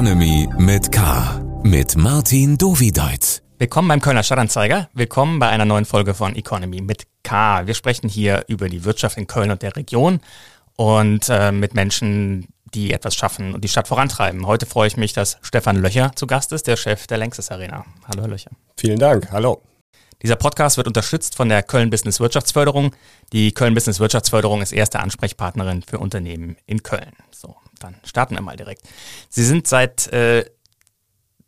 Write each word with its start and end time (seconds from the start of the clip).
Economy 0.00 0.48
mit 0.56 0.90
K. 0.92 1.42
Mit 1.62 1.94
Martin 1.94 2.56
Dovideit. 2.56 3.42
Willkommen 3.58 3.88
beim 3.88 4.00
Kölner 4.00 4.22
Stadtanzeiger. 4.22 4.88
Willkommen 4.94 5.38
bei 5.38 5.50
einer 5.50 5.66
neuen 5.66 5.84
Folge 5.84 6.14
von 6.14 6.34
Economy 6.36 6.80
mit 6.80 7.02
K. 7.22 7.66
Wir 7.66 7.74
sprechen 7.74 8.08
hier 8.08 8.46
über 8.48 8.70
die 8.70 8.86
Wirtschaft 8.86 9.18
in 9.18 9.26
Köln 9.26 9.50
und 9.50 9.60
der 9.60 9.76
Region 9.76 10.20
und 10.76 11.28
äh, 11.28 11.52
mit 11.52 11.74
Menschen, 11.74 12.48
die 12.72 12.94
etwas 12.94 13.14
schaffen 13.14 13.52
und 13.52 13.62
die 13.62 13.68
Stadt 13.68 13.88
vorantreiben. 13.88 14.46
Heute 14.46 14.64
freue 14.64 14.88
ich 14.88 14.96
mich, 14.96 15.12
dass 15.12 15.36
Stefan 15.42 15.76
Löcher 15.76 16.12
zu 16.14 16.26
Gast 16.26 16.52
ist, 16.52 16.66
der 16.66 16.78
Chef 16.78 17.06
der 17.06 17.18
Längstes 17.18 17.50
Arena. 17.50 17.84
Hallo, 18.08 18.22
Herr 18.22 18.28
Löcher. 18.30 18.52
Vielen 18.78 18.98
Dank. 18.98 19.30
Hallo. 19.32 19.60
Dieser 20.22 20.36
Podcast 20.36 20.78
wird 20.78 20.86
unterstützt 20.86 21.34
von 21.34 21.50
der 21.50 21.62
Köln 21.62 21.90
Business 21.90 22.20
Wirtschaftsförderung. 22.20 22.96
Die 23.34 23.52
Köln 23.52 23.74
Business 23.74 24.00
Wirtschaftsförderung 24.00 24.62
ist 24.62 24.72
erste 24.72 25.00
Ansprechpartnerin 25.00 25.82
für 25.82 25.98
Unternehmen 25.98 26.56
in 26.64 26.82
Köln. 26.82 27.12
So, 27.32 27.54
dann 27.80 27.96
starten 28.04 28.34
wir 28.34 28.42
mal 28.42 28.56
direkt. 28.56 28.82
Sie 29.28 29.44
sind 29.44 29.66
seit 29.66 30.06
äh, 30.12 30.44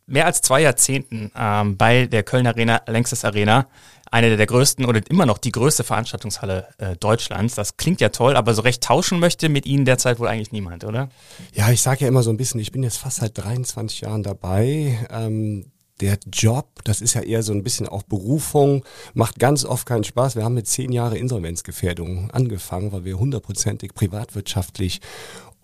mehr 0.05 0.25
als 0.25 0.41
zwei 0.41 0.61
Jahrzehnten 0.61 1.31
ähm, 1.35 1.77
bei 1.77 2.07
der 2.07 2.23
Köln 2.23 2.47
Arena, 2.47 2.81
Längstes 2.87 3.25
Arena, 3.25 3.67
eine 4.11 4.37
der 4.37 4.45
größten 4.45 4.85
oder 4.85 5.01
immer 5.09 5.25
noch 5.25 5.39
die 5.39 5.51
größte 5.51 5.83
Veranstaltungshalle 5.83 6.67
äh, 6.77 6.95
Deutschlands. 6.97 7.55
Das 7.55 7.77
klingt 7.77 7.99
ja 7.99 8.09
toll, 8.09 8.35
aber 8.35 8.53
so 8.53 8.61
recht 8.61 8.83
tauschen 8.83 9.19
möchte 9.19 9.49
mit 9.49 9.65
Ihnen 9.65 9.85
derzeit 9.85 10.19
wohl 10.19 10.27
eigentlich 10.27 10.51
niemand, 10.51 10.83
oder? 10.83 11.09
Ja, 11.53 11.71
ich 11.71 11.81
sage 11.81 12.01
ja 12.01 12.07
immer 12.07 12.21
so 12.21 12.29
ein 12.29 12.37
bisschen, 12.37 12.59
ich 12.59 12.71
bin 12.71 12.83
jetzt 12.83 12.97
fast 12.97 13.17
seit 13.17 13.37
23 13.37 14.01
Jahren 14.01 14.21
dabei. 14.21 14.99
Ähm, 15.09 15.71
der 15.99 16.17
Job, 16.31 16.83
das 16.83 17.01
ist 17.01 17.13
ja 17.13 17.21
eher 17.21 17.43
so 17.43 17.53
ein 17.53 17.63
bisschen 17.63 17.87
auch 17.87 18.03
Berufung, 18.03 18.83
macht 19.13 19.39
ganz 19.39 19.63
oft 19.63 19.85
keinen 19.85 20.03
Spaß. 20.03 20.35
Wir 20.35 20.43
haben 20.43 20.55
mit 20.55 20.67
zehn 20.67 20.91
Jahre 20.91 21.17
Insolvenzgefährdung 21.17 22.29
angefangen, 22.31 22.91
weil 22.91 23.05
wir 23.05 23.17
hundertprozentig 23.17 23.93
privatwirtschaftlich 23.93 25.01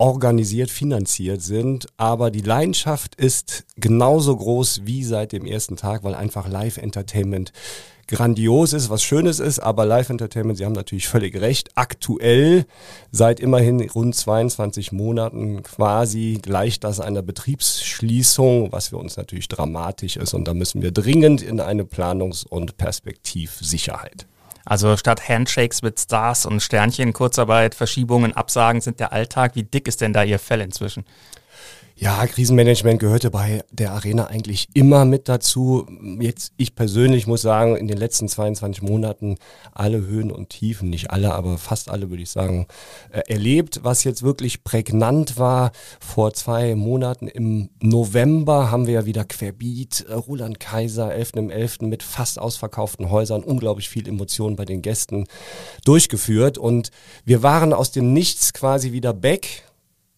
organisiert, 0.00 0.70
finanziert 0.70 1.42
sind. 1.42 1.86
Aber 1.98 2.30
die 2.30 2.40
Leidenschaft 2.40 3.14
ist 3.16 3.64
genauso 3.76 4.34
groß 4.34 4.82
wie 4.84 5.04
seit 5.04 5.32
dem 5.32 5.44
ersten 5.44 5.76
Tag, 5.76 6.02
weil 6.02 6.14
einfach 6.14 6.48
Live-Entertainment 6.48 7.52
grandios 8.08 8.72
ist, 8.72 8.90
was 8.90 9.04
Schönes 9.04 9.38
ist, 9.38 9.60
aber 9.60 9.84
Live-Entertainment, 9.86 10.58
Sie 10.58 10.64
haben 10.64 10.72
natürlich 10.72 11.06
völlig 11.06 11.40
recht, 11.40 11.70
aktuell 11.76 12.66
seit 13.12 13.38
immerhin 13.38 13.80
rund 13.88 14.16
22 14.16 14.90
Monaten 14.90 15.62
quasi 15.62 16.40
gleicht 16.42 16.82
das 16.82 16.98
einer 16.98 17.22
Betriebsschließung, 17.22 18.72
was 18.72 18.88
für 18.88 18.96
uns 18.96 19.16
natürlich 19.16 19.46
dramatisch 19.46 20.16
ist 20.16 20.34
und 20.34 20.48
da 20.48 20.54
müssen 20.54 20.82
wir 20.82 20.90
dringend 20.90 21.40
in 21.40 21.60
eine 21.60 21.84
Planungs- 21.84 22.44
und 22.44 22.76
Perspektivsicherheit. 22.78 24.26
Also 24.70 24.96
statt 24.96 25.28
Handshakes 25.28 25.82
mit 25.82 25.98
Stars 25.98 26.46
und 26.46 26.62
Sternchen, 26.62 27.12
Kurzarbeit, 27.12 27.74
Verschiebungen, 27.74 28.36
Absagen 28.36 28.80
sind 28.80 29.00
der 29.00 29.12
Alltag. 29.12 29.56
Wie 29.56 29.64
dick 29.64 29.88
ist 29.88 30.00
denn 30.00 30.12
da 30.12 30.22
Ihr 30.22 30.38
Fell 30.38 30.60
inzwischen? 30.60 31.04
Ja, 32.02 32.26
Krisenmanagement 32.26 32.98
gehörte 32.98 33.30
bei 33.30 33.62
der 33.70 33.92
Arena 33.92 34.28
eigentlich 34.28 34.68
immer 34.72 35.04
mit 35.04 35.28
dazu. 35.28 35.86
Jetzt, 36.18 36.54
ich 36.56 36.74
persönlich 36.74 37.26
muss 37.26 37.42
sagen, 37.42 37.76
in 37.76 37.88
den 37.88 37.98
letzten 37.98 38.26
22 38.26 38.80
Monaten 38.80 39.36
alle 39.74 39.98
Höhen 40.06 40.32
und 40.32 40.48
Tiefen, 40.48 40.88
nicht 40.88 41.10
alle, 41.10 41.34
aber 41.34 41.58
fast 41.58 41.90
alle 41.90 42.08
würde 42.08 42.22
ich 42.22 42.30
sagen, 42.30 42.66
äh, 43.10 43.20
erlebt. 43.28 43.80
Was 43.82 44.02
jetzt 44.04 44.22
wirklich 44.22 44.64
prägnant 44.64 45.38
war, 45.38 45.72
vor 46.00 46.32
zwei 46.32 46.74
Monaten 46.74 47.28
im 47.28 47.68
November 47.82 48.70
haben 48.70 48.86
wir 48.86 48.94
ja 48.94 49.04
wieder 49.04 49.26
Querbeat, 49.26 50.06
äh, 50.08 50.14
Roland 50.14 50.58
Kaiser, 50.58 51.10
11.11. 51.10 51.50
.11. 51.50 51.86
mit 51.86 52.02
fast 52.02 52.38
ausverkauften 52.38 53.10
Häusern, 53.10 53.42
unglaublich 53.42 53.90
viel 53.90 54.08
Emotionen 54.08 54.56
bei 54.56 54.64
den 54.64 54.80
Gästen 54.80 55.26
durchgeführt 55.84 56.56
und 56.56 56.92
wir 57.26 57.42
waren 57.42 57.74
aus 57.74 57.90
dem 57.92 58.14
Nichts 58.14 58.54
quasi 58.54 58.92
wieder 58.92 59.12
back 59.12 59.64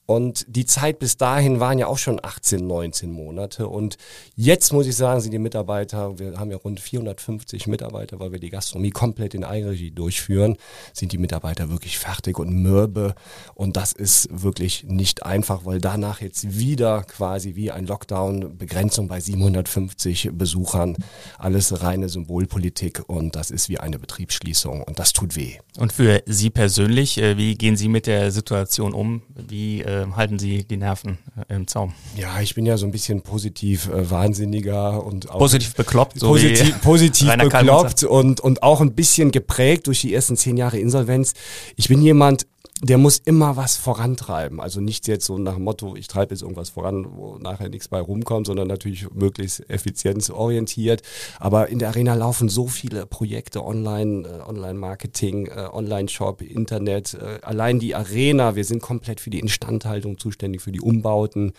und 0.07 0.45
die 0.49 0.67
Zeit 0.67 0.99
bis 0.99 1.17
dahin 1.17 1.61
waren 1.61 1.79
ja 1.79 1.87
auch 1.87 1.99
schon 1.99 2.19
18, 2.23 2.67
19 2.67 3.11
Monate. 3.11 3.69
Und 3.69 3.97
jetzt 4.35 4.73
muss 4.73 4.87
ich 4.87 4.97
sagen, 4.97 5.21
sind 5.21 5.31
die 5.31 5.39
Mitarbeiter, 5.39 6.19
wir 6.19 6.39
haben 6.39 6.51
ja 6.51 6.57
rund 6.57 6.81
450 6.81 7.69
Mitarbeiter, 7.69 8.19
weil 8.19 8.33
wir 8.33 8.41
die 8.41 8.51
Gastronomie 8.51 8.91
komplett 8.91 9.35
in 9.35 9.45
Eigenregie 9.45 9.93
durchführen, 9.93 10.57
sind 10.93 11.13
die 11.13 11.19
Mitarbeiter 11.19 11.71
wirklich 11.71 11.99
fertig 11.99 12.39
und 12.39 12.53
mürbe. 12.53 13.15
Und 13.55 13.77
das 13.77 13.93
ist 13.93 14.29
wirklich 14.31 14.85
nicht 14.85 15.25
einfach, 15.25 15.65
weil 15.65 15.81
danach 15.81 16.21
jetzt 16.21 16.59
wieder 16.59 17.05
quasi 17.05 17.55
wie 17.55 17.71
ein 17.71 17.87
Lockdown, 17.87 18.59
Begrenzung 18.59 19.07
bei 19.07 19.21
750 19.21 20.31
Besuchern, 20.33 20.97
alles 21.39 21.83
reine 21.83 22.09
Symbolpolitik 22.09 23.09
und 23.09 23.37
das 23.37 23.53
ist 23.53 23.69
wie 23.69 23.79
eine 23.79 24.01
Betriebsschließung 24.01 24.83
und 24.83 24.99
das 24.99 25.13
tut 25.13 25.37
weh. 25.37 25.59
Und 25.79 25.93
für 25.93 26.23
Sie 26.27 26.51
persönlich, 26.51 27.19
äh, 27.19 27.37
wie 27.37 27.55
gehen 27.55 27.77
Sie 27.77 27.89
mit 27.89 28.07
der 28.07 28.33
Situation 28.33 28.93
um? 28.95 29.23
Wie 29.35 29.81
äh, 29.93 30.03
äh, 30.03 30.07
halten 30.17 30.39
Sie 30.39 30.65
die 30.65 30.77
Nerven 30.77 31.19
äh, 31.49 31.55
im 31.55 31.67
Zaum? 31.67 31.93
Ja, 32.17 32.41
ich 32.41 32.55
bin 32.55 32.67
ja 32.67 32.77
so 32.77 32.87
ein 32.87 32.93
bisschen 32.93 33.23
positiv 33.23 33.89
äh, 33.89 34.11
wahnsinniger 34.11 35.05
und 35.05 35.31
auch 35.31 35.39
positiv 35.39 35.75
bekloppt, 35.75 36.19
so 36.19 36.29
positiv, 36.29 36.81
positiv 36.81 37.31
bekloppt 37.37 38.05
und 38.05 38.41
und 38.41 38.63
auch 38.63 38.81
ein 38.81 38.95
bisschen 38.95 39.31
geprägt 39.31 39.87
durch 39.87 40.01
die 40.01 40.15
ersten 40.15 40.37
zehn 40.37 40.57
Jahre 40.57 40.79
Insolvenz. 40.79 41.35
Ich 41.77 41.89
bin 41.89 42.03
jemand, 42.03 42.47
der 42.85 42.99
muss 42.99 43.19
immer 43.19 43.57
was 43.57 43.77
vorantreiben. 43.77 44.61
Also 44.61 44.81
nicht 44.81 45.07
jetzt 45.07 45.25
so 45.25 45.39
nach 45.39 45.55
dem 45.55 45.63
Motto, 45.63 45.95
ich 45.95 46.09
treibe 46.09 46.35
jetzt 46.35 46.43
irgendwas 46.43 46.71
voran, 46.71 47.07
wo 47.15 47.39
nachher 47.39 47.69
nichts 47.69 47.87
bei 47.87 48.01
rumkommt, 48.01 48.49
sondern 48.49 48.67
natürlich 48.67 49.09
möglichst 49.15 49.71
effizienzorientiert. 49.71 51.03
Aber 51.39 51.69
in 51.69 51.79
der 51.79 51.91
Arena 51.91 52.15
laufen 52.15 52.49
so 52.49 52.67
viele 52.67 53.07
Projekte 53.07 53.65
online, 53.65 54.27
äh, 54.27 54.49
Online-Marketing, 54.49 55.47
äh, 55.47 55.69
Online-Shop, 55.73 56.43
Internet, 56.43 57.15
äh, 57.15 57.39
allein 57.43 57.79
die 57.79 57.95
Arena, 57.95 58.57
wir 58.57 58.65
sind 58.65 58.83
komplett 58.83 59.21
für 59.21 59.31
die 59.31 59.39
Instandhaltung 59.39 60.19
zuständig, 60.19 60.61
für 60.61 60.73
die 60.73 60.81
Umbauten. 60.81 61.53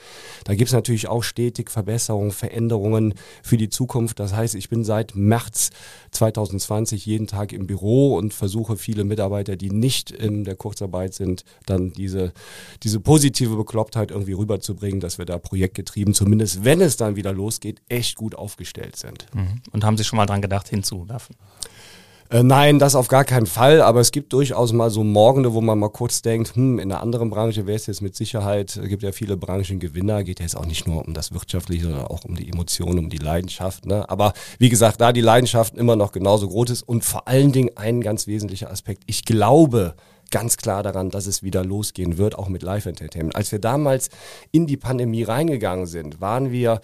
Da 0.44 0.56
gibt's 0.56 0.74
natürlich 0.74 1.08
auch 1.08 1.24
stetig 1.24 1.72
Verbesserungen, 1.72 2.32
Veränderungen 2.32 3.14
für 3.42 3.56
die 3.56 3.70
Zukunft. 3.70 4.20
Das 4.20 4.36
heißt, 4.36 4.56
ich 4.56 4.68
bin 4.68 4.84
seit 4.84 5.16
März 5.16 5.70
2020 6.12 7.06
jeden 7.06 7.28
Tag 7.28 7.54
im 7.54 7.66
Büro 7.66 8.18
und 8.18 8.34
versuche 8.34 8.76
viele 8.76 9.06
Mitarbeiter, 9.06 9.56
die 9.56 9.70
nicht 9.70 10.12
in 10.12 10.44
der 10.44 10.58
Kurzarbeit 10.58 11.13
bereit 11.14 11.28
sind, 11.28 11.46
dann 11.66 11.94
diese, 11.94 12.34
diese 12.84 13.00
positive 13.00 13.56
Beklopptheit 13.56 14.12
irgendwie 14.12 14.34
rüberzubringen, 14.34 15.00
dass 15.00 15.18
wir 15.18 15.26
da 15.26 15.38
projektgetrieben, 15.38 16.14
zumindest 16.14 16.64
wenn 16.64 16.82
es 16.82 16.98
dann 16.98 17.16
wieder 17.16 17.34
losgeht, 17.34 17.82
echt 17.90 18.16
gut 18.16 18.36
aufgestellt 18.36 18.96
sind. 18.96 19.28
Mhm. 19.34 19.62
Und 19.72 19.84
haben 19.84 19.98
Sie 19.98 20.04
schon 20.04 20.18
mal 20.18 20.26
dran 20.26 20.42
gedacht, 20.42 20.70
hinzuwerfen? 20.70 21.36
Äh, 22.34 22.42
nein, 22.42 22.80
das 22.80 22.96
auf 22.96 23.10
gar 23.10 23.26
keinen 23.26 23.46
Fall, 23.46 23.80
aber 23.82 24.00
es 24.00 24.12
gibt 24.12 24.34
durchaus 24.34 24.74
mal 24.74 24.90
so 24.90 25.04
Morgende, 25.04 25.54
wo 25.54 25.62
man 25.62 25.78
mal 25.78 25.90
kurz 25.90 26.24
denkt, 26.24 26.56
hm, 26.56 26.80
in 26.80 26.92
einer 26.92 27.00
anderen 27.00 27.30
Branche 27.30 27.68
wäre 27.68 27.76
es 27.76 27.86
jetzt 27.86 28.02
mit 28.02 28.16
Sicherheit, 28.16 28.76
es 28.76 28.90
gibt 28.90 29.04
ja 29.04 29.12
viele 29.12 29.38
Branchengewinner, 29.38 30.24
geht 30.24 30.40
ja 30.40 30.46
jetzt 30.46 30.58
auch 30.58 30.66
nicht 30.66 30.88
nur 30.88 31.06
um 31.06 31.14
das 31.14 31.32
Wirtschaftliche, 31.32 31.84
sondern 31.84 32.08
auch 32.08 32.26
um 32.26 32.34
die 32.34 32.50
Emotionen, 32.50 32.98
um 32.98 33.10
die 33.12 33.18
Leidenschaft. 33.18 33.86
Ne? 33.86 34.10
Aber 34.10 34.34
wie 34.58 34.70
gesagt, 34.70 35.00
da 35.00 35.14
die 35.14 35.22
Leidenschaft 35.22 35.76
immer 35.76 35.96
noch 35.96 36.12
genauso 36.12 36.48
groß 36.48 36.72
ist 36.72 36.82
und 36.82 37.04
vor 37.04 37.28
allen 37.28 37.52
Dingen 37.52 37.70
ein 37.76 38.02
ganz 38.02 38.26
wesentlicher 38.26 38.72
Aspekt, 38.72 39.04
ich 39.06 39.26
glaube, 39.26 39.94
ganz 40.34 40.58
klar 40.58 40.82
daran, 40.82 41.12
dass 41.12 41.28
es 41.28 41.44
wieder 41.44 41.64
losgehen 41.64 42.18
wird, 42.18 42.36
auch 42.36 42.50
mit 42.50 42.64
Live-Entertainment. 42.64 43.36
Als 43.36 43.52
wir 43.52 43.60
damals 43.60 44.10
in 44.52 44.66
die 44.66 44.78
Pandemie 44.78 45.22
reingegangen 45.22 45.86
sind, 45.86 46.22
waren 46.22 46.52
wir 46.52 46.82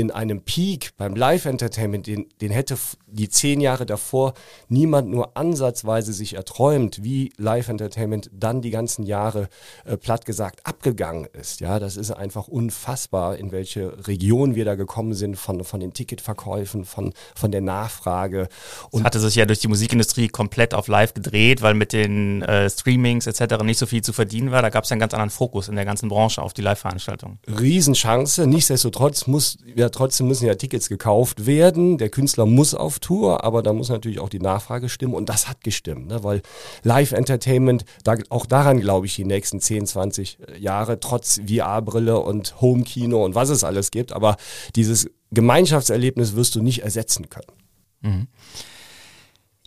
in 0.00 0.10
einem 0.10 0.40
Peak 0.40 0.92
beim 0.96 1.14
Live-Entertainment, 1.14 2.06
den, 2.06 2.26
den 2.40 2.50
hätte 2.50 2.76
die 3.06 3.28
zehn 3.28 3.60
Jahre 3.60 3.84
davor 3.84 4.32
niemand 4.68 5.10
nur 5.10 5.36
ansatzweise 5.36 6.14
sich 6.14 6.34
erträumt, 6.34 7.04
wie 7.04 7.32
Live-Entertainment 7.36 8.30
dann 8.32 8.62
die 8.62 8.70
ganzen 8.70 9.04
Jahre 9.04 9.48
äh, 9.84 9.98
platt 9.98 10.24
gesagt 10.24 10.64
abgegangen 10.64 11.28
ist. 11.38 11.60
Ja, 11.60 11.78
das 11.78 11.98
ist 11.98 12.10
einfach 12.12 12.48
unfassbar, 12.48 13.36
in 13.36 13.52
welche 13.52 14.06
Region 14.06 14.54
wir 14.54 14.64
da 14.64 14.74
gekommen 14.74 15.12
sind 15.12 15.36
von, 15.36 15.64
von 15.64 15.80
den 15.80 15.92
Ticketverkäufen, 15.92 16.86
von, 16.86 17.12
von 17.34 17.52
der 17.52 17.60
Nachfrage. 17.60 18.48
Und 18.90 19.00
es 19.00 19.04
hatte 19.04 19.20
sich 19.20 19.34
ja 19.34 19.44
durch 19.44 19.58
die 19.58 19.68
Musikindustrie 19.68 20.28
komplett 20.28 20.72
auf 20.72 20.88
Live 20.88 21.12
gedreht, 21.12 21.60
weil 21.60 21.74
mit 21.74 21.92
den 21.92 22.40
äh, 22.42 22.70
Streamings 22.70 23.26
etc. 23.26 23.62
nicht 23.64 23.78
so 23.78 23.84
viel 23.84 24.02
zu 24.02 24.14
verdienen 24.14 24.50
war. 24.50 24.62
Da 24.62 24.70
gab 24.70 24.84
es 24.84 24.90
ja 24.90 24.94
einen 24.94 25.00
ganz 25.00 25.12
anderen 25.12 25.30
Fokus 25.30 25.68
in 25.68 25.76
der 25.76 25.84
ganzen 25.84 26.08
Branche 26.08 26.40
auf 26.40 26.54
die 26.54 26.62
Live-Veranstaltungen. 26.62 27.38
Riesenchance. 27.46 28.46
Nichtsdestotrotz 28.46 29.26
muss 29.26 29.58
ja 29.74 29.89
trotzdem 29.90 30.28
müssen 30.28 30.46
ja 30.46 30.54
Tickets 30.54 30.88
gekauft 30.88 31.46
werden. 31.46 31.98
Der 31.98 32.08
Künstler 32.08 32.46
muss 32.46 32.74
auf 32.74 32.98
Tour, 32.98 33.44
aber 33.44 33.62
da 33.62 33.72
muss 33.72 33.88
natürlich 33.88 34.20
auch 34.20 34.28
die 34.28 34.40
Nachfrage 34.40 34.88
stimmen 34.88 35.14
und 35.14 35.28
das 35.28 35.48
hat 35.48 35.62
gestimmt, 35.62 36.08
ne? 36.08 36.24
weil 36.24 36.42
Live-Entertainment, 36.82 37.84
da, 38.04 38.16
auch 38.28 38.46
daran 38.46 38.80
glaube 38.80 39.06
ich 39.06 39.16
die 39.16 39.24
nächsten 39.24 39.60
10, 39.60 39.86
20 39.86 40.38
äh, 40.40 40.58
Jahre, 40.58 41.00
trotz 41.00 41.40
VR-Brille 41.46 42.18
und 42.20 42.60
Home-Kino 42.60 43.24
und 43.24 43.34
was 43.34 43.48
es 43.48 43.64
alles 43.64 43.90
gibt, 43.90 44.12
aber 44.12 44.36
dieses 44.76 45.10
Gemeinschaftserlebnis 45.30 46.34
wirst 46.34 46.54
du 46.54 46.62
nicht 46.62 46.82
ersetzen 46.82 47.28
können. 47.28 47.52
Mhm. 48.00 48.26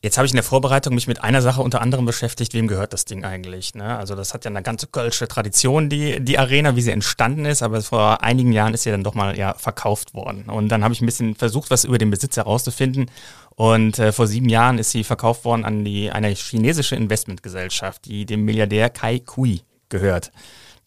Jetzt 0.03 0.17
habe 0.17 0.25
ich 0.25 0.33
in 0.33 0.35
der 0.35 0.43
Vorbereitung 0.43 0.95
mich 0.95 1.07
mit 1.07 1.23
einer 1.23 1.41
Sache 1.41 1.61
unter 1.61 1.79
anderem 1.79 2.05
beschäftigt, 2.05 2.53
wem 2.53 2.67
gehört 2.67 2.91
das 2.91 3.05
Ding 3.05 3.23
eigentlich? 3.23 3.73
Ne? 3.73 3.97
Also 3.97 4.15
das 4.15 4.33
hat 4.33 4.43
ja 4.43 4.51
eine 4.51 4.61
ganze 4.61 4.87
kölsche 4.87 5.29
Tradition, 5.29 5.87
die, 5.87 6.19
die 6.19 6.37
Arena, 6.37 6.75
wie 6.75 6.81
sie 6.81 6.91
entstanden 6.91 7.45
ist, 7.45 7.63
aber 7.63 7.81
vor 7.81 8.21
einigen 8.21 8.51
Jahren 8.51 8.73
ist 8.73 8.83
sie 8.83 8.91
dann 8.91 9.05
doch 9.05 9.15
mal 9.15 9.37
ja 9.37 9.53
verkauft 9.53 10.13
worden. 10.13 10.49
Und 10.49 10.67
dann 10.67 10.83
habe 10.83 10.93
ich 10.93 10.99
ein 10.99 11.05
bisschen 11.05 11.35
versucht, 11.35 11.71
was 11.71 11.85
über 11.85 11.97
den 11.97 12.09
Besitz 12.09 12.35
herauszufinden. 12.35 13.09
Und 13.55 13.97
äh, 13.97 14.11
vor 14.11 14.27
sieben 14.27 14.49
Jahren 14.49 14.77
ist 14.77 14.91
sie 14.91 15.05
verkauft 15.05 15.45
worden 15.45 15.63
an 15.63 15.85
die 15.85 16.11
eine 16.11 16.27
chinesische 16.31 16.97
Investmentgesellschaft, 16.97 18.03
die 18.03 18.25
dem 18.25 18.43
Milliardär 18.43 18.89
Kai 18.89 19.19
Kui 19.19 19.61
gehört. 19.87 20.33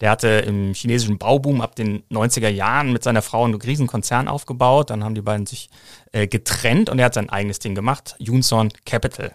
Der 0.01 0.11
hatte 0.11 0.27
im 0.27 0.73
chinesischen 0.73 1.17
Bauboom 1.17 1.61
ab 1.61 1.75
den 1.75 2.03
90er 2.11 2.49
Jahren 2.49 2.93
mit 2.93 3.03
seiner 3.03 3.21
Frau 3.21 3.45
einen 3.45 3.55
riesen 3.55 3.87
Konzern 3.87 4.27
aufgebaut. 4.27 4.89
Dann 4.89 5.03
haben 5.03 5.15
die 5.15 5.21
beiden 5.21 5.45
sich 5.45 5.69
äh, 6.11 6.27
getrennt 6.27 6.89
und 6.89 6.99
er 6.99 7.05
hat 7.05 7.15
sein 7.15 7.29
eigenes 7.29 7.59
Ding 7.59 7.73
gemacht, 7.75 8.15
Junson 8.19 8.69
Capital. 8.85 9.31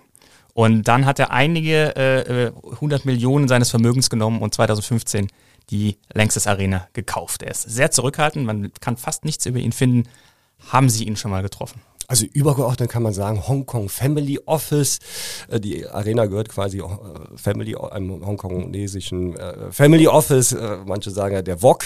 Und 0.54 0.86
dann 0.86 1.06
hat 1.06 1.18
er 1.18 1.30
einige 1.30 1.96
äh, 1.96 2.52
100 2.74 3.04
äh, 3.04 3.08
Millionen 3.08 3.48
seines 3.48 3.70
Vermögens 3.70 4.10
genommen 4.10 4.40
und 4.40 4.54
2015 4.54 5.28
die 5.70 5.96
Längstes 6.12 6.46
Arena 6.46 6.88
gekauft. 6.92 7.42
Er 7.42 7.50
ist 7.50 7.62
sehr 7.62 7.90
zurückhaltend, 7.90 8.44
man 8.44 8.72
kann 8.80 8.96
fast 8.96 9.24
nichts 9.24 9.46
über 9.46 9.58
ihn 9.58 9.72
finden. 9.72 10.08
Haben 10.68 10.88
Sie 10.88 11.04
ihn 11.04 11.16
schon 11.16 11.30
mal 11.30 11.42
getroffen? 11.42 11.80
Also 12.12 12.26
übergeordnet 12.26 12.90
kann 12.90 13.02
man 13.02 13.14
sagen, 13.14 13.48
Hongkong 13.48 13.88
Family 13.88 14.38
Office. 14.44 14.98
Äh, 15.48 15.60
die 15.60 15.86
Arena 15.86 16.26
gehört 16.26 16.50
quasi 16.50 16.80
äh, 16.80 16.84
Family, 17.36 17.74
einem 17.74 18.26
hongkonesischen 18.26 19.34
äh, 19.34 19.72
Family 19.72 20.06
Office. 20.06 20.54
Manche 20.84 21.10
sagen 21.10 21.34
ja 21.34 21.40
der 21.40 21.62
Wok 21.62 21.84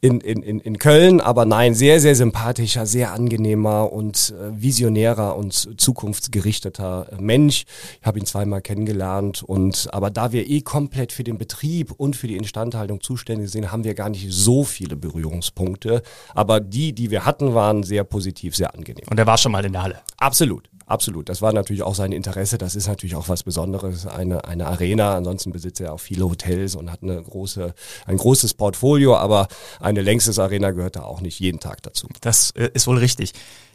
in, 0.00 0.20
in, 0.20 0.42
in 0.58 0.78
Köln. 0.78 1.20
Aber 1.20 1.44
nein, 1.44 1.76
sehr, 1.76 2.00
sehr 2.00 2.16
sympathischer, 2.16 2.86
sehr 2.86 3.12
angenehmer 3.12 3.92
und 3.92 4.34
visionärer 4.50 5.36
und 5.36 5.80
zukunftsgerichteter 5.80 7.10
Mensch. 7.20 7.62
Ich 8.00 8.06
habe 8.06 8.18
ihn 8.18 8.26
zweimal 8.26 8.62
kennengelernt. 8.62 9.44
Und 9.44 9.88
aber 9.92 10.10
da 10.10 10.32
wir 10.32 10.50
eh 10.50 10.62
komplett 10.62 11.12
für 11.12 11.22
den 11.22 11.38
Betrieb 11.38 11.92
und 11.92 12.16
für 12.16 12.26
die 12.26 12.36
Instandhaltung 12.36 13.00
zuständig 13.00 13.52
sind, 13.52 13.70
haben 13.70 13.84
wir 13.84 13.94
gar 13.94 14.08
nicht 14.08 14.26
so 14.28 14.64
viele 14.64 14.96
Berührungspunkte. 14.96 16.02
Aber 16.34 16.58
die, 16.58 16.92
die 16.92 17.12
wir 17.12 17.24
hatten, 17.24 17.54
waren 17.54 17.84
sehr 17.84 18.02
positiv, 18.02 18.56
sehr 18.56 18.74
angenehm. 18.74 19.06
Und 19.08 19.20
er 19.20 19.26
war 19.26 19.38
schon 19.38 19.51
mal 19.52 19.64
in 19.64 19.72
der 19.72 19.82
Halle. 19.82 20.00
Absolut. 20.16 20.68
Absolut. 20.86 21.30
Das 21.30 21.40
war 21.40 21.54
natürlich 21.54 21.82
auch 21.82 21.94
sein 21.94 22.12
Interesse. 22.12 22.58
Das 22.58 22.74
ist 22.74 22.86
natürlich 22.86 23.14
auch 23.16 23.28
was 23.28 23.44
Besonderes. 23.44 24.06
Eine, 24.06 24.44
eine 24.44 24.66
Arena. 24.66 25.16
Ansonsten 25.16 25.50
besitzt 25.50 25.80
er 25.80 25.94
auch 25.94 26.00
viele 26.00 26.24
Hotels 26.24 26.74
und 26.74 26.90
hat 26.90 27.02
eine 27.02 27.22
große, 27.22 27.72
ein 28.04 28.16
großes 28.18 28.54
Portfolio. 28.54 29.16
Aber 29.16 29.48
eine 29.80 30.02
längstes 30.02 30.38
Arena 30.38 30.72
gehört 30.72 30.96
da 30.96 31.04
auch 31.04 31.22
nicht 31.22 31.40
jeden 31.40 31.60
Tag 31.60 31.82
dazu. 31.82 32.08
Das 32.20 32.50
äh, 32.50 32.68
ist 32.74 32.86
wohl 32.86 32.98
richtig. 32.98 33.32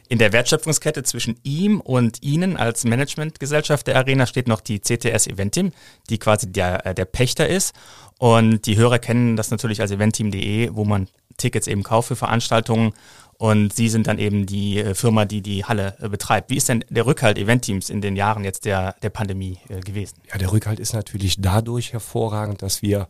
In 0.08 0.18
der 0.18 0.32
Wertschöpfungskette 0.32 1.02
zwischen 1.02 1.38
ihm 1.42 1.80
und 1.80 2.22
Ihnen 2.22 2.56
als 2.56 2.84
Managementgesellschaft 2.84 3.88
der 3.88 3.96
Arena 3.96 4.24
steht 4.24 4.48
noch 4.48 4.60
die 4.60 4.80
CTS 4.80 5.26
Eventim, 5.26 5.72
die 6.08 6.18
quasi 6.18 6.50
der, 6.50 6.86
äh, 6.86 6.94
der 6.94 7.04
Pächter 7.04 7.48
ist. 7.48 7.74
Und 8.18 8.66
die 8.66 8.76
Hörer 8.76 8.98
kennen 8.98 9.36
das 9.36 9.50
natürlich 9.50 9.80
als 9.80 9.90
eventim.de, 9.90 10.70
wo 10.72 10.84
man 10.84 11.08
Tickets 11.36 11.66
eben 11.66 11.82
kauft 11.82 12.08
für 12.08 12.16
Veranstaltungen. 12.16 12.92
Und 13.38 13.72
Sie 13.72 13.88
sind 13.88 14.08
dann 14.08 14.18
eben 14.18 14.46
die 14.46 14.78
äh, 14.78 14.94
Firma, 14.94 15.24
die 15.24 15.42
die 15.42 15.64
Halle 15.64 15.96
äh, 16.00 16.08
betreibt. 16.08 16.50
Wie 16.50 16.56
ist 16.56 16.68
denn 16.68 16.84
der 16.88 17.06
Rückhalt 17.06 17.38
Eventteams 17.38 17.88
in 17.88 18.00
den 18.00 18.16
Jahren 18.16 18.42
jetzt 18.42 18.64
der, 18.64 18.96
der 19.02 19.10
Pandemie 19.10 19.58
äh, 19.68 19.78
gewesen? 19.80 20.18
Ja, 20.28 20.38
der 20.38 20.50
Rückhalt 20.50 20.80
ist 20.80 20.92
natürlich 20.92 21.36
dadurch 21.40 21.92
hervorragend, 21.92 22.62
dass 22.62 22.82
wir 22.82 23.06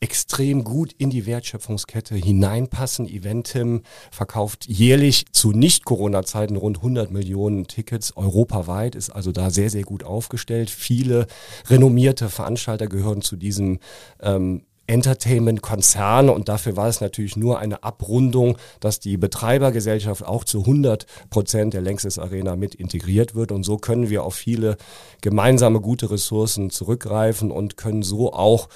extrem 0.00 0.64
gut 0.64 0.92
in 0.92 1.10
die 1.10 1.26
Wertschöpfungskette 1.26 2.16
hineinpassen. 2.16 3.08
Eventim 3.08 3.82
verkauft 4.10 4.66
jährlich 4.66 5.26
zu 5.30 5.52
Nicht-Corona-Zeiten 5.52 6.56
rund 6.56 6.78
100 6.78 7.12
Millionen 7.12 7.68
Tickets 7.68 8.16
europaweit, 8.16 8.96
ist 8.96 9.10
also 9.10 9.30
da 9.30 9.50
sehr, 9.50 9.70
sehr 9.70 9.84
gut 9.84 10.02
aufgestellt. 10.02 10.70
Viele 10.70 11.28
renommierte 11.70 12.28
Veranstalter 12.30 12.88
gehören 12.88 13.22
zu 13.22 13.36
diesem 13.36 13.78
ähm, 14.20 14.64
Entertainment-Konzern 14.86 16.28
und 16.28 16.48
dafür 16.48 16.76
war 16.76 16.88
es 16.88 17.00
natürlich 17.00 17.36
nur 17.36 17.58
eine 17.58 17.82
Abrundung, 17.82 18.58
dass 18.80 19.00
die 19.00 19.16
Betreibergesellschaft 19.16 20.24
auch 20.24 20.44
zu 20.44 20.60
100 20.60 21.06
Prozent 21.30 21.74
der 21.74 21.80
Längstes 21.80 22.18
Arena 22.18 22.56
mit 22.56 22.74
integriert 22.74 23.34
wird 23.34 23.52
und 23.52 23.62
so 23.64 23.78
können 23.78 24.10
wir 24.10 24.24
auf 24.24 24.34
viele 24.34 24.76
gemeinsame 25.20 25.80
gute 25.80 26.10
Ressourcen 26.10 26.70
zurückgreifen 26.70 27.50
und 27.50 27.76
können 27.76 28.02
so 28.02 28.32
auch 28.32 28.68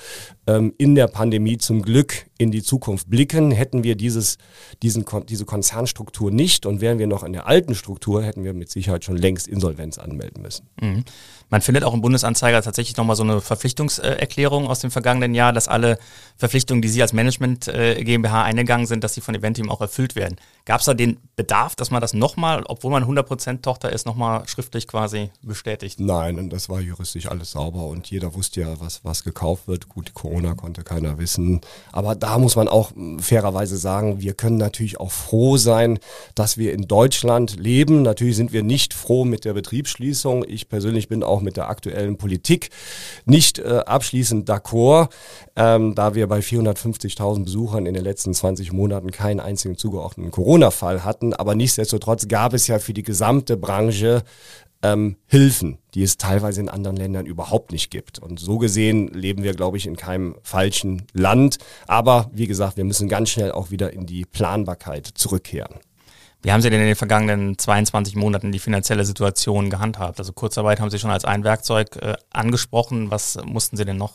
ähm, 0.46 0.72
in 0.78 0.94
der 0.94 1.08
Pandemie 1.08 1.58
zum 1.58 1.82
Glück 1.82 2.26
in 2.38 2.50
die 2.50 2.62
Zukunft 2.62 3.10
blicken. 3.10 3.50
Hätten 3.50 3.82
wir 3.84 3.96
dieses, 3.96 4.38
diesen, 4.82 5.04
diese 5.28 5.44
Konzernstruktur 5.44 6.30
nicht 6.30 6.66
und 6.66 6.80
wären 6.80 6.98
wir 6.98 7.06
noch 7.06 7.24
in 7.24 7.32
der 7.32 7.46
alten 7.46 7.74
Struktur, 7.74 8.22
hätten 8.22 8.44
wir 8.44 8.54
mit 8.54 8.70
Sicherheit 8.70 9.04
schon 9.04 9.16
längst 9.16 9.48
Insolvenz 9.48 9.98
anmelden 9.98 10.42
müssen. 10.42 10.68
Mhm. 10.80 11.04
Man 11.48 11.60
findet 11.60 11.84
auch 11.84 11.94
im 11.94 12.00
Bundesanzeiger 12.00 12.60
tatsächlich 12.62 12.96
nochmal 12.96 13.16
so 13.16 13.22
eine 13.22 13.40
Verpflichtungserklärung 13.40 14.66
aus 14.66 14.80
dem 14.80 14.90
vergangenen 14.90 15.34
Jahr, 15.34 15.52
dass 15.52 15.68
alle 15.68 15.98
Verpflichtungen, 16.36 16.82
die 16.82 16.88
Sie 16.88 17.02
als 17.02 17.12
Management 17.12 17.68
äh, 17.68 18.02
GmbH 18.02 18.42
eingegangen 18.42 18.86
sind, 18.86 19.04
dass 19.04 19.14
sie 19.14 19.20
von 19.20 19.34
Eventim 19.34 19.70
auch 19.70 19.80
erfüllt 19.80 20.16
werden. 20.16 20.36
Gab 20.64 20.80
es 20.80 20.86
da 20.86 20.94
den 20.94 21.18
Bedarf, 21.36 21.76
dass 21.76 21.90
man 21.90 22.00
das 22.00 22.14
nochmal, 22.14 22.64
obwohl 22.66 22.90
man 22.90 23.04
100% 23.04 23.60
Tochter 23.62 23.92
ist, 23.92 24.06
nochmal 24.06 24.48
schriftlich 24.48 24.88
quasi 24.88 25.30
bestätigt? 25.42 26.00
Nein, 26.00 26.38
und 26.38 26.50
das 26.50 26.68
war 26.68 26.80
juristisch 26.80 27.26
alles 27.26 27.52
sauber 27.52 27.86
und 27.86 28.10
jeder 28.10 28.34
wusste 28.34 28.62
ja, 28.62 28.80
was, 28.80 29.04
was 29.04 29.22
gekauft 29.22 29.68
wird. 29.68 29.88
Gut, 29.88 30.14
Corona 30.14 30.54
konnte 30.54 30.82
keiner 30.82 31.18
wissen. 31.18 31.60
Aber 31.92 32.14
da 32.14 32.38
muss 32.38 32.56
man 32.56 32.68
auch 32.68 32.90
hm, 32.92 33.18
fairerweise 33.18 33.76
sagen, 33.76 34.20
wir 34.20 34.34
können 34.34 34.56
natürlich 34.56 34.98
auch 34.98 35.12
froh 35.12 35.56
sein, 35.56 35.98
dass 36.34 36.56
wir 36.56 36.72
in 36.72 36.88
Deutschland 36.88 37.56
leben. 37.58 38.02
Natürlich 38.02 38.36
sind 38.36 38.52
wir 38.52 38.62
nicht 38.62 38.94
froh 38.94 39.24
mit 39.24 39.44
der 39.44 39.54
Betriebsschließung. 39.54 40.44
Ich 40.48 40.68
persönlich 40.68 41.08
bin 41.08 41.22
auch 41.22 41.42
mit 41.42 41.56
der 41.56 41.68
aktuellen 41.68 42.16
Politik 42.16 42.70
nicht 43.24 43.58
äh, 43.58 43.82
abschließend 43.86 44.48
d'accord, 44.48 45.10
ähm, 45.54 45.94
da 45.94 46.14
wir 46.14 46.26
bei 46.26 46.40
450.000 46.40 47.44
Besuchern 47.44 47.86
in 47.86 47.94
den 47.94 48.04
letzten 48.04 48.32
20 48.32 48.72
Monaten 48.72 49.10
keinen 49.10 49.40
einzigen 49.40 49.76
zugeordneten 49.76 50.30
Corona 50.30 50.56
Corona-Fall 50.56 51.04
hatten. 51.04 51.25
Aber 51.34 51.54
nichtsdestotrotz 51.54 52.28
gab 52.28 52.54
es 52.54 52.66
ja 52.66 52.78
für 52.78 52.92
die 52.92 53.02
gesamte 53.02 53.56
Branche 53.56 54.22
ähm, 54.82 55.16
Hilfen, 55.26 55.78
die 55.94 56.02
es 56.02 56.16
teilweise 56.16 56.60
in 56.60 56.68
anderen 56.68 56.96
Ländern 56.96 57.26
überhaupt 57.26 57.72
nicht 57.72 57.90
gibt. 57.90 58.18
Und 58.18 58.38
so 58.38 58.58
gesehen 58.58 59.08
leben 59.08 59.42
wir, 59.42 59.54
glaube 59.54 59.76
ich, 59.76 59.86
in 59.86 59.96
keinem 59.96 60.36
falschen 60.42 61.06
Land. 61.12 61.58
Aber 61.86 62.30
wie 62.32 62.46
gesagt, 62.46 62.76
wir 62.76 62.84
müssen 62.84 63.08
ganz 63.08 63.30
schnell 63.30 63.52
auch 63.52 63.70
wieder 63.70 63.92
in 63.92 64.06
die 64.06 64.24
Planbarkeit 64.24 65.06
zurückkehren. 65.06 65.76
Wie 66.42 66.52
haben 66.52 66.60
Sie 66.60 66.70
denn 66.70 66.80
in 66.80 66.86
den 66.86 66.96
vergangenen 66.96 67.58
22 67.58 68.14
Monaten 68.14 68.52
die 68.52 68.58
finanzielle 68.58 69.04
Situation 69.04 69.70
gehandhabt? 69.70 70.20
Also 70.20 70.32
Kurzarbeit 70.32 70.80
haben 70.80 70.90
Sie 70.90 70.98
schon 70.98 71.10
als 71.10 71.24
ein 71.24 71.42
Werkzeug 71.42 71.96
äh, 71.96 72.14
angesprochen. 72.30 73.10
Was 73.10 73.38
mussten 73.44 73.76
Sie 73.76 73.84
denn 73.84 73.96
noch? 73.96 74.12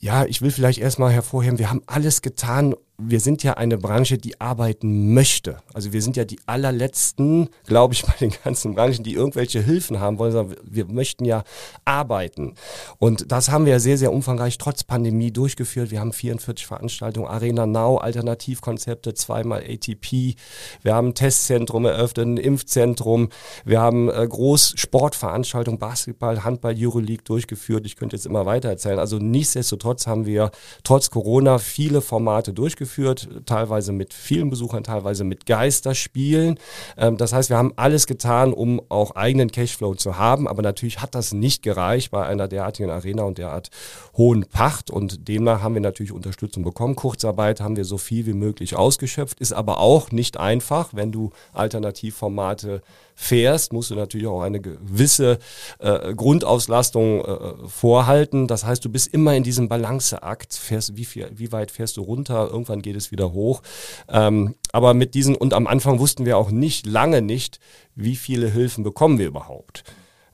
Ja, 0.00 0.24
ich 0.24 0.42
will 0.42 0.50
vielleicht 0.50 0.80
erstmal 0.80 1.12
hervorheben, 1.12 1.60
wir 1.60 1.70
haben 1.70 1.82
alles 1.86 2.22
getan, 2.22 2.74
wir 3.08 3.20
sind 3.20 3.42
ja 3.42 3.54
eine 3.54 3.78
Branche, 3.78 4.18
die 4.18 4.40
arbeiten 4.40 5.14
möchte. 5.14 5.58
Also 5.74 5.92
wir 5.92 6.02
sind 6.02 6.16
ja 6.16 6.24
die 6.24 6.38
allerletzten, 6.46 7.48
glaube 7.66 7.94
ich, 7.94 8.02
bei 8.06 8.14
den 8.20 8.32
ganzen 8.44 8.74
Branchen, 8.74 9.02
die 9.02 9.14
irgendwelche 9.14 9.60
Hilfen 9.60 10.00
haben 10.00 10.18
wollen, 10.18 10.32
sondern 10.32 10.56
wir 10.64 10.86
möchten 10.86 11.24
ja 11.24 11.42
arbeiten. 11.84 12.54
Und 12.98 13.30
das 13.32 13.50
haben 13.50 13.66
wir 13.66 13.80
sehr, 13.80 13.98
sehr 13.98 14.12
umfangreich 14.12 14.58
trotz 14.58 14.84
Pandemie 14.84 15.32
durchgeführt. 15.32 15.90
Wir 15.90 16.00
haben 16.00 16.12
44 16.12 16.66
Veranstaltungen, 16.66 17.26
Arena 17.26 17.66
Now, 17.66 17.98
Alternativkonzepte, 17.98 19.14
zweimal 19.14 19.64
ATP. 19.68 20.36
Wir 20.82 20.94
haben 20.94 21.08
ein 21.08 21.14
Testzentrum 21.14 21.84
eröffnet, 21.84 22.26
ein 22.26 22.36
Impfzentrum. 22.36 23.30
Wir 23.64 23.80
haben 23.80 24.08
äh, 24.10 24.26
groß 24.28 24.74
Sportveranstaltungen, 24.76 25.78
Basketball, 25.78 26.44
Handball, 26.44 26.74
Euroleague 26.78 27.24
durchgeführt. 27.24 27.86
Ich 27.86 27.96
könnte 27.96 28.16
jetzt 28.16 28.26
immer 28.26 28.46
weiter 28.46 28.68
erzählen. 28.68 28.98
Also 28.98 29.18
nichtsdestotrotz 29.18 30.06
haben 30.06 30.26
wir 30.26 30.50
trotz 30.84 31.10
Corona 31.10 31.58
viele 31.58 32.00
Formate 32.00 32.52
durchgeführt 32.52 32.91
durchgeführt, 32.92 33.28
teilweise 33.46 33.92
mit 33.92 34.14
vielen 34.14 34.50
Besuchern, 34.50 34.84
teilweise 34.84 35.24
mit 35.24 35.46
Geisterspielen. 35.46 36.58
Ähm, 36.96 37.16
das 37.16 37.32
heißt, 37.32 37.50
wir 37.50 37.56
haben 37.56 37.72
alles 37.76 38.06
getan, 38.06 38.52
um 38.52 38.80
auch 38.88 39.12
eigenen 39.12 39.50
Cashflow 39.50 39.94
zu 39.94 40.18
haben, 40.18 40.46
aber 40.46 40.62
natürlich 40.62 41.00
hat 41.00 41.14
das 41.14 41.32
nicht 41.32 41.62
gereicht 41.62 42.10
bei 42.10 42.24
einer 42.24 42.48
derartigen 42.48 42.90
Arena 42.90 43.22
und 43.22 43.38
derart 43.38 43.70
hohen 44.16 44.44
Pacht 44.46 44.90
und 44.90 45.28
demnach 45.28 45.62
haben 45.62 45.74
wir 45.74 45.80
natürlich 45.80 46.12
Unterstützung 46.12 46.64
bekommen. 46.64 46.96
Kurzarbeit 46.96 47.60
haben 47.60 47.76
wir 47.76 47.84
so 47.84 47.98
viel 47.98 48.26
wie 48.26 48.34
möglich 48.34 48.76
ausgeschöpft, 48.76 49.40
ist 49.40 49.52
aber 49.52 49.78
auch 49.78 50.10
nicht 50.10 50.36
einfach, 50.36 50.90
wenn 50.92 51.12
du 51.12 51.30
Alternativformate 51.52 52.82
fährst, 53.14 53.72
musst 53.72 53.90
du 53.90 53.94
natürlich 53.94 54.26
auch 54.26 54.42
eine 54.42 54.60
gewisse 54.60 55.38
äh, 55.78 56.14
Grundauslastung 56.14 57.24
äh, 57.24 57.68
vorhalten. 57.68 58.48
Das 58.48 58.64
heißt, 58.64 58.84
du 58.84 58.90
bist 58.90 59.12
immer 59.12 59.34
in 59.34 59.42
diesem 59.42 59.68
Balanceakt, 59.68 60.54
fährst, 60.54 60.96
wie, 60.96 61.04
viel, 61.04 61.30
wie 61.34 61.52
weit 61.52 61.70
fährst 61.70 61.96
du 61.96 62.02
runter, 62.02 62.48
irgendwann 62.50 62.82
geht 62.82 62.96
es 62.96 63.10
wieder 63.10 63.32
hoch. 63.32 63.62
Ähm, 64.08 64.54
aber 64.72 64.94
mit 64.94 65.14
diesen, 65.14 65.36
und 65.36 65.54
am 65.54 65.66
Anfang 65.66 65.98
wussten 65.98 66.24
wir 66.24 66.38
auch 66.38 66.50
nicht, 66.50 66.86
lange 66.86 67.22
nicht, 67.22 67.60
wie 67.94 68.16
viele 68.16 68.48
Hilfen 68.48 68.84
bekommen 68.84 69.18
wir 69.18 69.26
überhaupt. 69.26 69.84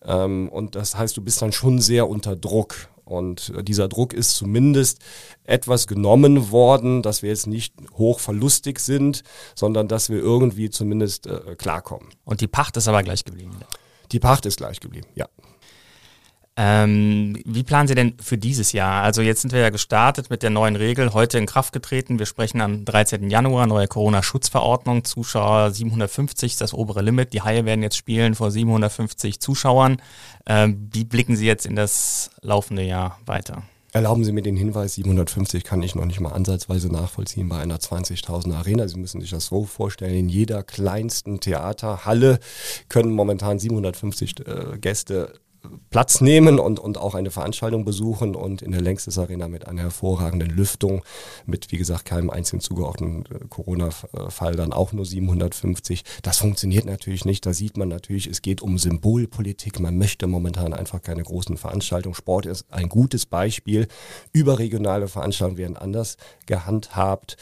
Ähm, 0.05 0.49
und 0.49 0.75
das 0.75 0.97
heißt, 0.97 1.17
du 1.17 1.23
bist 1.23 1.43
dann 1.43 1.53
schon 1.53 1.81
sehr 1.81 2.09
unter 2.09 2.37
Druck. 2.37 2.89
Und 3.09 3.53
äh, 3.57 3.65
dieser 3.65 3.89
Druck 3.89 4.13
ist 4.13 4.37
zumindest 4.37 4.99
etwas 5.45 5.87
genommen 5.87 6.51
worden, 6.51 7.03
dass 7.03 7.23
wir 7.23 7.31
jetzt 7.31 7.47
nicht 7.47 7.75
hoch 7.95 8.21
verlustig 8.21 8.81
sind, 8.81 9.23
sondern 9.55 9.89
dass 9.89 10.11
wir 10.11 10.19
irgendwie 10.19 10.71
zumindest 10.71 11.27
äh, 11.27 11.57
klarkommen. 11.57 12.09
Und 12.25 12.41
die 12.41 12.49
Pacht 12.49 12.77
ist 12.77 12.87
aber 12.87 13.03
gleich 13.03 13.25
geblieben. 13.25 13.57
Die 14.13 14.21
Pacht 14.21 14.47
ist 14.47 14.59
gleich 14.59 14.81
geblieben, 14.81 15.07
ja. 15.15 15.27
Ähm, 16.61 17.41
wie 17.45 17.63
planen 17.63 17.87
Sie 17.87 17.95
denn 17.95 18.15
für 18.21 18.37
dieses 18.37 18.73
Jahr? 18.73 19.05
Also 19.05 19.23
jetzt 19.23 19.43
sind 19.43 19.53
wir 19.53 19.61
ja 19.61 19.71
gestartet 19.71 20.29
mit 20.29 20.43
der 20.43 20.51
neuen 20.51 20.75
Regel, 20.75 21.13
heute 21.15 21.39
in 21.39 21.47
Kraft 21.47 21.73
getreten. 21.73 22.19
Wir 22.19 22.27
sprechen 22.27 22.61
am 22.61 22.85
13. 22.85 23.31
Januar, 23.31 23.69
neue 23.69 23.87
Corona-Schutzverordnung, 23.87 25.05
Zuschauer 25.05 25.71
750 25.71 26.55
ist 26.55 26.61
das 26.61 26.75
obere 26.75 27.01
Limit. 27.01 27.33
Die 27.33 27.43
Haie 27.43 27.65
werden 27.65 27.85
jetzt 27.85 27.97
spielen 27.97 28.35
vor 28.35 28.51
750 28.51 29.39
Zuschauern. 29.39 30.03
Ähm, 30.47 30.89
wie 30.93 31.05
blicken 31.05 31.37
Sie 31.37 31.47
jetzt 31.47 31.65
in 31.65 31.77
das 31.77 32.33
laufende 32.43 32.83
Jahr 32.83 33.21
weiter? 33.25 33.63
Erlauben 33.93 34.25
Sie 34.25 34.33
mir 34.33 34.43
den 34.43 34.57
Hinweis, 34.57 34.95
750 34.97 35.63
kann 35.63 35.81
ich 35.83 35.95
noch 35.95 36.07
nicht 36.07 36.19
mal 36.19 36.33
ansatzweise 36.33 36.89
nachvollziehen 36.93 37.49
bei 37.49 37.59
einer 37.59 37.79
20.000 37.79 38.53
Arena. 38.53 38.89
Sie 38.89 38.99
müssen 38.99 39.21
sich 39.21 39.31
das 39.31 39.47
so 39.47 39.65
vorstellen, 39.65 40.15
in 40.15 40.29
jeder 40.29 40.65
kleinsten 40.65 41.39
Theaterhalle 41.39 42.41
können 42.89 43.13
momentan 43.13 43.61
750 43.61 44.41
äh, 44.41 44.79
Gäste 44.79 45.39
Platz 45.91 46.21
nehmen 46.21 46.59
und, 46.59 46.79
und 46.79 46.99
auch 46.99 47.15
eine 47.15 47.31
Veranstaltung 47.31 47.85
besuchen 47.85 48.35
und 48.35 48.63
in 48.63 48.73
der 48.73 48.81
Längstes 48.81 49.19
Arena 49.19 49.49
mit 49.49 49.67
einer 49.67 49.83
hervorragenden 49.83 50.51
Lüftung, 50.51 51.03
mit 51.47 51.71
wie 51.73 51.79
gesagt 51.79 52.05
keinem 52.05 52.31
einzigen 52.31 52.61
zugeordneten 52.61 53.25
äh, 53.35 53.49
Corona-Fall 53.49 54.57
dann 54.57 54.73
auch 54.73 54.93
nur 54.93 55.05
750. 55.05 56.05
Das 56.23 56.39
funktioniert 56.39 56.85
natürlich 56.85 57.25
nicht. 57.25 57.47
Da 57.47 57.53
sieht 57.53 57.77
man 57.77 57.89
natürlich, 57.89 58.27
es 58.27 58.43
geht 58.43 58.63
um 58.63 58.79
Symbolpolitik. 58.79 59.81
Man 59.81 59.99
möchte 59.99 60.27
momentan 60.27 60.75
einfach 60.75 61.03
keine 61.03 61.23
großen 61.23 61.57
Veranstaltungen. 61.57 62.15
Sport 62.15 62.47
ist 62.47 62.67
ein 62.71 62.89
gutes 62.89 63.27
Beispiel. 63.27 63.89
Überregionale 64.33 65.09
Veranstaltungen 65.09 65.59
werden 65.59 65.77
anders 65.77 66.17
gehandhabt. 66.47 67.37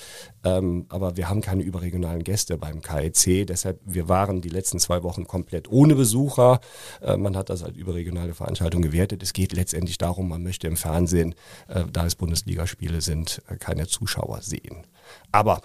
Ähm, 0.47 0.87
aber 0.91 1.17
wir 1.17 1.29
haben 1.29 1.41
keine 1.41 1.65
überregionalen 1.65 2.23
Gäste 2.23 2.57
beim 2.57 2.81
KEC. 2.81 3.47
Deshalb, 3.47 3.81
wir 3.85 4.09
waren 4.09 4.41
die 4.41 4.49
letzten 4.49 4.79
zwei 4.79 5.03
Wochen 5.03 5.27
komplett 5.27 5.69
ohne 5.69 5.97
Besucher. 5.97 6.61
Äh, 7.03 7.17
man 7.17 7.37
hat 7.37 7.51
das 7.51 7.65
als 7.65 7.77
überregionale 7.77 8.33
Veranstaltung 8.33 8.81
gewertet. 8.81 9.25
Es 9.25 9.33
geht 9.33 9.53
letztendlich 9.53 9.99
darum, 9.99 10.29
man 10.29 10.45
möchte 10.45 10.69
im 10.69 10.77
Fernsehen, 10.77 11.35
äh, 11.67 11.83
da 11.93 12.07
es 12.07 12.15
Bundesligaspiele 12.15 13.01
sind, 13.01 13.43
äh, 13.49 13.57
keine 13.57 13.89
Zuschauer 13.89 14.41
sehen. 14.43 14.87
Aber 15.33 15.63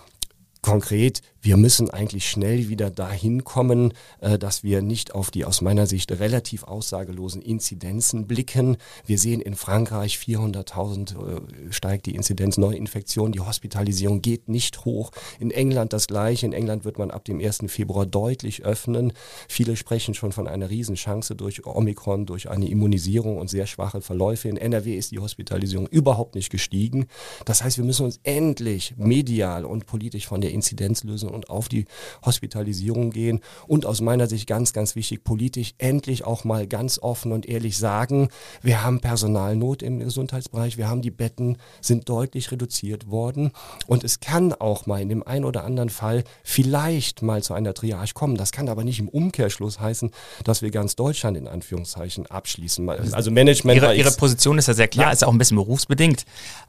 konkret, 0.64 1.22
wir 1.42 1.58
müssen 1.58 1.90
eigentlich 1.90 2.30
schnell 2.30 2.70
wieder 2.70 2.92
dahin 2.92 3.44
kommen, 3.44 3.94
äh, 4.20 4.38
dass 4.38 4.64
wir 4.64 4.82
nicht 4.82 5.16
auf 5.16 5.32
die 5.32 5.46
aus 5.46 5.62
meiner 5.62 5.88
Sicht 5.88 6.12
relativ 6.12 6.64
aussagelosen 6.64 7.42
Inzidenzen 7.42 8.28
blicken. 8.28 8.78
Wir 9.06 9.18
sehen 9.18 9.42
in 9.42 9.56
Frankreich 9.56 10.18
400.000 10.18 11.16
äh, 11.16 11.72
steigt 11.72 12.06
die 12.06 12.16
Inzidenz 12.16 12.58
Neuinfektionen, 12.58 13.32
die 13.32 13.40
Hospitalisierung 13.40 14.22
geht 14.22 14.50
nicht 14.50 14.86
hoch. 14.86 15.12
In 15.40 15.52
England 15.52 15.94
das 15.94 16.08
gleiche. 16.08 16.46
In 16.46 16.54
England 16.54 16.86
wird 16.86 17.00
man 17.00 17.10
ab 17.10 17.26
dem 17.26 17.40
1. 17.40 17.60
Februar 17.68 18.06
deutlich 18.06 18.64
öffnen. 18.64 19.14
Viele 19.48 19.76
sprechen 19.76 20.14
schon 20.14 20.32
von 20.32 20.48
einer 20.48 20.70
Riesenchance 20.70 21.36
durch 21.36 21.66
Omikron, 21.66 22.26
durch 22.26 22.50
eine 22.50 22.70
Immunisierung 22.70 23.38
und 23.38 23.50
sehr 23.50 23.66
schwache 23.66 24.02
Verläufe. 24.02 24.48
In 24.48 24.58
NRW 24.58 24.96
ist 24.96 25.12
die 25.12 25.20
Hospitalisierung 25.20 25.88
überhaupt 25.88 26.36
nicht 26.36 26.52
gestiegen. 26.52 27.08
Das 27.46 27.64
heißt, 27.64 27.78
wir 27.78 27.86
müssen 27.86 28.06
uns 28.06 28.20
endlich 28.24 28.94
medial 28.98 29.66
und 29.66 29.88
politisch 29.88 30.28
von 30.28 30.42
der 30.42 30.52
Inzidenz 30.52 31.04
lösen 31.04 31.31
und 31.32 31.50
auf 31.50 31.70
die 31.70 31.86
Hospitalisierung 32.26 33.12
gehen. 33.12 33.42
Und 33.68 33.86
aus 33.86 34.02
meiner 34.02 34.28
Sicht 34.28 34.48
ganz, 34.48 34.74
ganz 34.74 34.96
wichtig, 34.96 35.24
politisch 35.24 35.74
endlich 35.78 36.26
auch 36.26 36.44
mal 36.44 36.68
ganz 36.68 37.00
offen 37.00 37.32
und 37.32 37.48
ehrlich 37.48 37.78
sagen, 37.78 38.30
wir 38.62 38.84
haben 38.84 39.00
Personalnot 39.00 39.84
im 39.84 40.00
Gesundheitsbereich, 40.00 40.78
wir 40.78 40.90
haben 40.90 41.02
die 41.02 41.12
Betten, 41.12 41.58
sind 41.82 42.10
deutlich 42.10 42.52
reduziert 42.52 43.10
worden. 43.10 43.52
Und 43.88 44.04
es 44.04 44.20
kann 44.20 44.54
auch 44.54 44.86
mal 44.86 45.02
in 45.02 45.10
dem 45.10 45.26
einen 45.26 45.46
oder 45.46 45.64
anderen 45.64 45.90
Fall 45.90 46.24
vielleicht 46.44 47.22
mal 47.22 47.44
zu 47.44 47.54
einer 47.54 47.74
Triage 47.74 48.14
kommen. 48.14 48.38
Das 48.38 48.52
kann 48.52 48.70
aber 48.70 48.84
nicht 48.84 49.00
im 49.00 49.10
Umkehrschluss 49.10 49.80
heißen, 49.80 50.12
dass 50.44 50.62
wir 50.62 50.72
ganz 50.72 50.96
Deutschland 50.96 51.38
in 51.38 51.48
Anführungszeichen 51.48 52.26
abschließen. 52.28 52.88
Also 52.90 53.32
Management. 53.32 53.78
Ihre, 53.78 53.96
Ihre 53.96 54.12
Position 54.12 54.58
ist 54.58 54.68
ja 54.68 54.74
sehr 54.74 54.88
klar, 54.88 55.08
ja. 55.08 55.12
ist 55.12 55.24
auch 55.24 55.32
ein 55.32 55.38
bisschen 55.38 55.58
berufsbedingt. 55.58 56.26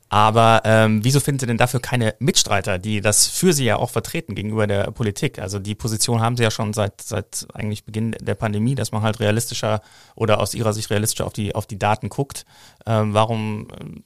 Aber 0.09 0.61
ähm, 0.67 1.03
wieso 1.03 1.21
finden 1.21 1.41
Sie 1.41 1.47
denn 1.47 1.57
dafür 1.57 1.81
keine 1.81 2.15
Mitstreiter, 2.19 2.79
die 2.79 3.01
das 3.01 3.29
für 3.29 3.55
Sie 3.55 3.65
ja 3.65 3.77
auch 3.77 3.89
vertreten 3.89 4.35
gegenüber 4.53 4.67
der 4.67 4.91
Politik? 4.91 5.39
Also 5.39 5.59
die 5.59 5.75
Position 5.75 6.21
haben 6.21 6.37
Sie 6.37 6.43
ja 6.43 6.51
schon 6.51 6.73
seit, 6.73 7.01
seit 7.01 7.47
eigentlich 7.55 7.85
Beginn 7.85 8.13
der 8.21 8.35
Pandemie, 8.35 8.75
dass 8.75 8.93
man 8.93 9.03
halt 9.03 9.21
realistischer 9.21 9.81
oder 10.15 10.41
aus 10.41 10.55
Ihrer 10.55 10.73
Sicht 10.73 10.91
realistischer 10.91 11.27
auf 11.27 11.33
die, 11.33 11.55
auf 11.55 11.67
die 11.67 11.79
Daten 11.79 12.09
guckt. 12.09 12.45
Ähm, 12.87 13.15
warum 13.15 13.69
ähm, 13.81 14.05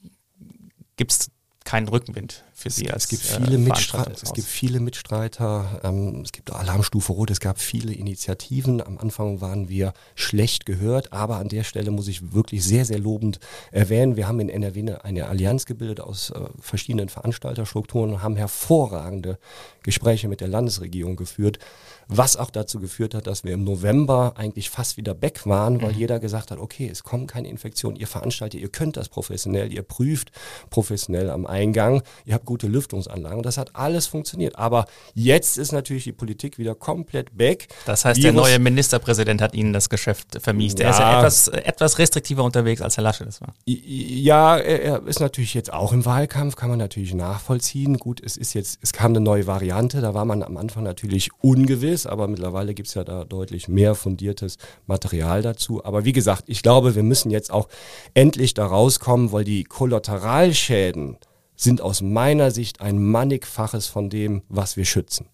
gibt 0.95 1.11
es 1.11 1.31
keinen 1.65 1.87
Rückenwind 1.87 2.43
für 2.59 2.71
Sie 2.71 2.89
als 2.89 3.03
es 3.03 3.09
gibt 3.09 3.21
viele 3.21 3.55
äh, 3.55 3.59
Mitstreiter. 3.59 4.11
Es 4.11 4.33
gibt 4.33 4.47
viele 4.47 4.79
Mitstreiter. 4.79 5.79
Ähm, 5.83 6.21
es 6.25 6.31
gibt 6.31 6.51
Alarmstufe 6.51 7.13
Rot. 7.13 7.29
Es 7.29 7.39
gab 7.39 7.59
viele 7.59 7.93
Initiativen. 7.93 8.81
Am 8.81 8.97
Anfang 8.97 9.41
waren 9.41 9.69
wir 9.69 9.93
schlecht 10.15 10.65
gehört, 10.65 11.13
aber 11.13 11.37
an 11.37 11.49
der 11.49 11.63
Stelle 11.63 11.91
muss 11.91 12.07
ich 12.07 12.33
wirklich 12.33 12.63
sehr, 12.63 12.83
sehr 12.83 12.97
lobend 12.97 13.39
erwähnen. 13.71 14.15
Wir 14.15 14.27
haben 14.27 14.39
in 14.39 14.49
NRW 14.49 14.95
eine 15.03 15.27
Allianz 15.27 15.67
gebildet 15.67 16.01
aus 16.01 16.31
äh, 16.31 16.39
verschiedenen 16.59 17.09
Veranstalterstrukturen 17.09 18.13
und 18.13 18.23
haben 18.23 18.35
hervorragende 18.35 19.37
Gespräche 19.83 20.27
mit 20.27 20.41
der 20.41 20.47
Landesregierung 20.47 21.15
geführt, 21.15 21.59
was 22.07 22.37
auch 22.37 22.49
dazu 22.49 22.79
geführt 22.79 23.13
hat, 23.13 23.27
dass 23.27 23.43
wir 23.43 23.53
im 23.53 23.63
November 23.63 24.33
eigentlich 24.35 24.69
fast 24.69 24.97
wieder 24.97 25.13
back 25.13 25.45
waren, 25.45 25.81
weil 25.81 25.93
mhm. 25.93 25.99
jeder 25.99 26.19
gesagt 26.19 26.51
hat, 26.51 26.57
okay, 26.57 26.89
es 26.91 27.03
kommen 27.03 27.27
keine 27.27 27.49
Infektionen, 27.49 27.97
ihr 27.97 28.07
veranstaltet, 28.07 28.59
ihr 28.59 28.69
könnt 28.69 28.97
das 28.97 29.09
professionell, 29.09 29.71
ihr 29.71 29.83
prüft 29.83 30.31
professionell 30.69 31.29
am 31.29 31.45
Eingang, 31.45 32.01
ihr 32.25 32.33
habt 32.33 32.45
gute 32.47 32.67
Lüftungsanlagen 32.67 33.43
das 33.47 33.57
hat 33.57 33.75
alles 33.75 34.07
funktioniert. 34.07 34.57
Aber 34.57 34.85
jetzt 35.13 35.57
ist 35.57 35.71
natürlich 35.71 36.03
die 36.03 36.11
Politik 36.11 36.57
wieder 36.57 36.75
komplett 36.75 37.37
back. 37.37 37.67
Das 37.85 38.05
heißt, 38.05 38.17
Virus 38.21 38.23
der 38.23 38.33
neue 38.33 38.59
Ministerpräsident 38.59 39.41
hat 39.41 39.53
Ihnen 39.53 39.73
das 39.73 39.89
Geschäft 39.89 40.39
vermiest. 40.41 40.79
Ja. 40.79 40.85
Er 40.85 40.91
ist 40.91 40.99
ja 40.99 41.19
etwas, 41.19 41.47
etwas 41.47 41.99
restriktiver 41.99 42.43
unterwegs, 42.43 42.81
als 42.81 42.97
Herr 42.97 43.03
Lasche 43.03 43.25
das 43.25 43.41
war. 43.41 43.53
Ja, 43.65 44.57
er 44.57 45.05
ist 45.07 45.19
natürlich 45.19 45.53
jetzt 45.53 45.71
auch 45.71 45.93
im 45.93 46.05
Wahlkampf, 46.05 46.55
kann 46.55 46.69
man 46.69 46.79
natürlich 46.79 47.13
nachvollziehen. 47.13 47.97
Gut, 47.97 48.21
es 48.23 48.37
ist 48.37 48.53
jetzt, 48.53 48.79
es 48.81 48.93
kam 48.93 49.11
eine 49.11 49.21
neue 49.21 49.47
Variante, 49.47 50.01
da 50.01 50.13
war 50.13 50.25
man 50.25 50.43
am 50.43 50.57
Anfang 50.57 50.83
natürlich 50.83 51.29
ungewiss, 51.39 52.05
aber 52.05 52.27
mittlerweile 52.27 52.73
gibt 52.73 52.89
es 52.89 52.93
ja 52.93 53.03
da 53.03 53.23
deutlich 53.23 53.67
mehr 53.67 53.95
fundiertes 53.95 54.57
Material 54.85 55.41
dazu. 55.41 55.83
Aber 55.83 56.05
wie 56.05 56.13
gesagt, 56.13 56.43
ich 56.47 56.61
glaube, 56.63 56.95
wir 56.95 57.03
müssen 57.03 57.31
jetzt 57.31 57.51
auch 57.51 57.67
endlich 58.13 58.53
da 58.53 58.65
rauskommen, 58.65 59.31
weil 59.31 59.43
die 59.43 59.63
Kollateralschäden 59.63 61.17
sind 61.57 61.81
aus 61.81 62.01
meiner 62.01 62.51
Sicht 62.51 62.79
ein 62.79 63.03
mannigfaches 63.03 63.87
von 63.87 64.09
dem, 64.09 64.43
was 64.47 64.77
wir 64.77 64.85
schützen. 64.85 65.27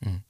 Mhm. 0.00 0.22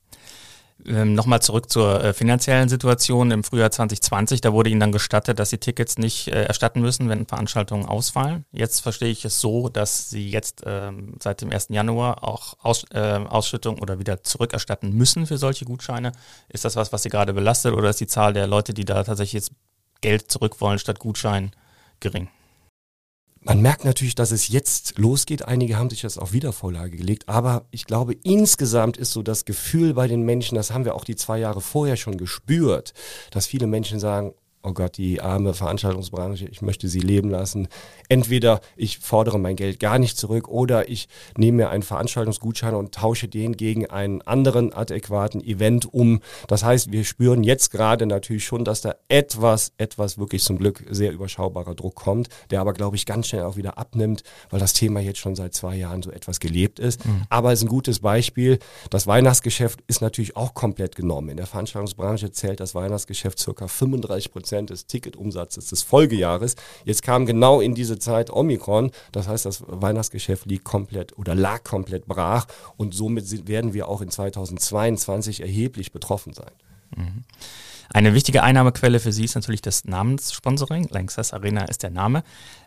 Ähm, 0.87 1.15
Nochmal 1.15 1.41
zurück 1.41 1.71
zur 1.71 2.03
äh, 2.03 2.13
finanziellen 2.13 2.69
Situation 2.69 3.31
im 3.31 3.43
Frühjahr 3.43 3.71
2020. 3.71 4.41
Da 4.41 4.53
wurde 4.53 4.71
Ihnen 4.71 4.81
dann 4.81 4.93
gestattet, 4.93 5.39
dass 5.39 5.51
Sie 5.51 5.59
Tickets 5.59 5.99
nicht 5.99 6.29
äh, 6.29 6.45
erstatten 6.45 6.81
müssen, 6.81 7.09
wenn 7.09 7.27
Veranstaltungen 7.27 7.87
ausfallen. 7.87 8.45
Jetzt 8.53 8.81
verstehe 8.81 9.09
ich 9.11 9.25
es 9.25 9.41
so, 9.41 9.69
dass 9.69 10.11
Sie 10.11 10.29
jetzt 10.29 10.63
ähm, 10.67 11.15
seit 11.23 11.41
dem 11.41 11.51
1. 11.51 11.69
Januar 11.71 12.23
auch 12.23 12.55
Aus, 12.63 12.85
äh, 12.93 13.01
Ausschüttung 13.01 13.79
oder 13.79 13.99
wieder 13.99 14.23
zurückerstatten 14.23 14.93
müssen 14.93 15.27
für 15.27 15.39
solche 15.39 15.65
Gutscheine. 15.65 16.13
Ist 16.49 16.65
das 16.65 16.77
was, 16.77 16.93
was 16.93 17.03
Sie 17.03 17.09
gerade 17.09 17.33
belastet 17.33 17.73
oder 17.73 17.91
ist 17.91 18.01
die 18.01 18.07
Zahl 18.07 18.35
der 18.35 18.47
Leute, 18.47 18.75
die 18.75 18.85
da 18.85 19.03
tatsächlich 19.05 19.33
jetzt 19.33 19.53
Geld 20.03 20.31
zurück 20.31 20.61
wollen 20.61 20.79
statt 20.79 20.99
Gutschein 20.99 21.53
gering? 22.01 22.29
Man 23.47 23.61
merkt 23.61 23.85
natürlich, 23.85 24.15
dass 24.15 24.31
es 24.31 24.49
jetzt 24.49 24.97
losgeht. 24.99 25.47
Einige 25.47 25.77
haben 25.77 25.91
sich 25.91 26.01
das 26.01 26.17
auf 26.17 26.33
Wiedervorlage 26.33 26.97
gelegt. 26.97 27.29
Aber 27.29 27.67
ich 27.71 27.85
glaube, 27.85 28.17
insgesamt 28.23 28.97
ist 28.97 29.13
so 29.13 29.23
das 29.23 29.45
Gefühl 29.45 29.93
bei 29.93 30.09
den 30.09 30.23
Menschen, 30.23 30.55
das 30.55 30.71
haben 30.71 30.87
wir 30.87 30.95
auch 30.95 31.05
die 31.05 31.15
zwei 31.15 31.39
Jahre 31.39 31.61
vorher 31.61 31.97
schon 31.97 32.17
gespürt, 32.17 32.95
dass 33.31 33.47
viele 33.47 33.67
Menschen 33.67 34.01
sagen, 34.01 34.33
oh 34.65 34.73
Gott, 34.73 34.97
die 34.97 35.21
arme 35.21 35.53
Veranstaltungsbranche, 35.53 36.47
ich 36.47 36.63
möchte 36.63 36.89
sie 36.89 37.01
leben 37.01 37.31
lassen. 37.31 37.69
Entweder 38.09 38.61
ich 38.77 38.99
fordere 38.99 39.39
mein 39.39 39.57
Geld 39.57 39.79
gar 39.79 39.99
nicht 39.99 40.17
zurück 40.17 40.49
oder 40.49 40.89
ich 40.89 41.09
nehme 41.37 41.59
mir 41.59 41.71
einen 41.71 41.83
Veranstaltungsgutschein 41.83 42.75
und 42.75 42.95
tausche 42.95 43.29
den 43.29 43.57
gegen 43.57 43.87
einen 43.87 44.23
anderen 44.23 44.73
adäquaten 44.73 45.45
Event 45.45 45.93
um. 45.93 46.21
Das 46.49 46.65
heißt, 46.65 46.93
wir 46.93 47.05
spüren 47.05 47.45
jetzt 47.45 47.71
gerade 47.71 48.07
natürlich 48.07 48.47
schon, 48.47 48.65
dass 48.65 48.81
da 48.81 48.95
etwas, 49.09 49.73
etwas 49.77 50.19
wirklich 50.19 50.43
zum 50.43 50.59
Glück 50.59 50.83
sehr 50.91 51.13
überschaubarer 51.13 51.75
Druck 51.75 51.95
kommt, 51.95 52.29
der 52.51 52.61
aber, 52.61 52.73
glaube 52.73 52.97
ich, 52.97 53.05
ganz 53.05 53.29
schnell 53.29 53.43
auch 53.43 53.57
wieder 53.57 53.77
abnimmt, 53.77 54.23
weil 54.49 54.61
das 54.61 54.73
Thema 54.73 55.01
jetzt 55.01 55.19
schon 55.19 55.37
seit 55.37 55.53
zwei 55.53 55.77
Jahren 55.77 56.03
so 56.03 56.11
etwas 56.11 56.41
gelebt 56.41 56.79
ist. 56.79 57.05
Mhm. 57.05 57.25
Aber 57.29 57.53
es 57.53 57.61
ist 57.61 57.67
ein 57.67 57.69
gutes 57.69 58.01
Beispiel. 58.01 58.59
Das 58.89 59.07
Weihnachtsgeschäft 59.07 59.81
ist 59.89 60.01
natürlich 60.01 60.37
auch 60.37 60.55
komplett 60.55 60.97
genommen. 60.97 61.29
In 61.29 61.37
der 61.37 61.47
Veranstaltungsbranche 61.47 62.33
zählt 62.33 62.61
das 62.61 62.75
Weihnachtsgeschäft 62.75 63.39
circa 63.39 63.69
35 63.69 64.33
Prozent 64.33 64.54
Prozent 64.55 64.71
des 64.71 64.87
Ticketumsatzes 64.87 65.69
des 65.69 65.83
Folgejahres. 65.83 66.55
Jetzt 66.85 67.03
kam 67.03 67.27
genau 67.27 67.61
in 67.61 67.75
diese 67.75 67.99
Zeit 67.99 68.31
Omikron. 68.31 68.93
Das 69.13 69.27
heißt, 69.27 69.47
das 69.47 69.65
Weihnachtsgeschäft 69.67 70.47
liegt 70.47 70.65
komplett 70.65 71.19
oder 71.19 71.35
lag 71.35 71.65
komplett 71.65 72.07
brach 72.07 72.47
und 72.77 72.95
somit 72.95 73.49
werden 73.49 73.75
wir 73.75 73.89
auch 73.89 74.01
in 74.01 74.11
2022 74.11 75.41
erheblich 75.41 75.93
betroffen 75.93 76.33
sein. 76.33 76.53
Mhm. 76.97 77.25
Eine 77.93 78.15
wichtige 78.15 78.43
Einnahmequelle 78.43 79.01
für 79.01 79.13
Sie 79.13 79.25
ist 79.25 79.35
natürlich 79.35 79.63
das 79.63 79.85
Namenssponsoring. 79.85 80.89
Lanxess 80.91 81.33
Arena 81.33 81.65
ist 81.65 81.83
der 81.83 81.91
Name. 81.91 82.23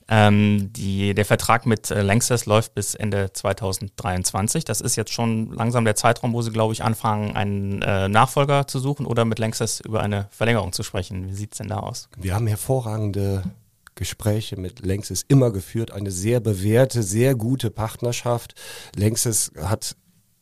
Ähm, 0.09 0.71
die, 0.71 1.13
der 1.13 1.25
Vertrag 1.25 1.65
mit 1.65 1.91
äh, 1.91 2.01
Lanxess 2.01 2.45
läuft 2.45 2.73
bis 2.75 2.95
Ende 2.95 3.31
2023. 3.33 4.63
Das 4.63 4.79
ist 4.79 4.95
jetzt 4.95 5.11
schon 5.11 5.51
langsam 5.51 5.83
der 5.83 5.95
Zeitraum, 5.95 6.33
wo 6.33 6.41
Sie, 6.41 6.51
glaube 6.51 6.73
ich, 6.73 6.83
anfangen, 6.83 7.35
einen 7.35 7.81
äh, 7.81 8.07
Nachfolger 8.07 8.67
zu 8.67 8.79
suchen 8.79 9.05
oder 9.05 9.25
mit 9.25 9.39
Lanxess 9.39 9.81
über 9.81 10.01
eine 10.01 10.27
Verlängerung 10.31 10.71
zu 10.71 10.83
sprechen. 10.83 11.27
Wie 11.27 11.33
sieht 11.33 11.53
es 11.53 11.57
denn 11.57 11.67
da 11.67 11.79
aus? 11.79 12.07
Wir 12.17 12.35
haben 12.35 12.47
hervorragende 12.47 13.43
Gespräche 13.95 14.57
mit 14.57 14.85
Lanxess 14.85 15.25
immer 15.27 15.51
geführt. 15.51 15.91
Eine 15.91 16.11
sehr 16.11 16.39
bewährte, 16.39 17.03
sehr 17.03 17.35
gute 17.35 17.69
Partnerschaft. 17.69 18.53
Lanxess 18.95 19.51
hat 19.59 19.97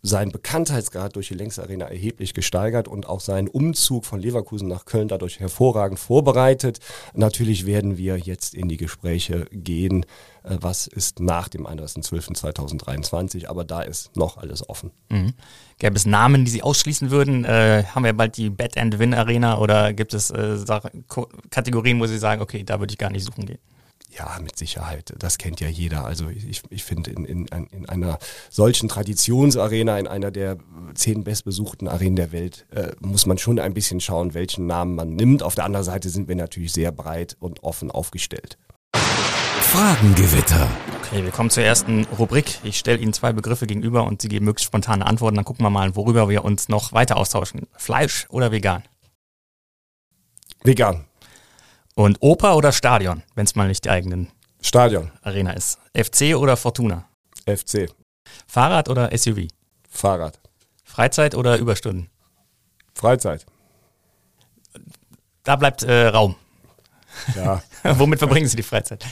seinen 0.06 0.32
Bekanntheitsgrad 0.32 1.16
durch 1.16 1.30
die 1.30 1.34
längste 1.34 1.64
Arena 1.64 1.86
erheblich 1.86 2.34
gesteigert 2.34 2.88
und 2.88 3.10
auch 3.10 3.20
seinen 3.20 3.48
Umzug 3.48 4.06
von 4.06 4.20
Leverkusen 4.20 4.68
nach 4.68 4.86
Köln 4.86 5.08
dadurch 5.08 5.40
hervorragend 5.40 6.00
vorbereitet. 6.00 6.80
Natürlich 7.14 7.66
werden 7.66 7.98
wir 7.98 8.18
jetzt 8.18 8.54
in 8.54 8.70
die 8.70 8.78
Gespräche 8.78 9.48
gehen, 9.52 10.06
äh, 10.44 10.58
was 10.62 10.86
ist 10.86 11.20
nach 11.20 11.48
dem 11.48 11.66
31.12.2023, 11.66 13.48
aber 13.48 13.64
da 13.64 13.82
ist 13.82 14.16
noch 14.16 14.38
alles 14.38 14.68
offen. 14.70 14.92
Mhm. 15.10 15.34
Gäbe 15.80 15.96
es 15.96 16.06
Namen, 16.06 16.46
die 16.46 16.52
Sie 16.52 16.62
ausschließen 16.62 17.10
würden? 17.10 17.44
Äh, 17.44 17.84
haben 17.94 18.04
wir 18.04 18.14
bald 18.14 18.38
die 18.38 18.52
Bet 18.52 18.78
and 18.78 19.00
Win 19.00 19.16
Arena 19.16 19.58
oder 19.58 19.92
gibt 19.94 20.14
es 20.14 20.30
äh, 20.30 20.58
Kategorien, 21.50 22.00
wo 22.00 22.06
Sie 22.06 22.20
sagen, 22.20 22.42
okay, 22.42 22.64
da 22.64 22.80
würde 22.80 22.92
ich 22.92 23.00
gar 23.00 23.10
nicht 23.10 23.26
suchen 23.26 23.48
gehen? 23.48 23.60
Ja, 24.18 24.38
mit 24.42 24.58
Sicherheit. 24.58 25.14
Das 25.20 25.38
kennt 25.38 25.60
ja 25.60 25.68
jeder. 25.68 26.06
Also 26.06 26.30
ich, 26.30 26.62
ich 26.70 26.84
finde, 26.86 27.12
in, 27.12 27.26
in, 27.26 27.48
in 27.48 27.90
einer 27.90 28.18
solchen 28.50 28.88
Traditionsarena, 28.88 30.00
in 30.00 30.08
einer 30.08 30.32
der 30.32 30.58
zehn 30.94 31.26
bestbesuchten 31.26 31.90
Arenen 31.90 32.16
der 32.16 32.32
Welt, 32.32 32.66
äh, 32.72 32.92
muss 33.02 33.26
man 33.26 33.38
schon 33.38 33.60
ein 33.60 33.74
bisschen 33.74 34.00
schauen, 34.00 34.34
welchen 34.34 34.68
Namen 34.68 34.96
man 34.96 35.16
nimmt. 35.16 35.44
Auf 35.44 35.56
der 35.56 35.66
anderen 35.66 35.84
Seite 35.84 36.10
sind 36.10 36.30
wir 36.30 36.36
natürlich 36.36 36.72
sehr 36.72 36.94
breit 36.94 37.36
und 37.40 37.64
offen 37.64 37.92
aufgestellt. 37.92 38.58
Fragengewitter. 38.96 40.70
Okay, 41.02 41.24
wir 41.24 41.32
kommen 41.32 41.50
zur 41.50 41.64
ersten 41.64 42.06
Rubrik. 42.18 42.60
Ich 42.64 42.78
stelle 42.78 43.00
Ihnen 43.00 43.12
zwei 43.12 43.34
Begriffe 43.34 43.68
gegenüber 43.68 44.06
und 44.06 44.22
Sie 44.22 44.30
geben 44.30 44.46
möglichst 44.46 44.68
spontane 44.68 45.06
Antworten. 45.06 45.36
Dann 45.36 45.46
gucken 45.46 45.66
wir 45.66 45.70
mal, 45.70 45.98
worüber 45.98 46.30
wir 46.30 46.46
uns 46.46 46.70
noch 46.70 46.94
weiter 46.94 47.18
austauschen. 47.18 47.68
Fleisch 47.76 48.28
oder 48.30 48.54
vegan? 48.54 48.84
Vegan. 50.64 51.06
Und 51.96 52.18
Oper 52.20 52.58
oder 52.58 52.72
Stadion, 52.74 53.24
wenn 53.36 53.46
es 53.46 53.56
mal 53.56 53.68
nicht 53.68 53.86
die 53.86 53.90
eigenen 53.90 54.30
Stadion. 54.62 55.12
Arena 55.22 55.54
ist. 55.54 55.80
FC 55.94 56.36
oder 56.36 56.58
Fortuna? 56.58 57.08
FC. 57.46 57.90
Fahrrad 58.48 58.90
oder 58.90 59.18
SUV? 59.18 59.48
Fahrrad. 59.90 60.40
Freizeit 60.84 61.36
oder 61.36 61.58
Überstunden? 61.58 62.10
Freizeit. 62.94 63.46
Da 65.44 65.56
bleibt 65.56 65.84
äh, 65.84 66.08
Raum. 66.08 66.36
Ja. 67.36 67.62
Womit 67.84 68.20
verbringen 68.20 68.48
Sie 68.48 68.58
die 68.58 68.64
Freizeit? 68.64 69.06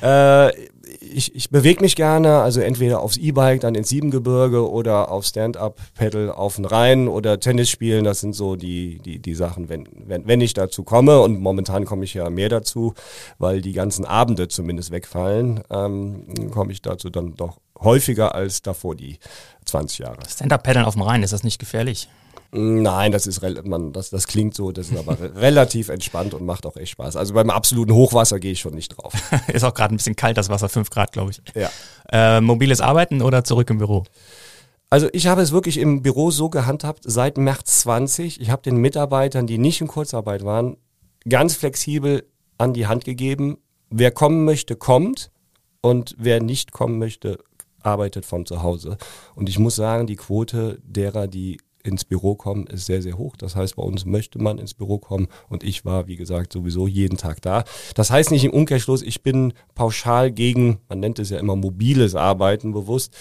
Äh, 0.00 0.70
ich, 1.12 1.34
ich 1.34 1.50
bewege 1.50 1.80
mich 1.80 1.96
gerne, 1.96 2.38
also 2.38 2.60
entweder 2.60 3.00
aufs 3.00 3.16
E-Bike, 3.16 3.60
dann 3.60 3.74
ins 3.74 3.88
Siebengebirge 3.88 4.68
oder 4.68 5.10
auf 5.10 5.24
Stand-Up-Pedal 5.24 6.30
auf 6.30 6.56
den 6.56 6.64
Rhein 6.64 7.08
oder 7.08 7.40
Tennis 7.40 7.70
spielen. 7.70 8.04
Das 8.04 8.20
sind 8.20 8.34
so 8.34 8.56
die, 8.56 8.98
die, 9.04 9.18
die 9.18 9.34
Sachen, 9.34 9.68
wenn, 9.68 9.88
wenn, 9.92 10.26
wenn 10.26 10.40
ich 10.40 10.54
dazu 10.54 10.82
komme. 10.82 11.20
Und 11.20 11.40
momentan 11.40 11.84
komme 11.84 12.04
ich 12.04 12.14
ja 12.14 12.28
mehr 12.30 12.48
dazu, 12.48 12.94
weil 13.38 13.60
die 13.60 13.72
ganzen 13.72 14.04
Abende 14.04 14.48
zumindest 14.48 14.90
wegfallen, 14.90 15.62
ähm, 15.70 16.50
komme 16.50 16.72
ich 16.72 16.82
dazu 16.82 17.10
dann 17.10 17.34
doch 17.36 17.58
häufiger 17.78 18.34
als 18.34 18.62
davor 18.62 18.94
die 18.94 19.18
20 19.64 19.98
Jahre. 19.98 20.18
Stand-Up-Pedal 20.28 20.84
auf 20.84 20.94
dem 20.94 21.02
Rhein, 21.02 21.22
ist 21.22 21.32
das 21.32 21.44
nicht 21.44 21.58
gefährlich? 21.58 22.08
Nein, 22.54 23.12
das 23.12 23.26
ist 23.26 23.40
man, 23.64 23.94
das, 23.94 24.10
das 24.10 24.26
klingt 24.26 24.54
so, 24.54 24.72
das 24.72 24.90
ist 24.90 24.98
aber 24.98 25.16
relativ 25.36 25.88
entspannt 25.88 26.34
und 26.34 26.44
macht 26.44 26.66
auch 26.66 26.76
echt 26.76 26.92
Spaß. 26.92 27.16
Also 27.16 27.32
beim 27.32 27.48
absoluten 27.48 27.94
Hochwasser 27.94 28.38
gehe 28.40 28.52
ich 28.52 28.60
schon 28.60 28.74
nicht 28.74 28.90
drauf. 28.90 29.14
ist 29.48 29.64
auch 29.64 29.72
gerade 29.72 29.94
ein 29.94 29.96
bisschen 29.96 30.16
kalt, 30.16 30.36
das 30.36 30.50
Wasser, 30.50 30.68
5 30.68 30.90
Grad, 30.90 31.12
glaube 31.12 31.30
ich. 31.30 31.42
Ja. 31.54 31.70
Äh, 32.10 32.42
mobiles 32.42 32.82
Arbeiten 32.82 33.22
oder 33.22 33.42
zurück 33.42 33.70
im 33.70 33.78
Büro? 33.78 34.04
Also 34.90 35.08
ich 35.14 35.26
habe 35.28 35.40
es 35.40 35.52
wirklich 35.52 35.78
im 35.78 36.02
Büro 36.02 36.30
so 36.30 36.50
gehandhabt 36.50 37.04
seit 37.06 37.38
März 37.38 37.80
20. 37.80 38.38
Ich 38.38 38.50
habe 38.50 38.60
den 38.60 38.76
Mitarbeitern, 38.76 39.46
die 39.46 39.56
nicht 39.56 39.80
in 39.80 39.88
Kurzarbeit 39.88 40.44
waren, 40.44 40.76
ganz 41.26 41.54
flexibel 41.54 42.28
an 42.58 42.74
die 42.74 42.86
Hand 42.86 43.06
gegeben. 43.06 43.56
Wer 43.88 44.10
kommen 44.10 44.44
möchte, 44.44 44.76
kommt. 44.76 45.30
Und 45.80 46.14
wer 46.18 46.42
nicht 46.42 46.72
kommen 46.72 46.98
möchte, 46.98 47.38
arbeitet 47.80 48.26
von 48.26 48.44
zu 48.44 48.62
Hause. 48.62 48.98
Und 49.34 49.48
ich 49.48 49.58
muss 49.58 49.74
sagen, 49.74 50.06
die 50.06 50.16
Quote 50.16 50.78
derer, 50.84 51.26
die 51.26 51.58
ins 51.82 52.04
Büro 52.04 52.34
kommen, 52.34 52.66
ist 52.66 52.86
sehr, 52.86 53.02
sehr 53.02 53.18
hoch. 53.18 53.36
Das 53.36 53.56
heißt, 53.56 53.76
bei 53.76 53.82
uns 53.82 54.04
möchte 54.04 54.40
man 54.40 54.58
ins 54.58 54.74
Büro 54.74 54.98
kommen 54.98 55.28
und 55.48 55.64
ich 55.64 55.84
war, 55.84 56.06
wie 56.06 56.16
gesagt, 56.16 56.52
sowieso 56.52 56.86
jeden 56.86 57.16
Tag 57.16 57.42
da. 57.42 57.64
Das 57.94 58.10
heißt 58.10 58.30
nicht 58.30 58.44
im 58.44 58.52
Umkehrschluss, 58.52 59.02
ich 59.02 59.22
bin 59.22 59.52
pauschal 59.74 60.30
gegen, 60.30 60.78
man 60.88 61.00
nennt 61.00 61.18
es 61.18 61.30
ja 61.30 61.38
immer 61.38 61.56
mobiles 61.56 62.14
Arbeiten 62.14 62.72
bewusst. 62.72 63.14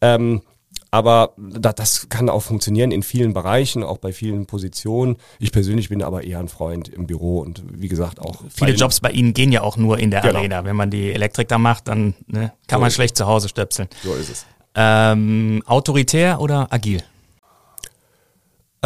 Ähm, 0.00 0.42
aber 0.90 1.34
das 1.36 2.08
kann 2.08 2.30
auch 2.30 2.42
funktionieren 2.42 2.92
in 2.92 3.02
vielen 3.02 3.34
Bereichen, 3.34 3.82
auch 3.82 3.98
bei 3.98 4.12
vielen 4.12 4.46
Positionen. 4.46 5.16
Ich 5.38 5.52
persönlich 5.52 5.90
bin 5.90 6.02
aber 6.02 6.24
eher 6.24 6.38
ein 6.38 6.48
Freund 6.48 6.88
im 6.88 7.06
Büro 7.06 7.40
und 7.40 7.62
wie 7.70 7.88
gesagt 7.88 8.20
auch. 8.20 8.42
Viele 8.48 8.72
bei 8.72 8.78
Jobs 8.78 9.00
bei 9.00 9.10
Ihnen 9.10 9.34
gehen 9.34 9.52
ja 9.52 9.62
auch 9.62 9.76
nur 9.76 9.98
in 9.98 10.10
der 10.10 10.22
genau. 10.22 10.38
Arena. 10.38 10.64
Wenn 10.64 10.76
man 10.76 10.90
die 10.90 11.12
Elektrik 11.12 11.48
da 11.48 11.58
macht, 11.58 11.88
dann 11.88 12.14
ne, 12.26 12.52
kann 12.66 12.78
so 12.78 12.80
man 12.80 12.90
schlecht 12.90 13.16
zu 13.18 13.26
Hause 13.26 13.48
stöpseln. 13.50 13.88
So 14.02 14.14
ist 14.14 14.30
es. 14.30 14.46
Ähm, 14.74 15.62
autoritär 15.66 16.40
oder 16.40 16.72
agil? 16.72 17.02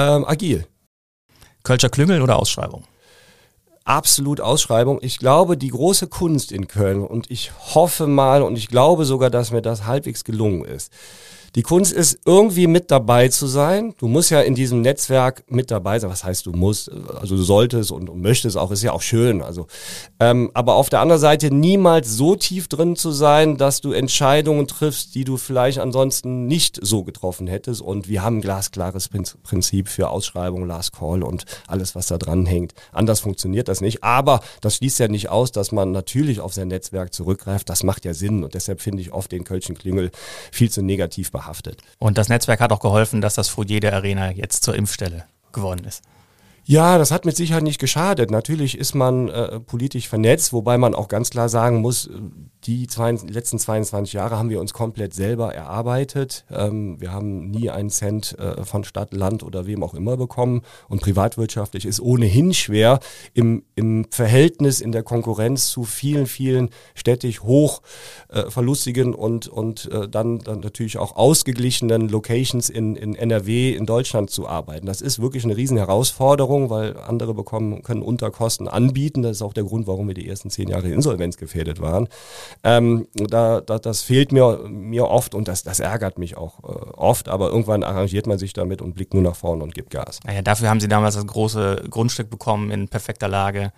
Ähm, 0.03 0.25
agil. 0.27 0.67
Kölscher 1.63 1.89
Klüngel 1.89 2.23
oder 2.23 2.39
Ausschreibung? 2.39 2.85
Absolut 3.85 4.41
Ausschreibung. 4.41 4.99
Ich 5.01 5.19
glaube, 5.19 5.57
die 5.57 5.69
große 5.69 6.09
Kunst 6.09 6.51
in 6.51 6.67
Köln 6.67 7.05
und 7.05 7.31
ich 7.31 7.53
hoffe 7.75 8.07
mal 8.07 8.43
und 8.43 8.57
ich 8.57 8.69
glaube 8.69 9.05
sogar, 9.05 9.31
dass 9.31 9.53
mir 9.53 9.63
das 9.63 9.87
halbwegs 9.87 10.25
gelungen 10.25 10.65
ist, 10.65 10.93
die 11.55 11.63
Kunst 11.63 11.93
ist, 11.93 12.19
irgendwie 12.25 12.67
mit 12.67 12.91
dabei 12.91 13.29
zu 13.29 13.47
sein. 13.47 13.95
Du 13.99 14.09
musst 14.09 14.31
ja 14.31 14.41
in 14.41 14.55
diesem 14.55 14.81
Netzwerk 14.81 15.45
mit 15.51 15.71
dabei 15.71 15.99
sein. 15.99 16.11
Was 16.11 16.25
heißt, 16.25 16.47
du 16.47 16.53
musst, 16.53 16.91
also 17.21 17.37
du 17.37 17.43
solltest 17.43 17.93
und, 17.93 18.15
möchtest 18.17 18.57
auch, 18.57 18.71
ist 18.71 18.83
ja 18.83 18.93
auch 18.93 19.03
schön. 19.03 19.43
Also, 19.43 19.67
ähm, 20.19 20.51
aber 20.55 20.77
auf 20.77 20.89
der 20.89 21.01
anderen 21.01 21.21
Seite 21.21 21.53
niemals 21.53 22.09
so 22.17 22.37
tief 22.37 22.69
drin 22.69 22.97
zu 22.97 23.11
sein, 23.11 23.59
dass 23.59 23.83
du 23.83 23.93
Entscheidungen 23.93 24.67
triffst, 24.67 25.15
die 25.15 25.25
du 25.25 25.37
vielleicht 25.37 25.79
ansonsten 25.79 26.47
nicht 26.47 26.79
so 26.81 27.05
getroffen 27.05 27.47
hättest. 27.47 27.83
Und 27.83 28.09
wir 28.09 28.23
haben 28.23 28.39
ein 28.39 28.43
glasklares 28.43 29.11
Prinzip 29.43 29.89
für 29.89 30.09
Ausschreibung, 30.09 30.67
Last 30.67 30.93
Call 30.95 31.23
und 31.23 31.45
alles, 31.67 31.95
was 31.95 32.07
da 32.07 32.17
dran 32.17 32.47
hängt. 32.47 32.73
Anders 32.93 33.21
funktioniert 33.21 33.69
das 33.69 33.83
nicht. 33.83 34.03
Aber 34.03 34.41
das 34.63 34.77
schließt 34.77 35.01
ja 35.01 35.09
nicht 35.09 35.29
aus, 35.29 35.53
dass 35.53 35.71
man 35.71 35.93
natürlich 35.93 36.41
auf 36.41 36.55
sein 36.55 36.69
Netzwerk 36.69 37.13
zurückgreift. 37.13 37.69
Das 37.69 37.83
macht 37.83 38.07
ja 38.07 38.15
Sinn. 38.15 38.43
Und 38.43 38.55
deshalb 38.55 38.81
finde 38.81 39.03
ich 39.03 39.13
oft 39.13 39.31
den 39.31 39.45
Kölschen 39.45 39.77
Klingel 39.77 40.11
viel 40.51 40.71
zu 40.71 40.81
negativ 40.81 41.31
behandelt 41.31 41.42
behaftet. 41.43 41.83
Und 41.99 42.19
das 42.19 42.29
Netzwerk 42.29 42.61
hat 42.61 42.73
auch 42.73 42.81
geholfen, 42.81 43.21
dass 43.21 43.35
das 43.35 43.49
Foyer 43.49 43.81
der 43.81 43.95
Arena 43.95 44.31
jetzt 44.31 44.63
zur 44.65 44.75
Impfstelle 44.75 45.25
geworden 45.53 45.85
ist. 45.85 46.03
Ja, 46.65 46.97
das 46.97 47.11
hat 47.11 47.25
mit 47.25 47.37
Sicherheit 47.37 47.65
nicht 47.65 47.81
geschadet. 47.81 48.31
Natürlich 48.31 48.79
ist 48.79 48.95
man 48.95 49.29
äh, 49.29 49.59
politisch 49.59 50.09
vernetzt, 50.09 50.53
wobei 50.53 50.79
man 50.79 50.95
auch 50.95 51.09
ganz 51.09 51.31
klar 51.31 51.49
sagen 51.49 51.81
muss, 51.81 52.09
die 52.65 52.87
zwei, 52.87 53.11
letzten 53.11 53.59
22 53.59 54.13
Jahre 54.13 54.39
haben 54.39 54.49
wir 54.49 54.61
uns 54.61 54.73
komplett 54.73 55.15
selber 55.15 55.53
erarbeitet. 55.53 56.45
Ähm, 56.51 57.01
wir 57.01 57.13
haben 57.13 57.51
nie 57.51 57.71
einen 57.71 57.91
Cent 57.91 58.39
äh, 58.39 58.65
von 58.65 58.85
Stadt, 58.85 59.13
Land 59.13 59.43
oder 59.43 59.67
wem 59.67 59.83
auch 59.83 59.95
immer 59.95 60.17
bekommen. 60.17 60.63
Und 60.89 61.03
privatwirtschaftlich 61.03 61.85
ist 61.85 62.01
ohnehin 62.01 62.55
schwer 62.55 63.01
im, 63.35 63.65
im 63.75 64.07
Verhältnis, 64.11 64.81
in 64.81 64.93
der 64.93 65.03
Konkurrenz 65.03 65.71
zu 65.71 65.83
vielen, 65.83 66.27
vielen 66.27 66.71
städtisch 66.95 67.43
hoch 67.43 67.83
äh, 68.29 68.49
verlustigen 68.49 69.15
und, 69.15 69.49
und 69.49 69.91
äh, 69.91 70.09
dann, 70.09 70.39
dann 70.39 70.61
natürlich 70.61 70.99
auch 70.99 71.17
ausgeglichenen 71.17 72.09
Locations 72.09 72.71
in, 72.71 72.95
in 72.95 73.17
NRW, 73.17 73.73
in 73.73 73.87
Deutschland 73.87 74.31
zu 74.31 74.47
arbeiten. 74.47 74.87
Das 74.87 75.01
ist 75.01 75.21
wirklich 75.21 75.45
eine 75.45 75.57
riesen 75.57 75.79
Herausforderung, 76.53 76.71
weil 76.71 76.97
andere 76.97 77.35
bekommen, 77.35 77.83
können 77.83 78.03
Unterkosten 78.03 78.69
anbieten. 78.69 79.23
Das 79.23 79.33
ist 79.33 79.43
auch 79.43 79.53
der 79.53 79.65
Grund, 79.65 79.87
warum 79.87 80.09
wir 80.09 80.15
die 80.15 80.29
ersten 80.29 80.51
zehn 80.51 80.69
Jahre 80.69 80.89
insolvenzgefährdet 80.89 81.81
waren. 81.81 82.09
Ähm, 82.63 83.07
da, 83.15 83.61
da, 83.61 83.79
das 83.79 84.03
fehlt 84.03 84.33
mir, 84.33 84.61
mir 84.69 85.09
oft 85.09 85.35
und 85.35 85.49
das, 85.49 85.63
das 85.63 85.81
ärgert 85.81 86.19
mich 86.19 86.37
auch 86.37 86.63
äh, 86.65 86.91
oft, 86.97 87.29
aber 87.29 87.49
irgendwann 87.49 87.83
arrangiert 87.83 88.27
man 88.27 88.39
sich 88.39 88.53
damit 88.53 88.83
und 88.83 88.95
blickt 88.95 89.15
nur 89.15 89.23
nach 89.23 89.37
vorne 89.37 89.63
und 89.63 89.75
gibt 89.75 89.91
Gas. 89.91 90.21
Naja, 90.25 90.43
dafür 90.43 90.69
haben 90.69 90.81
Sie 90.81 90.89
damals 90.89 91.15
das 91.15 91.27
große 91.27 91.85
Grundstück 91.91 92.31
bekommen 92.31 92.71
in 92.71 92.89
perfekter 92.89 93.29
Lage 93.29 93.73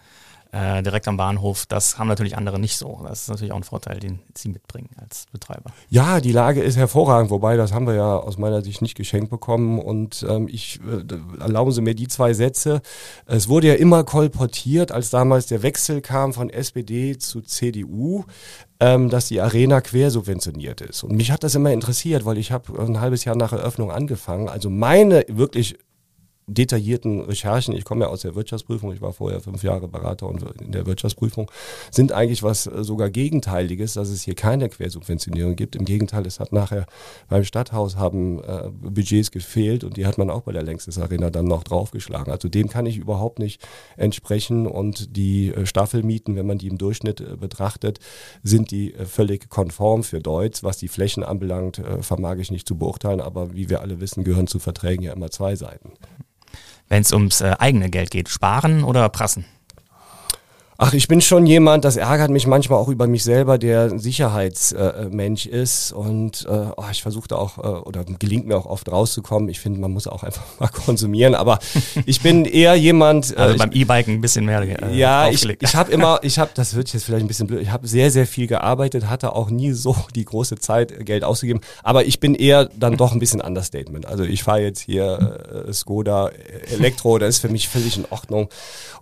äh, 0.54 0.82
direkt 0.82 1.08
am 1.08 1.16
Bahnhof. 1.16 1.66
Das 1.66 1.98
haben 1.98 2.06
natürlich 2.06 2.36
andere 2.36 2.60
nicht 2.60 2.76
so. 2.76 3.00
Das 3.02 3.22
ist 3.22 3.28
natürlich 3.28 3.52
auch 3.52 3.56
ein 3.56 3.64
Vorteil, 3.64 3.98
den 3.98 4.20
sie 4.34 4.48
mitbringen 4.48 4.90
als 4.96 5.26
Betreiber. 5.32 5.72
Ja, 5.88 6.20
die 6.20 6.30
Lage 6.30 6.62
ist 6.62 6.76
hervorragend, 6.76 7.30
wobei 7.30 7.56
das 7.56 7.72
haben 7.72 7.88
wir 7.88 7.94
ja 7.94 8.16
aus 8.16 8.38
meiner 8.38 8.62
Sicht 8.62 8.80
nicht 8.80 8.94
geschenkt 8.96 9.30
bekommen. 9.30 9.80
Und 9.80 10.24
ähm, 10.28 10.48
ich 10.48 10.80
äh, 10.80 11.42
erlauben 11.42 11.72
Sie 11.72 11.80
mir 11.80 11.94
die 11.94 12.06
zwei 12.06 12.34
Sätze. 12.34 12.82
Es 13.26 13.48
wurde 13.48 13.66
ja 13.66 13.74
immer 13.74 14.04
kolportiert, 14.04 14.92
als 14.92 15.10
damals 15.10 15.46
der 15.46 15.62
Wechsel 15.62 16.00
kam 16.00 16.32
von 16.32 16.50
SPD 16.50 17.18
zu 17.18 17.40
CDU, 17.40 18.24
ähm, 18.78 19.10
dass 19.10 19.26
die 19.26 19.40
Arena 19.40 19.80
quersubventioniert 19.80 20.80
ist. 20.82 21.02
Und 21.02 21.16
mich 21.16 21.32
hat 21.32 21.42
das 21.42 21.56
immer 21.56 21.72
interessiert, 21.72 22.24
weil 22.24 22.38
ich 22.38 22.52
habe 22.52 22.78
ein 22.80 23.00
halbes 23.00 23.24
Jahr 23.24 23.36
nach 23.36 23.52
Eröffnung 23.52 23.90
angefangen. 23.90 24.48
Also 24.48 24.70
meine 24.70 25.24
wirklich 25.28 25.76
detaillierten 26.46 27.20
Recherchen, 27.22 27.74
ich 27.74 27.84
komme 27.84 28.04
ja 28.04 28.10
aus 28.10 28.22
der 28.22 28.34
Wirtschaftsprüfung, 28.34 28.92
ich 28.92 29.00
war 29.00 29.12
vorher 29.12 29.40
fünf 29.40 29.62
Jahre 29.62 29.88
Berater 29.88 30.28
und 30.28 30.44
in 30.60 30.72
der 30.72 30.86
Wirtschaftsprüfung, 30.86 31.50
sind 31.90 32.12
eigentlich 32.12 32.42
was 32.42 32.66
äh, 32.66 32.84
sogar 32.84 33.10
Gegenteiliges, 33.10 33.94
dass 33.94 34.10
es 34.10 34.22
hier 34.22 34.34
keine 34.34 34.68
Quersubventionierung 34.68 35.56
gibt. 35.56 35.74
Im 35.76 35.84
Gegenteil, 35.84 36.26
es 36.26 36.40
hat 36.40 36.52
nachher 36.52 36.86
beim 37.28 37.44
Stadthaus 37.44 37.96
haben 37.96 38.42
äh, 38.44 38.70
Budgets 38.70 39.30
gefehlt 39.30 39.84
und 39.84 39.96
die 39.96 40.06
hat 40.06 40.18
man 40.18 40.30
auch 40.30 40.42
bei 40.42 40.52
der 40.52 40.62
Längstes 40.62 40.98
Arena 40.98 41.30
dann 41.30 41.46
noch 41.46 41.64
draufgeschlagen. 41.64 42.32
Also 42.32 42.48
dem 42.48 42.68
kann 42.68 42.86
ich 42.86 42.98
überhaupt 42.98 43.38
nicht 43.38 43.66
entsprechen 43.96 44.66
und 44.66 45.16
die 45.16 45.48
äh, 45.48 45.64
Staffelmieten, 45.64 46.36
wenn 46.36 46.46
man 46.46 46.58
die 46.58 46.68
im 46.68 46.78
Durchschnitt 46.78 47.20
äh, 47.20 47.36
betrachtet, 47.36 48.00
sind 48.42 48.70
die 48.70 48.94
äh, 48.94 49.06
völlig 49.06 49.48
konform 49.48 50.02
für 50.02 50.20
Deutsch. 50.20 50.62
Was 50.62 50.76
die 50.76 50.88
Flächen 50.88 51.24
anbelangt, 51.24 51.78
äh, 51.78 52.02
vermag 52.02 52.36
ich 52.36 52.50
nicht 52.50 52.68
zu 52.68 52.76
beurteilen, 52.76 53.20
aber 53.20 53.54
wie 53.54 53.70
wir 53.70 53.80
alle 53.80 54.00
wissen, 54.00 54.24
gehören 54.24 54.46
zu 54.46 54.58
Verträgen 54.58 55.02
ja 55.02 55.12
immer 55.12 55.30
zwei 55.30 55.56
Seiten 55.56 55.92
wenn 56.88 57.02
es 57.02 57.12
ums 57.12 57.40
äh, 57.40 57.54
eigene 57.58 57.90
Geld 57.90 58.10
geht? 58.10 58.28
Sparen 58.28 58.84
oder 58.84 59.08
prassen? 59.08 59.44
Ach, 60.76 60.92
ich 60.92 61.06
bin 61.06 61.20
schon 61.20 61.46
jemand, 61.46 61.84
das 61.84 61.96
ärgert 61.96 62.30
mich 62.30 62.46
manchmal 62.48 62.80
auch 62.80 62.88
über 62.88 63.06
mich 63.06 63.22
selber, 63.22 63.58
der 63.58 63.84
ein 63.84 63.98
Sicherheitsmensch 64.00 65.46
äh, 65.46 65.62
ist. 65.62 65.92
Und 65.92 66.46
äh, 66.48 66.66
oh, 66.76 66.84
ich 66.90 67.02
versuche 67.02 67.28
da 67.28 67.36
auch, 67.36 67.58
äh, 67.58 67.60
oder 67.60 68.04
gelingt 68.04 68.46
mir 68.46 68.56
auch 68.56 68.66
oft 68.66 68.90
rauszukommen. 68.90 69.48
Ich 69.48 69.60
finde, 69.60 69.80
man 69.80 69.92
muss 69.92 70.08
auch 70.08 70.22
einfach 70.24 70.44
mal 70.58 70.68
konsumieren. 70.68 71.34
Aber 71.36 71.60
ich 72.06 72.20
bin 72.22 72.44
eher 72.44 72.74
jemand. 72.74 73.36
Äh, 73.36 73.40
also 73.40 73.58
beim 73.58 73.70
E-Biken 73.72 74.14
ein 74.14 74.20
bisschen 74.20 74.46
mehr. 74.46 74.62
Äh, 74.62 74.96
ja, 74.96 75.28
ich, 75.28 75.44
ich 75.44 75.76
habe 75.76 75.92
immer, 75.92 76.18
ich 76.22 76.38
habe, 76.38 76.50
das 76.54 76.74
wird 76.74 76.92
jetzt 76.92 77.04
vielleicht 77.04 77.24
ein 77.24 77.28
bisschen 77.28 77.46
blöd, 77.46 77.62
ich 77.62 77.70
habe 77.70 77.86
sehr, 77.86 78.10
sehr 78.10 78.26
viel 78.26 78.48
gearbeitet, 78.48 79.08
hatte 79.08 79.32
auch 79.34 79.50
nie 79.50 79.72
so 79.72 79.96
die 80.14 80.24
große 80.24 80.56
Zeit, 80.56 80.90
äh, 80.90 81.04
Geld 81.04 81.22
auszugeben. 81.22 81.60
Aber 81.84 82.04
ich 82.04 82.18
bin 82.18 82.34
eher 82.34 82.68
dann 82.76 82.96
doch 82.96 83.12
ein 83.12 83.20
bisschen 83.20 83.40
Understatement. 83.40 84.06
Also 84.06 84.24
ich 84.24 84.42
fahre 84.42 84.60
jetzt 84.60 84.80
hier 84.80 85.66
äh, 85.68 85.72
Skoda 85.72 86.30
Elektro, 86.72 87.18
das 87.18 87.36
ist 87.36 87.40
für 87.40 87.48
mich 87.48 87.68
völlig 87.68 87.96
in 87.96 88.06
Ordnung. 88.10 88.48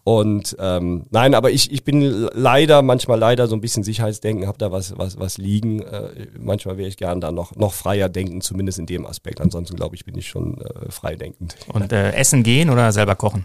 Und 0.05 0.57
ähm, 0.59 1.05
nein, 1.11 1.35
aber 1.35 1.51
ich, 1.51 1.62
ich 1.71 1.85
bin 1.85 2.29
leider, 2.33 2.83
manchmal 2.83 3.19
leider 3.19 3.47
so 3.47 3.55
ein 3.55 3.61
bisschen 3.61 3.85
Sicherheitsdenken, 3.85 4.47
habe 4.47 4.59
da 4.59 4.73
was, 4.73 4.97
was, 4.99 5.19
was 5.19 5.39
liegen. 5.39 5.83
Äh, 5.83 6.29
manchmal 6.39 6.79
wäre 6.79 6.89
ich 6.89 6.97
gern 6.97 7.21
da 7.21 7.31
noch, 7.31 7.55
noch 7.57 7.75
freier 7.75 8.09
denken, 8.09 8.41
zumindest 8.41 8.79
in 8.79 8.87
dem 8.87 9.07
Aspekt. 9.07 9.41
Ansonsten 9.41 9.77
glaube 9.77 9.95
ich, 9.95 10.05
bin 10.05 10.17
ich 10.17 10.29
schon 10.29 10.61
äh, 10.61 10.91
freidenkend. 10.91 11.57
Und 11.73 11.93
äh, 11.93 12.13
essen 12.13 12.43
gehen 12.43 12.71
oder 12.71 12.91
selber 12.93 13.15
kochen? 13.15 13.45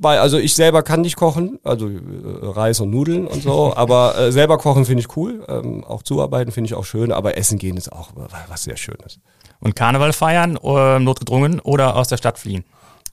bei, 0.00 0.20
also 0.20 0.38
ich 0.38 0.54
selber 0.54 0.82
kann 0.82 1.00
nicht 1.00 1.16
kochen, 1.16 1.58
also 1.64 1.88
äh, 1.88 2.00
Reis 2.42 2.80
und 2.80 2.90
Nudeln 2.90 3.26
und 3.26 3.42
so, 3.42 3.72
aber 3.76 4.18
äh, 4.18 4.32
selber 4.32 4.58
kochen 4.58 4.84
finde 4.84 5.00
ich 5.00 5.16
cool, 5.16 5.44
ähm, 5.48 5.82
auch 5.84 6.02
zuarbeiten 6.02 6.52
finde 6.52 6.66
ich 6.66 6.74
auch 6.74 6.84
schön, 6.84 7.10
aber 7.10 7.38
essen 7.38 7.58
gehen 7.58 7.78
ist 7.78 7.90
auch 7.90 8.10
was 8.48 8.64
sehr 8.64 8.76
Schönes. 8.76 9.18
Und 9.60 9.74
Karneval 9.74 10.12
feiern, 10.12 10.58
äh, 10.62 10.98
notgedrungen 10.98 11.60
oder 11.60 11.96
aus 11.96 12.08
der 12.08 12.18
Stadt 12.18 12.38
fliehen? 12.38 12.64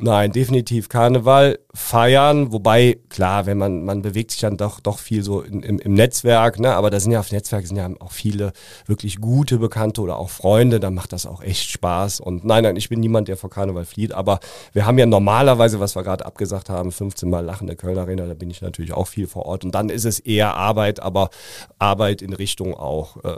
Nein, 0.02 0.32
definitiv 0.32 0.88
Karneval 0.88 1.60
feiern, 1.74 2.54
wobei 2.54 3.00
klar, 3.10 3.46
wenn 3.46 3.58
man 3.58 3.84
man 3.84 4.02
bewegt 4.02 4.32
sich 4.32 4.40
dann 4.40 4.56
doch 4.56 4.80
doch 4.80 4.98
viel 4.98 5.24
so 5.24 5.42
in, 5.42 5.62
im, 5.62 5.78
im 5.78 5.94
Netzwerk, 5.94 6.58
ne, 6.58 6.74
aber 6.74 6.90
da 6.90 7.02
sind 7.02 7.12
ja 7.12 7.20
auf 7.20 7.34
Netzwerk 7.34 7.68
sind 7.68 7.76
ja 7.76 7.90
auch 8.00 8.14
viele 8.14 8.54
wirklich 8.86 9.20
gute 9.20 9.58
Bekannte 9.58 10.00
oder 10.00 10.18
auch 10.18 10.30
Freunde, 10.30 10.80
da 10.80 10.90
macht 10.90 11.12
das 11.12 11.26
auch 11.26 11.42
echt 11.44 11.70
Spaß. 11.70 12.22
Und 12.22 12.46
nein, 12.46 12.64
nein, 12.64 12.78
ich 12.78 12.88
bin 12.88 13.02
niemand, 13.02 13.28
der 13.28 13.36
vor 13.36 13.50
Karneval 13.50 13.84
flieht, 13.84 14.14
aber 14.14 14.40
wir 14.72 14.86
haben 14.86 14.98
ja 14.98 15.06
normalerweise, 15.06 15.82
was 15.82 15.98
wir 15.98 16.04
gerade 16.04 16.26
abgesagt 16.26 16.70
haben, 16.70 16.94
15 16.94 17.30
mal 17.30 17.44
lachende 17.44 17.76
Kölner 17.76 18.04
Arena, 18.04 18.26
da 18.26 18.36
bin 18.36 18.50
ich 18.50 18.62
natürlich 18.62 18.94
auch 18.94 19.08
viel 19.08 19.28
vor 19.28 19.48
Ort. 19.48 19.66
Und 19.66 19.76
dann 19.76 19.90
ist 19.90 20.06
es 20.06 20.20
eher 20.22 20.56
Arbeit, 20.56 21.02
aber 21.02 21.30
Arbeit 21.78 22.22
in 22.22 22.32
Richtung 22.32 22.74
auch 22.74 23.18
äh, 23.26 23.36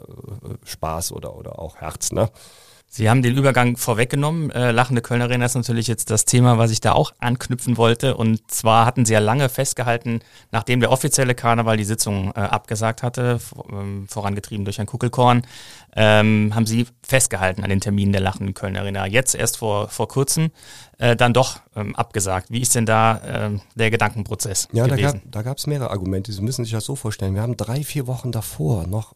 Spaß 0.66 1.14
oder 1.14 1.36
oder 1.36 1.58
auch 1.58 1.78
Herz, 1.78 2.12
ne? 2.12 2.30
Sie 2.94 3.10
haben 3.10 3.22
den 3.22 3.38
Übergang 3.38 3.78
vorweggenommen. 3.78 4.52
Äh, 4.52 4.72
Lachende 4.72 5.02
Kölner 5.02 5.24
Arena 5.24 5.46
ist 5.46 5.56
natürlich 5.56 5.88
jetzt 5.88 6.10
das 6.10 6.26
Thema, 6.26 6.58
was 6.58 6.72
ich 6.72 6.82
da 6.82 6.92
auch 6.92 7.14
anknüpfen 7.20 7.78
wollte. 7.78 8.18
Und 8.18 8.52
zwar 8.52 8.86
hatten 8.86 9.06
Sie 9.06 9.14
ja 9.14 9.20
lange 9.20 9.48
festgehalten, 9.48 10.20
nachdem 10.52 10.82
der 10.82 10.92
offizielle 10.92 11.34
Karneval 11.34 11.78
die 11.78 11.86
Sitzung 11.86 12.34
äh, 12.36 12.42
abgesagt 12.42 13.02
hatte, 13.02 13.40
ähm, 13.72 14.10
vorangetrieben 14.10 14.66
durch 14.66 14.78
Herrn 14.78 14.88
Kuckelkorn, 14.88 15.44
ähm, 15.96 16.52
haben 16.54 16.66
Sie 16.66 16.86
festgehalten 17.02 17.64
an 17.64 17.70
den 17.70 17.80
Terminen 17.80 18.12
der 18.12 18.20
Lachenden 18.20 18.54
Kölner 18.54 18.82
Arena. 18.82 19.08
Jetzt 19.08 19.36
erst 19.36 19.56
vor, 19.56 19.88
vor 19.88 20.10
kurzem 20.10 20.52
äh, 20.98 21.16
dann 21.16 21.34
doch 21.34 21.62
ähm, 21.78 21.96
abgesagt. 21.96 22.52
Wie 22.52 22.60
ist 22.60 22.76
denn 22.76 22.86
da 22.86 23.22
ähm, 23.26 23.62
der 23.74 23.90
Gedankenprozess 23.90 24.68
ja, 24.74 24.86
gewesen? 24.86 25.22
da 25.32 25.44
gab 25.44 25.60
es 25.60 25.66
mehrere 25.66 25.92
Argumente. 25.92 26.34
Sie 26.34 26.42
müssen 26.42 26.66
sich 26.66 26.74
das 26.74 26.84
so 26.84 26.98
vorstellen. 26.98 27.36
Wir 27.36 27.42
haben 27.42 27.56
drei, 27.56 27.86
vier 27.86 28.06
Wochen 28.08 28.34
davor 28.34 28.86
noch 28.86 29.16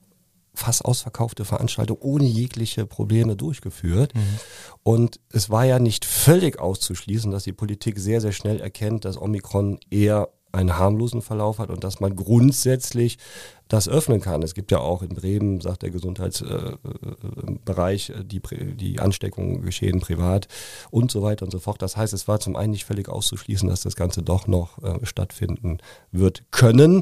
fast 0.55 0.85
ausverkaufte 0.85 1.45
Veranstaltung 1.45 1.97
ohne 1.99 2.25
jegliche 2.25 2.85
Probleme 2.85 3.35
durchgeführt. 3.35 4.13
Mhm. 4.15 4.39
Und 4.83 5.19
es 5.31 5.49
war 5.49 5.65
ja 5.65 5.79
nicht 5.79 6.05
völlig 6.05 6.59
auszuschließen, 6.59 7.31
dass 7.31 7.43
die 7.43 7.53
Politik 7.53 7.99
sehr, 7.99 8.21
sehr 8.21 8.31
schnell 8.31 8.59
erkennt, 8.59 9.05
dass 9.05 9.21
Omikron 9.21 9.79
eher 9.89 10.29
einen 10.51 10.77
harmlosen 10.77 11.21
Verlauf 11.21 11.59
hat 11.59 11.69
und 11.69 11.83
dass 11.83 11.99
man 11.99 12.15
grundsätzlich 12.15 13.17
das 13.67 13.89
öffnen 13.89 14.21
kann. 14.21 14.43
Es 14.43 14.53
gibt 14.53 14.71
ja 14.71 14.77
auch 14.79 15.01
in 15.01 15.09
Bremen, 15.09 15.59
sagt 15.59 15.81
der 15.81 15.89
Gesundheitsbereich, 15.89 18.11
äh, 18.11 18.23
die, 18.23 18.39
die 18.75 18.99
Ansteckungen 18.99 19.63
geschehen 19.63 20.01
privat 20.01 20.47
und 20.91 21.09
so 21.11 21.23
weiter 21.23 21.45
und 21.45 21.51
so 21.51 21.57
fort. 21.59 21.81
Das 21.81 21.97
heißt, 21.97 22.13
es 22.13 22.27
war 22.27 22.39
zum 22.39 22.55
einen 22.55 22.69
nicht 22.71 22.85
völlig 22.85 23.09
auszuschließen, 23.09 23.67
dass 23.67 23.81
das 23.81 23.95
Ganze 23.95 24.21
doch 24.21 24.45
noch 24.47 24.77
äh, 24.83 25.03
stattfinden 25.05 25.79
wird 26.11 26.43
können. 26.51 27.01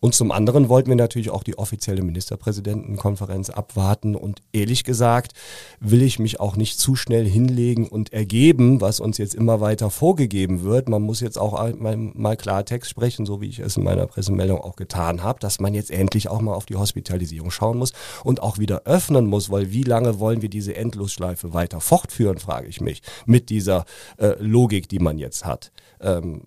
Und 0.00 0.14
zum 0.14 0.32
anderen 0.32 0.68
wollten 0.68 0.90
wir 0.90 0.96
natürlich 0.96 1.30
auch 1.30 1.44
die 1.44 1.56
offizielle 1.56 2.02
Ministerpräsidentenkonferenz 2.02 3.48
abwarten. 3.50 4.14
Und 4.14 4.42
ehrlich 4.52 4.84
gesagt 4.84 5.32
will 5.80 6.02
ich 6.02 6.18
mich 6.18 6.40
auch 6.40 6.56
nicht 6.56 6.78
zu 6.78 6.94
schnell 6.94 7.26
hinlegen 7.26 7.88
und 7.88 8.12
ergeben, 8.12 8.82
was 8.82 9.00
uns 9.00 9.16
jetzt 9.18 9.34
immer 9.34 9.60
weiter 9.60 9.90
vorgegeben 9.90 10.62
wird. 10.62 10.88
Man 10.88 11.02
muss 11.02 11.20
jetzt 11.20 11.38
auch 11.38 11.52
mal, 11.78 12.36
Klartext 12.36 12.90
sprechen, 12.90 13.24
so 13.24 13.40
wie 13.40 13.48
ich 13.48 13.60
es 13.60 13.76
in 13.76 13.84
meiner 13.84 14.06
Pressemeldung 14.06 14.60
auch 14.60 14.74
getan 14.76 15.22
habe, 15.22 15.38
dass 15.40 15.60
man 15.60 15.74
jetzt 15.74 15.90
endlich 16.02 16.28
auch 16.28 16.40
mal 16.40 16.54
auf 16.54 16.66
die 16.66 16.76
Hospitalisierung 16.76 17.50
schauen 17.50 17.78
muss 17.78 17.92
und 18.24 18.42
auch 18.42 18.58
wieder 18.58 18.82
öffnen 18.84 19.26
muss, 19.26 19.50
weil 19.50 19.72
wie 19.72 19.84
lange 19.84 20.18
wollen 20.18 20.42
wir 20.42 20.48
diese 20.48 20.74
Endlosschleife 20.76 21.54
weiter 21.54 21.80
fortführen, 21.80 22.38
frage 22.38 22.66
ich 22.66 22.80
mich, 22.80 23.02
mit 23.24 23.48
dieser 23.48 23.84
äh, 24.18 24.34
Logik, 24.38 24.88
die 24.88 24.98
man 24.98 25.16
jetzt 25.16 25.44
hat. 25.44 25.72
Ähm, 26.02 26.42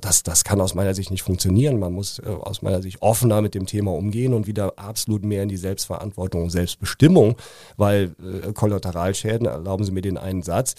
das, 0.00 0.22
das 0.22 0.44
kann 0.44 0.60
aus 0.60 0.74
meiner 0.74 0.94
Sicht 0.94 1.10
nicht 1.10 1.22
funktionieren. 1.22 1.78
Man 1.78 1.92
muss 1.92 2.18
äh, 2.18 2.28
aus 2.28 2.62
meiner 2.62 2.82
Sicht 2.82 3.02
offener 3.02 3.40
mit 3.40 3.54
dem 3.54 3.66
Thema 3.66 3.92
umgehen 3.92 4.34
und 4.34 4.46
wieder 4.46 4.78
absolut 4.78 5.24
mehr 5.24 5.42
in 5.42 5.48
die 5.48 5.56
Selbstverantwortung 5.56 6.44
und 6.44 6.50
Selbstbestimmung, 6.50 7.36
weil 7.76 8.14
äh, 8.20 8.52
Kollateralschäden, 8.52 9.46
erlauben 9.46 9.84
Sie 9.84 9.92
mir 9.92 10.02
den 10.02 10.18
einen 10.18 10.42
Satz, 10.42 10.74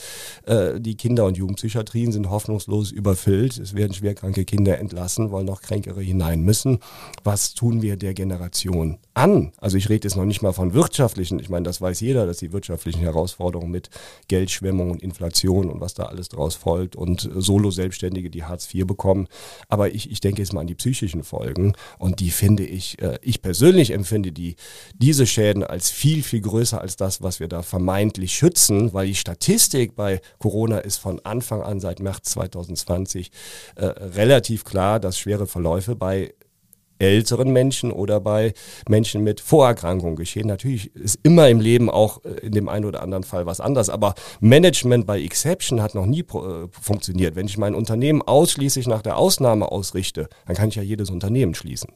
äh, 0.45 0.79
die 0.79 0.95
Kinder- 0.95 1.25
und 1.25 1.37
Jugendpsychiatrien 1.37 2.11
sind 2.11 2.29
hoffnungslos 2.29 2.91
überfüllt. 2.91 3.57
Es 3.57 3.75
werden 3.75 3.93
schwerkranke 3.93 4.45
Kinder 4.45 4.77
entlassen, 4.77 5.31
weil 5.31 5.43
noch 5.43 5.61
Kränkere 5.61 6.01
hinein 6.01 6.41
müssen. 6.41 6.79
Was 7.23 7.53
tun 7.53 7.81
wir 7.81 7.97
der 7.97 8.13
Generation 8.13 8.97
an? 9.13 9.51
Also 9.57 9.77
ich 9.77 9.89
rede 9.89 10.07
jetzt 10.07 10.15
noch 10.15 10.25
nicht 10.25 10.41
mal 10.41 10.53
von 10.53 10.73
wirtschaftlichen, 10.73 11.39
ich 11.39 11.49
meine, 11.49 11.63
das 11.63 11.81
weiß 11.81 11.99
jeder, 12.01 12.25
dass 12.25 12.37
die 12.37 12.53
wirtschaftlichen 12.53 13.01
Herausforderungen 13.01 13.71
mit 13.71 13.89
Geldschwemmung 14.27 14.91
und 14.91 15.01
Inflation 15.01 15.69
und 15.69 15.81
was 15.81 15.93
da 15.93 16.03
alles 16.03 16.29
draus 16.29 16.55
folgt 16.55 16.95
und 16.95 17.29
Solo-Selbstständige, 18.11 18.29
die 18.29 18.43
Hartz 18.43 18.73
IV 18.73 18.85
bekommen. 18.85 19.27
Aber 19.69 19.93
ich, 19.93 20.11
ich 20.11 20.19
denke 20.19 20.41
jetzt 20.41 20.53
mal 20.53 20.61
an 20.61 20.67
die 20.67 20.75
psychischen 20.75 21.23
Folgen 21.23 21.73
und 21.97 22.19
die 22.19 22.31
finde 22.31 22.63
ich, 22.63 23.01
äh, 23.01 23.17
ich 23.21 23.41
persönlich 23.41 23.91
empfinde 23.91 24.31
die, 24.31 24.55
diese 24.95 25.25
Schäden 25.25 25.63
als 25.63 25.89
viel, 25.89 26.23
viel 26.23 26.41
größer 26.41 26.79
als 26.79 26.95
das, 26.95 27.21
was 27.21 27.39
wir 27.39 27.47
da 27.47 27.61
vermeintlich 27.63 28.33
schützen, 28.33 28.93
weil 28.93 29.07
die 29.07 29.15
Statistik 29.15 29.95
bei 29.95 30.21
Corona 30.39 30.79
ist 30.79 30.97
von 30.97 31.19
Anfang 31.23 31.61
an 31.61 31.79
seit 31.79 31.99
März 31.99 32.31
2020 32.31 33.31
äh, 33.75 33.85
relativ 33.85 34.63
klar, 34.63 34.99
dass 34.99 35.17
schwere 35.17 35.47
Verläufe 35.47 35.95
bei 35.95 36.33
älteren 37.01 37.51
Menschen 37.51 37.91
oder 37.91 38.19
bei 38.19 38.53
Menschen 38.87 39.23
mit 39.23 39.41
Vorerkrankungen 39.41 40.15
geschehen. 40.15 40.47
Natürlich 40.47 40.95
ist 40.95 41.19
immer 41.23 41.49
im 41.49 41.59
Leben 41.59 41.89
auch 41.89 42.23
äh, 42.23 42.45
in 42.45 42.53
dem 42.53 42.69
einen 42.69 42.85
oder 42.85 43.01
anderen 43.01 43.23
Fall 43.23 43.45
was 43.45 43.59
anders, 43.59 43.89
aber 43.89 44.13
Management 44.39 45.05
bei 45.07 45.21
Exception 45.21 45.81
hat 45.81 45.95
noch 45.95 46.05
nie 46.05 46.21
äh, 46.21 46.67
funktioniert. 46.71 47.35
Wenn 47.35 47.47
ich 47.47 47.57
mein 47.57 47.75
Unternehmen 47.75 48.21
ausschließlich 48.21 48.87
nach 48.87 49.01
der 49.01 49.17
Ausnahme 49.17 49.71
ausrichte, 49.71 50.29
dann 50.45 50.55
kann 50.55 50.69
ich 50.69 50.75
ja 50.75 50.83
jedes 50.83 51.09
Unternehmen 51.09 51.55
schließen. 51.55 51.91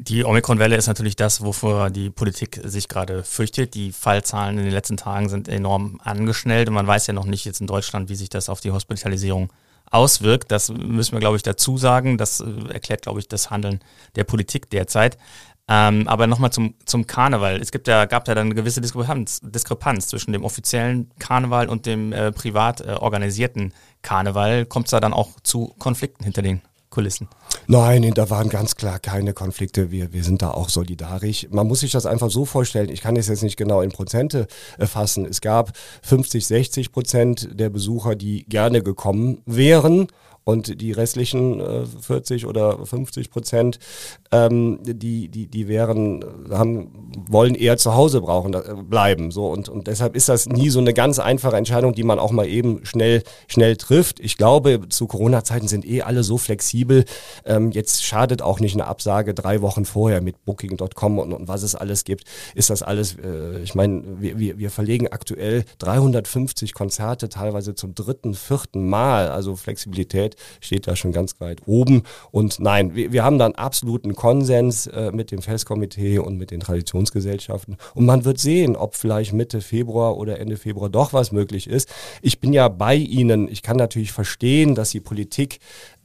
Die 0.00 0.24
Omikron-Welle 0.24 0.76
ist 0.76 0.86
natürlich 0.86 1.16
das, 1.16 1.42
wovor 1.42 1.90
die 1.90 2.08
Politik 2.08 2.60
sich 2.62 2.86
gerade 2.86 3.24
fürchtet. 3.24 3.74
Die 3.74 3.90
Fallzahlen 3.90 4.56
in 4.56 4.64
den 4.64 4.72
letzten 4.72 4.96
Tagen 4.96 5.28
sind 5.28 5.48
enorm 5.48 6.00
angeschnellt 6.04 6.68
und 6.68 6.74
man 6.74 6.86
weiß 6.86 7.08
ja 7.08 7.14
noch 7.14 7.24
nicht 7.24 7.44
jetzt 7.44 7.60
in 7.60 7.66
Deutschland, 7.66 8.08
wie 8.08 8.14
sich 8.14 8.28
das 8.28 8.48
auf 8.48 8.60
die 8.60 8.70
Hospitalisierung 8.70 9.52
auswirkt. 9.90 10.50
Das 10.50 10.70
müssen 10.70 11.12
wir, 11.12 11.20
glaube 11.20 11.36
ich, 11.36 11.42
dazu 11.42 11.76
sagen. 11.78 12.18
Das 12.18 12.40
äh, 12.40 12.72
erklärt, 12.72 13.02
glaube 13.02 13.20
ich, 13.20 13.28
das 13.28 13.50
Handeln 13.50 13.80
der 14.16 14.24
Politik 14.24 14.70
derzeit. 14.70 15.18
Ähm, 15.70 16.08
aber 16.08 16.26
nochmal 16.26 16.50
zum, 16.50 16.74
zum 16.86 17.06
Karneval. 17.06 17.60
Es 17.60 17.70
gibt 17.70 17.88
ja, 17.88 18.06
gab 18.06 18.26
ja 18.26 18.34
dann 18.34 18.46
eine 18.46 18.54
gewisse 18.54 18.80
Diskrepanz, 18.80 19.40
Diskrepanz 19.42 20.08
zwischen 20.08 20.32
dem 20.32 20.44
offiziellen 20.44 21.10
Karneval 21.18 21.68
und 21.68 21.84
dem 21.84 22.12
äh, 22.12 22.32
privat 22.32 22.80
äh, 22.80 22.92
organisierten 22.92 23.74
Karneval. 24.00 24.64
Kommt 24.64 24.86
es 24.86 24.92
da 24.92 25.00
dann 25.00 25.12
auch 25.12 25.40
zu 25.42 25.74
Konflikten 25.78 26.24
hinter 26.24 26.40
den 26.40 26.62
Kulissen? 26.98 27.28
Nein, 27.68 28.10
da 28.12 28.28
waren 28.28 28.48
ganz 28.48 28.74
klar 28.74 28.98
keine 28.98 29.32
Konflikte. 29.32 29.92
Wir, 29.92 30.12
wir 30.12 30.24
sind 30.24 30.42
da 30.42 30.50
auch 30.50 30.68
solidarisch. 30.68 31.46
Man 31.48 31.68
muss 31.68 31.78
sich 31.78 31.92
das 31.92 32.06
einfach 32.06 32.28
so 32.28 32.44
vorstellen. 32.44 32.88
Ich 32.88 33.02
kann 33.02 33.14
es 33.14 33.28
jetzt 33.28 33.44
nicht 33.44 33.56
genau 33.56 33.82
in 33.82 33.90
Prozente 33.90 34.48
äh, 34.78 34.86
fassen. 34.86 35.24
Es 35.24 35.40
gab 35.40 35.70
50, 36.02 36.44
60 36.44 36.90
Prozent 36.90 37.50
der 37.52 37.70
Besucher, 37.70 38.16
die 38.16 38.44
gerne 38.48 38.82
gekommen 38.82 39.42
wären 39.46 40.08
und 40.42 40.80
die 40.80 40.90
restlichen 40.90 41.60
äh, 41.60 41.86
40 41.86 42.46
oder 42.46 42.84
50 42.84 43.30
Prozent, 43.30 43.78
ähm, 44.32 44.80
die, 44.82 45.28
die, 45.28 45.46
die 45.46 45.68
wären, 45.68 46.24
haben, 46.50 47.07
wollen 47.28 47.54
eher 47.54 47.76
zu 47.76 47.94
Hause 47.94 48.20
brauchen, 48.20 48.54
äh, 48.54 48.62
bleiben. 48.82 49.30
So 49.30 49.48
und, 49.48 49.68
und 49.68 49.86
deshalb 49.86 50.16
ist 50.16 50.28
das 50.28 50.46
nie 50.46 50.70
so 50.70 50.78
eine 50.78 50.94
ganz 50.94 51.18
einfache 51.18 51.56
Entscheidung, 51.56 51.92
die 51.92 52.02
man 52.02 52.18
auch 52.18 52.30
mal 52.30 52.46
eben 52.46 52.84
schnell, 52.84 53.22
schnell 53.46 53.76
trifft. 53.76 54.20
Ich 54.20 54.36
glaube, 54.36 54.88
zu 54.88 55.06
Corona-Zeiten 55.06 55.68
sind 55.68 55.86
eh 55.86 56.02
alle 56.02 56.22
so 56.22 56.38
flexibel. 56.38 57.04
Ähm, 57.44 57.70
jetzt 57.72 58.04
schadet 58.04 58.42
auch 58.42 58.60
nicht 58.60 58.74
eine 58.74 58.86
Absage 58.86 59.34
drei 59.34 59.62
Wochen 59.62 59.84
vorher 59.84 60.20
mit 60.20 60.44
Booking.com 60.44 61.18
und, 61.18 61.32
und 61.32 61.48
was 61.48 61.62
es 61.62 61.74
alles 61.74 62.04
gibt. 62.04 62.24
Ist 62.54 62.70
das 62.70 62.82
alles, 62.82 63.16
äh, 63.16 63.60
ich 63.62 63.74
meine, 63.74 64.02
wir, 64.20 64.38
wir, 64.38 64.58
wir 64.58 64.70
verlegen 64.70 65.08
aktuell 65.08 65.64
350 65.78 66.74
Konzerte, 66.74 67.28
teilweise 67.28 67.74
zum 67.74 67.94
dritten, 67.94 68.34
vierten 68.34 68.88
Mal. 68.88 69.28
Also 69.28 69.56
Flexibilität 69.56 70.36
steht 70.60 70.86
da 70.86 70.96
schon 70.96 71.12
ganz 71.12 71.40
weit 71.40 71.62
oben. 71.66 72.02
Und 72.30 72.60
nein, 72.60 72.94
wir, 72.94 73.12
wir 73.12 73.24
haben 73.24 73.38
da 73.38 73.46
einen 73.46 73.54
absoluten 73.54 74.14
Konsens 74.14 74.86
äh, 74.86 75.10
mit 75.12 75.30
dem 75.30 75.42
Festkomitee 75.42 76.18
und 76.18 76.36
mit 76.36 76.50
den 76.50 76.60
Traditionsgesellschaften. 77.08 77.76
Und 77.94 78.06
man 78.06 78.24
wird 78.24 78.38
sehen, 78.38 78.76
ob 78.76 78.94
vielleicht 78.94 79.32
Mitte 79.32 79.60
Februar 79.60 80.16
oder 80.16 80.38
Ende 80.38 80.56
Februar 80.56 80.88
doch 80.88 81.12
was 81.12 81.32
möglich 81.32 81.68
ist. 81.68 81.88
Ich 82.22 82.40
bin 82.40 82.52
ja 82.52 82.68
bei 82.68 82.94
Ihnen. 82.94 83.48
Ich 83.48 83.62
kann 83.62 83.76
natürlich 83.76 84.12
verstehen, 84.12 84.74
dass 84.74 84.90
die 84.90 85.00
Politik 85.00 85.58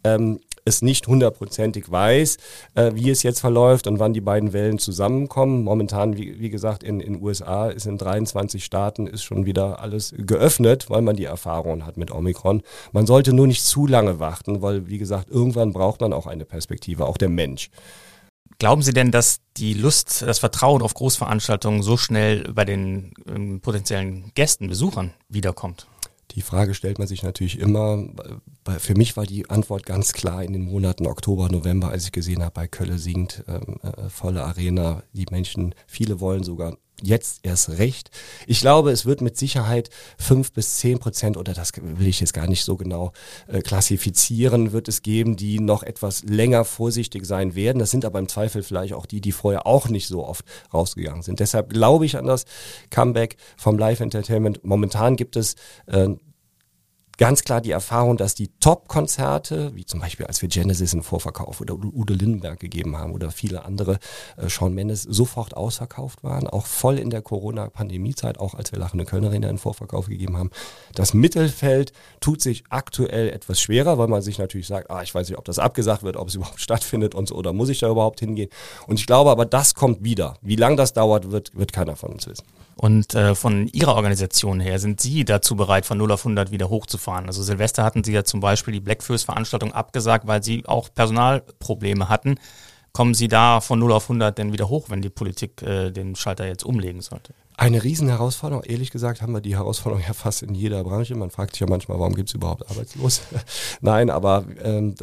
ähm, 0.03 0.39
es 0.65 0.81
nicht 0.81 1.07
hundertprozentig 1.07 1.91
weiß, 1.91 2.37
äh, 2.75 2.91
wie 2.93 3.09
es 3.09 3.21
jetzt 3.21 3.41
verläuft 3.41 3.85
und 3.85 3.99
wann 3.99 4.13
die 4.13 4.21
beiden 4.21 4.53
Wellen 4.53 4.79
zusammenkommen. 4.79 5.63
Momentan, 5.63 6.15
wie, 6.15 6.39
wie 6.39 6.49
gesagt, 6.49 6.83
in 6.83 6.99
den 6.99 7.21
USA 7.21 7.67
ist 7.67 7.85
in 7.85 7.97
23 7.97 8.63
Staaten 8.63 9.05
ist 9.07 9.23
schon 9.23 9.45
wieder 9.45 9.81
alles 9.81 10.13
geöffnet, 10.17 10.89
weil 10.89 11.01
man 11.01 11.17
die 11.17 11.25
Erfahrungen 11.25 11.85
hat 11.85 11.97
mit 11.97 12.11
Omikron. 12.11 12.61
Man 12.93 13.05
sollte 13.05 13.33
nur 13.33 13.47
nicht 13.47 13.65
zu 13.65 13.87
lange 13.87 14.19
warten, 14.19 14.61
weil, 14.61 14.87
wie 14.87 14.97
gesagt, 14.97 15.29
irgendwann 15.29 15.73
braucht 15.73 15.99
man 15.99 16.13
auch 16.13 16.27
eine 16.27 16.45
Perspektive, 16.45 17.05
auch 17.05 17.17
der 17.17 17.29
Mensch. 17.29 17.69
Glauben 18.63 18.81
Sie 18.81 18.93
denn, 18.93 19.11
dass 19.11 19.41
die 19.57 19.73
Lust, 19.73 20.21
das 20.21 20.39
Vertrauen 20.39 20.81
auf 20.81 20.93
Großveranstaltungen 20.93 21.83
so 21.83 21.97
schnell 21.97 22.49
bei 22.53 22.63
den 22.63 23.13
ähm, 23.27 23.59
potenziellen 23.59 24.31
Gästen, 24.35 24.69
Besuchern 24.69 25.11
wiederkommt? 25.27 25.85
Die 26.31 26.41
Frage 26.41 26.73
stellt 26.73 26.97
man 26.97 27.09
sich 27.09 27.23
natürlich 27.23 27.59
immer. 27.59 28.07
Für 28.79 28.95
mich 28.95 29.17
war 29.17 29.25
die 29.25 29.49
Antwort 29.49 29.85
ganz 29.85 30.13
klar 30.13 30.45
in 30.45 30.53
den 30.53 30.61
Monaten 30.61 31.07
Oktober, 31.07 31.49
November, 31.49 31.89
als 31.89 32.05
ich 32.05 32.13
gesehen 32.13 32.41
habe, 32.41 32.53
bei 32.53 32.67
Kölle 32.69 32.99
singt, 32.99 33.43
ähm, 33.49 33.81
äh, 33.83 34.07
volle 34.07 34.45
Arena, 34.45 35.03
die 35.11 35.25
Menschen, 35.29 35.75
viele 35.85 36.21
wollen 36.21 36.43
sogar 36.43 36.77
jetzt 37.05 37.39
erst 37.43 37.77
recht. 37.77 38.09
Ich 38.47 38.61
glaube, 38.61 38.91
es 38.91 39.05
wird 39.05 39.21
mit 39.21 39.37
Sicherheit 39.37 39.89
fünf 40.17 40.53
bis 40.53 40.77
zehn 40.77 40.99
Prozent, 40.99 41.37
oder 41.37 41.53
das 41.53 41.71
will 41.77 42.07
ich 42.07 42.19
jetzt 42.19 42.33
gar 42.33 42.47
nicht 42.47 42.63
so 42.63 42.75
genau 42.77 43.11
äh, 43.47 43.61
klassifizieren, 43.61 44.71
wird 44.71 44.87
es 44.87 45.01
geben, 45.01 45.35
die 45.35 45.59
noch 45.59 45.83
etwas 45.83 46.23
länger 46.23 46.65
vorsichtig 46.65 47.25
sein 47.25 47.55
werden. 47.55 47.79
Das 47.79 47.91
sind 47.91 48.05
aber 48.05 48.19
im 48.19 48.27
Zweifel 48.27 48.63
vielleicht 48.63 48.93
auch 48.93 49.05
die, 49.05 49.21
die 49.21 49.31
vorher 49.31 49.67
auch 49.67 49.89
nicht 49.89 50.07
so 50.07 50.25
oft 50.25 50.45
rausgegangen 50.73 51.23
sind. 51.23 51.39
Deshalb 51.39 51.69
glaube 51.69 52.05
ich 52.05 52.17
an 52.17 52.25
das 52.25 52.45
Comeback 52.89 53.37
vom 53.57 53.77
Live 53.77 53.99
Entertainment. 53.99 54.63
Momentan 54.63 55.15
gibt 55.15 55.35
es 55.35 55.55
äh, 55.87 56.09
ganz 57.23 57.45
klar 57.45 57.61
die 57.61 57.71
Erfahrung, 57.71 58.17
dass 58.17 58.35
die 58.35 58.49
Top-Konzerte, 58.59 59.73
wie 59.75 59.85
zum 59.85 60.01
Beispiel 60.01 60.25
als 60.25 60.41
wir 60.41 60.49
Genesis 60.49 60.93
in 60.93 61.03
Vorverkauf 61.03 61.61
oder 61.61 61.73
Udo 61.75 62.13
Lindenberg 62.13 62.59
gegeben 62.59 62.97
haben 62.97 63.13
oder 63.13 63.31
viele 63.31 63.63
andere, 63.63 63.99
äh, 64.35 64.49
Sean 64.49 64.73
Mendes, 64.73 65.03
sofort 65.03 65.55
ausverkauft 65.55 66.21
waren, 66.25 66.47
auch 66.47 66.65
voll 66.65 66.99
in 66.99 67.09
der 67.09 67.21
Corona-Pandemie-Zeit, 67.21 68.37
auch 68.41 68.55
als 68.55 68.73
wir 68.73 68.79
Lachende 68.79 69.05
Kölner 69.05 69.27
Arena 69.29 69.49
in 69.49 69.57
Vorverkauf 69.57 70.07
gegeben 70.07 70.35
haben. 70.35 70.49
Das 70.95 71.13
Mittelfeld 71.13 71.93
tut 72.19 72.41
sich 72.41 72.65
aktuell 72.67 73.29
etwas 73.29 73.61
schwerer, 73.61 73.97
weil 73.97 74.09
man 74.09 74.21
sich 74.21 74.37
natürlich 74.37 74.67
sagt, 74.67 74.91
ah, 74.91 75.01
ich 75.01 75.15
weiß 75.15 75.29
nicht, 75.29 75.37
ob 75.37 75.45
das 75.45 75.59
abgesagt 75.59 76.03
wird, 76.03 76.17
ob 76.17 76.27
es 76.27 76.35
überhaupt 76.35 76.59
stattfindet 76.59 77.15
und 77.15 77.29
so, 77.29 77.35
oder 77.35 77.53
muss 77.53 77.69
ich 77.69 77.79
da 77.79 77.89
überhaupt 77.89 78.19
hingehen? 78.19 78.49
Und 78.85 78.99
ich 78.99 79.07
glaube 79.07 79.31
aber, 79.31 79.45
das 79.45 79.75
kommt 79.75 80.03
wieder. 80.03 80.35
Wie 80.41 80.57
lange 80.57 80.75
das 80.75 80.91
dauert, 80.91 81.31
wird, 81.31 81.55
wird 81.55 81.71
keiner 81.71 81.95
von 81.95 82.11
uns 82.11 82.27
wissen. 82.27 82.43
Und 82.75 83.13
äh, 83.13 83.35
von 83.35 83.67
Ihrer 83.67 83.95
Organisation 83.95 84.59
her, 84.59 84.79
sind 84.79 84.99
Sie 84.99 85.25
dazu 85.25 85.55
bereit, 85.55 85.85
von 85.85 85.97
0 85.97 86.11
auf 86.11 86.21
100 86.25 86.51
wieder 86.51 86.69
hochzufahren? 86.69 87.12
Also 87.13 87.43
Silvester 87.43 87.83
hatten 87.83 88.03
Sie 88.03 88.13
ja 88.13 88.23
zum 88.23 88.39
Beispiel 88.39 88.73
die 88.73 88.79
Blackfist-Veranstaltung 88.79 89.73
abgesagt, 89.73 90.27
weil 90.27 90.43
Sie 90.43 90.65
auch 90.65 90.89
Personalprobleme 90.93 92.09
hatten. 92.09 92.39
Kommen 92.91 93.15
Sie 93.15 93.27
da 93.27 93.59
von 93.59 93.79
0 93.79 93.91
auf 93.91 94.03
100 94.03 94.37
denn 94.37 94.53
wieder 94.53 94.69
hoch, 94.69 94.89
wenn 94.89 95.01
die 95.01 95.09
Politik 95.09 95.61
äh, 95.63 95.89
den 95.89 96.15
Schalter 96.15 96.45
jetzt 96.45 96.63
umlegen 96.63 97.01
sollte? 97.01 97.33
Eine 97.57 97.83
Riesenherausforderung. 97.83 98.63
Ehrlich 98.63 98.91
gesagt 98.91 99.21
haben 99.21 99.33
wir 99.33 99.41
die 99.41 99.55
Herausforderung 99.55 100.03
ja 100.05 100.13
fast 100.13 100.43
in 100.43 100.53
jeder 100.53 100.83
Branche. 100.83 101.15
Man 101.15 101.31
fragt 101.31 101.53
sich 101.53 101.61
ja 101.61 101.67
manchmal, 101.67 101.99
warum 101.99 102.13
gibt 102.13 102.29
es 102.29 102.35
überhaupt 102.35 102.69
Arbeitslos? 102.69 103.21
Nein, 103.81 104.09
aber 104.09 104.45
ähm, 104.63 104.95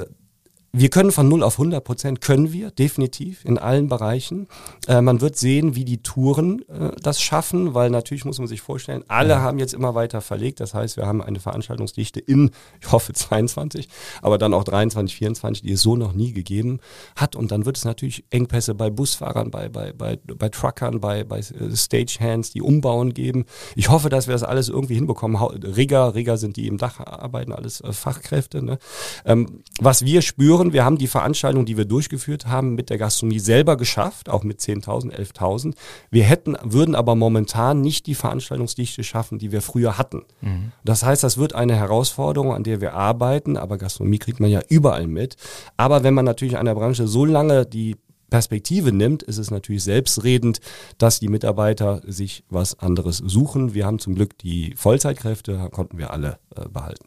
wir 0.72 0.88
können 0.88 1.10
von 1.10 1.28
0 1.28 1.42
auf 1.42 1.54
100 1.54 1.82
Prozent, 1.82 2.20
können 2.20 2.52
wir, 2.52 2.70
definitiv, 2.70 3.44
in 3.44 3.58
allen 3.58 3.88
Bereichen. 3.88 4.46
Äh, 4.86 5.00
man 5.00 5.20
wird 5.20 5.36
sehen, 5.36 5.74
wie 5.74 5.84
die 5.84 6.02
Touren 6.02 6.62
äh, 6.68 6.92
das 7.02 7.20
schaffen, 7.20 7.74
weil 7.74 7.90
natürlich 7.90 8.24
muss 8.24 8.38
man 8.38 8.46
sich 8.46 8.60
vorstellen, 8.60 9.02
alle 9.08 9.30
ja. 9.30 9.40
haben 9.40 9.58
jetzt 9.58 9.74
immer 9.74 9.96
weiter 9.96 10.20
verlegt. 10.20 10.60
Das 10.60 10.72
heißt, 10.72 10.96
wir 10.96 11.06
haben 11.06 11.22
eine 11.22 11.40
Veranstaltungsdichte 11.40 12.20
in, 12.20 12.52
ich 12.80 12.92
hoffe 12.92 13.12
22, 13.12 13.88
aber 14.22 14.38
dann 14.38 14.54
auch 14.54 14.62
23, 14.62 15.16
24, 15.16 15.62
die 15.62 15.72
es 15.72 15.82
so 15.82 15.96
noch 15.96 16.12
nie 16.12 16.32
gegeben 16.32 16.78
hat. 17.16 17.34
Und 17.34 17.50
dann 17.50 17.66
wird 17.66 17.76
es 17.76 17.84
natürlich 17.84 18.24
Engpässe 18.30 18.76
bei 18.76 18.90
Busfahrern, 18.90 19.50
bei, 19.50 19.68
bei, 19.68 19.92
bei, 19.92 20.18
bei 20.24 20.48
Truckern, 20.50 21.00
bei, 21.00 21.24
bei 21.24 21.40
äh, 21.40 21.74
Stagehands, 21.74 22.52
die 22.52 22.62
umbauen 22.62 23.12
geben. 23.12 23.44
Ich 23.74 23.88
hoffe, 23.88 24.08
dass 24.08 24.28
wir 24.28 24.34
das 24.34 24.44
alles 24.44 24.68
irgendwie 24.68 24.94
hinbekommen. 24.94 25.36
Rigger, 25.36 26.14
Rigger 26.14 26.36
sind 26.36 26.56
die 26.56 26.68
im 26.68 26.78
Dach 26.78 27.00
arbeiten, 27.00 27.52
alles 27.52 27.80
äh, 27.80 27.92
Fachkräfte. 27.92 28.62
Ne? 28.62 28.78
Ähm, 29.24 29.62
was 29.80 30.04
wir 30.04 30.22
spüren, 30.22 30.59
hören, 30.60 30.72
wir 30.72 30.84
haben 30.84 30.98
die 30.98 31.06
Veranstaltung, 31.06 31.64
die 31.64 31.76
wir 31.76 31.84
durchgeführt 31.84 32.46
haben, 32.46 32.74
mit 32.74 32.90
der 32.90 32.98
Gastronomie 32.98 33.38
selber 33.38 33.76
geschafft, 33.76 34.28
auch 34.28 34.44
mit 34.44 34.60
10.000, 34.60 35.12
11.000. 35.12 35.74
Wir 36.10 36.24
hätten, 36.24 36.56
würden 36.62 36.94
aber 36.94 37.14
momentan 37.14 37.80
nicht 37.80 38.06
die 38.06 38.14
Veranstaltungsdichte 38.14 39.02
schaffen, 39.02 39.38
die 39.38 39.52
wir 39.52 39.62
früher 39.62 39.98
hatten. 39.98 40.22
Mhm. 40.40 40.72
Das 40.84 41.04
heißt, 41.04 41.24
das 41.24 41.38
wird 41.38 41.54
eine 41.54 41.76
Herausforderung, 41.76 42.52
an 42.52 42.64
der 42.64 42.80
wir 42.80 42.94
arbeiten, 42.94 43.56
aber 43.56 43.78
Gastronomie 43.78 44.18
kriegt 44.18 44.40
man 44.40 44.50
ja 44.50 44.60
überall 44.68 45.06
mit. 45.06 45.36
Aber 45.76 46.04
wenn 46.04 46.14
man 46.14 46.24
natürlich 46.24 46.56
einer 46.56 46.74
Branche 46.74 47.08
so 47.08 47.24
lange 47.24 47.66
die 47.66 47.96
Perspektive 48.28 48.92
nimmt, 48.92 49.24
ist 49.24 49.38
es 49.38 49.50
natürlich 49.50 49.82
selbstredend, 49.82 50.60
dass 50.98 51.18
die 51.18 51.28
Mitarbeiter 51.28 52.00
sich 52.06 52.44
was 52.48 52.78
anderes 52.78 53.16
suchen. 53.18 53.74
Wir 53.74 53.86
haben 53.86 53.98
zum 53.98 54.14
Glück 54.14 54.38
die 54.38 54.74
Vollzeitkräfte, 54.76 55.68
konnten 55.72 55.98
wir 55.98 56.12
alle 56.12 56.38
äh, 56.54 56.68
behalten. 56.68 57.06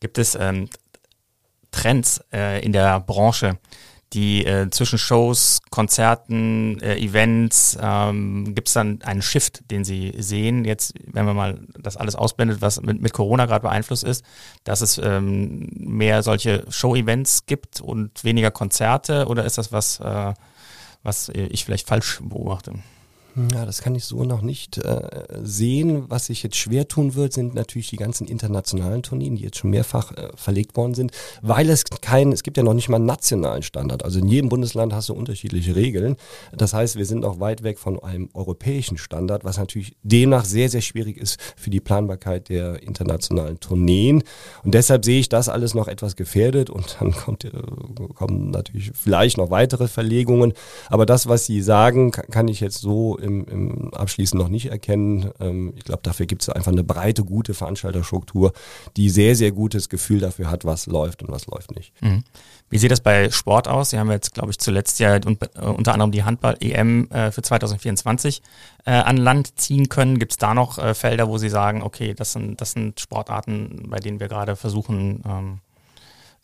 Gibt 0.00 0.18
es 0.18 0.34
ähm, 0.34 0.68
Trends 1.74 2.22
äh, 2.32 2.64
in 2.64 2.72
der 2.72 3.00
Branche, 3.00 3.58
die 4.12 4.46
äh, 4.46 4.70
zwischen 4.70 4.96
Shows, 4.96 5.60
Konzerten, 5.70 6.80
äh, 6.80 6.96
Events, 6.98 7.76
ähm, 7.80 8.54
gibt 8.54 8.68
es 8.68 8.74
dann 8.74 9.02
einen 9.02 9.22
Shift, 9.22 9.68
den 9.72 9.84
Sie 9.84 10.14
sehen, 10.16 10.64
jetzt, 10.64 10.94
wenn 11.04 11.24
man 11.24 11.34
mal 11.34 11.58
das 11.76 11.96
alles 11.96 12.14
ausblendet, 12.14 12.62
was 12.62 12.80
mit, 12.80 13.02
mit 13.02 13.12
Corona 13.12 13.46
gerade 13.46 13.62
beeinflusst 13.62 14.04
ist, 14.04 14.24
dass 14.62 14.82
es 14.82 14.98
ähm, 14.98 15.68
mehr 15.74 16.22
solche 16.22 16.64
Show-Events 16.68 17.46
gibt 17.46 17.80
und 17.80 18.22
weniger 18.22 18.52
Konzerte 18.52 19.26
oder 19.26 19.44
ist 19.44 19.58
das 19.58 19.72
was, 19.72 19.98
äh, 19.98 20.32
was 21.02 21.28
ich 21.28 21.64
vielleicht 21.64 21.88
falsch 21.88 22.20
beobachte? 22.22 22.74
Ja, 23.52 23.66
das 23.66 23.82
kann 23.82 23.96
ich 23.96 24.04
so 24.04 24.22
noch 24.22 24.42
nicht 24.42 24.78
äh, 24.78 25.08
sehen. 25.42 26.04
Was 26.08 26.26
sich 26.26 26.44
jetzt 26.44 26.54
schwer 26.54 26.86
tun 26.86 27.16
wird, 27.16 27.32
sind 27.32 27.54
natürlich 27.54 27.90
die 27.90 27.96
ganzen 27.96 28.28
internationalen 28.28 29.02
Tourneen, 29.02 29.34
die 29.34 29.42
jetzt 29.42 29.58
schon 29.58 29.70
mehrfach 29.70 30.12
äh, 30.12 30.28
verlegt 30.36 30.76
worden 30.76 30.94
sind, 30.94 31.10
weil 31.42 31.68
es 31.68 31.82
kein, 32.00 32.30
es 32.30 32.44
gibt 32.44 32.56
ja 32.58 32.62
noch 32.62 32.74
nicht 32.74 32.88
mal 32.88 32.96
einen 32.96 33.06
nationalen 33.06 33.64
Standard. 33.64 34.04
Also 34.04 34.20
in 34.20 34.28
jedem 34.28 34.50
Bundesland 34.50 34.92
hast 34.92 35.08
du 35.08 35.14
unterschiedliche 35.14 35.74
Regeln. 35.74 36.14
Das 36.52 36.74
heißt, 36.74 36.94
wir 36.94 37.06
sind 37.06 37.24
auch 37.24 37.40
weit 37.40 37.64
weg 37.64 37.80
von 37.80 38.00
einem 38.00 38.30
europäischen 38.34 38.98
Standard, 38.98 39.44
was 39.44 39.58
natürlich 39.58 39.96
demnach 40.04 40.44
sehr, 40.44 40.68
sehr 40.68 40.82
schwierig 40.82 41.16
ist 41.16 41.40
für 41.56 41.70
die 41.70 41.80
Planbarkeit 41.80 42.48
der 42.48 42.84
internationalen 42.84 43.58
Tourneen. 43.58 44.22
Und 44.62 44.74
deshalb 44.74 45.04
sehe 45.04 45.18
ich 45.18 45.28
das 45.28 45.48
alles 45.48 45.74
noch 45.74 45.88
etwas 45.88 46.14
gefährdet 46.14 46.70
und 46.70 46.98
dann 47.00 47.10
kommt, 47.10 47.44
äh, 47.44 47.50
kommen 48.14 48.50
natürlich 48.50 48.92
vielleicht 48.94 49.38
noch 49.38 49.50
weitere 49.50 49.88
Verlegungen. 49.88 50.52
Aber 50.88 51.04
das, 51.04 51.26
was 51.26 51.46
Sie 51.46 51.62
sagen, 51.62 52.12
kann 52.12 52.46
ich 52.46 52.60
jetzt 52.60 52.78
so 52.78 53.18
im, 53.24 53.44
im 53.46 53.94
Abschließen 53.94 54.38
noch 54.38 54.48
nicht 54.48 54.66
erkennen. 54.66 55.30
Ähm, 55.40 55.72
ich 55.76 55.84
glaube, 55.84 56.02
dafür 56.02 56.26
gibt 56.26 56.42
es 56.42 56.48
einfach 56.48 56.72
eine 56.72 56.84
breite, 56.84 57.24
gute 57.24 57.54
Veranstalterstruktur, 57.54 58.52
die 58.96 59.10
sehr, 59.10 59.34
sehr 59.34 59.50
gutes 59.50 59.88
Gefühl 59.88 60.20
dafür 60.20 60.50
hat, 60.50 60.64
was 60.64 60.86
läuft 60.86 61.22
und 61.22 61.30
was 61.30 61.46
läuft 61.46 61.74
nicht. 61.74 61.92
Mhm. 62.02 62.22
Wie 62.70 62.78
sieht 62.78 62.90
das 62.90 63.00
bei 63.00 63.30
Sport 63.30 63.68
aus? 63.68 63.90
Sie 63.90 63.98
haben 63.98 64.10
jetzt, 64.10 64.34
glaube 64.34 64.50
ich, 64.50 64.58
zuletzt 64.58 65.00
ja 65.00 65.16
äh, 65.16 65.20
unter 65.60 65.92
anderem 65.92 66.12
die 66.12 66.24
Handball-EM 66.24 67.10
äh, 67.10 67.30
für 67.30 67.42
2024 67.42 68.42
äh, 68.84 68.90
an 68.90 69.16
Land 69.16 69.58
ziehen 69.58 69.88
können. 69.88 70.18
Gibt 70.18 70.32
es 70.32 70.38
da 70.38 70.54
noch 70.54 70.78
äh, 70.78 70.94
Felder, 70.94 71.28
wo 71.28 71.38
Sie 71.38 71.48
sagen, 71.48 71.82
okay, 71.82 72.14
das 72.14 72.32
sind, 72.32 72.60
das 72.60 72.72
sind 72.72 73.00
Sportarten, 73.00 73.86
bei 73.88 73.98
denen 73.98 74.20
wir 74.20 74.28
gerade 74.28 74.56
versuchen, 74.56 75.22
ähm, 75.26 75.60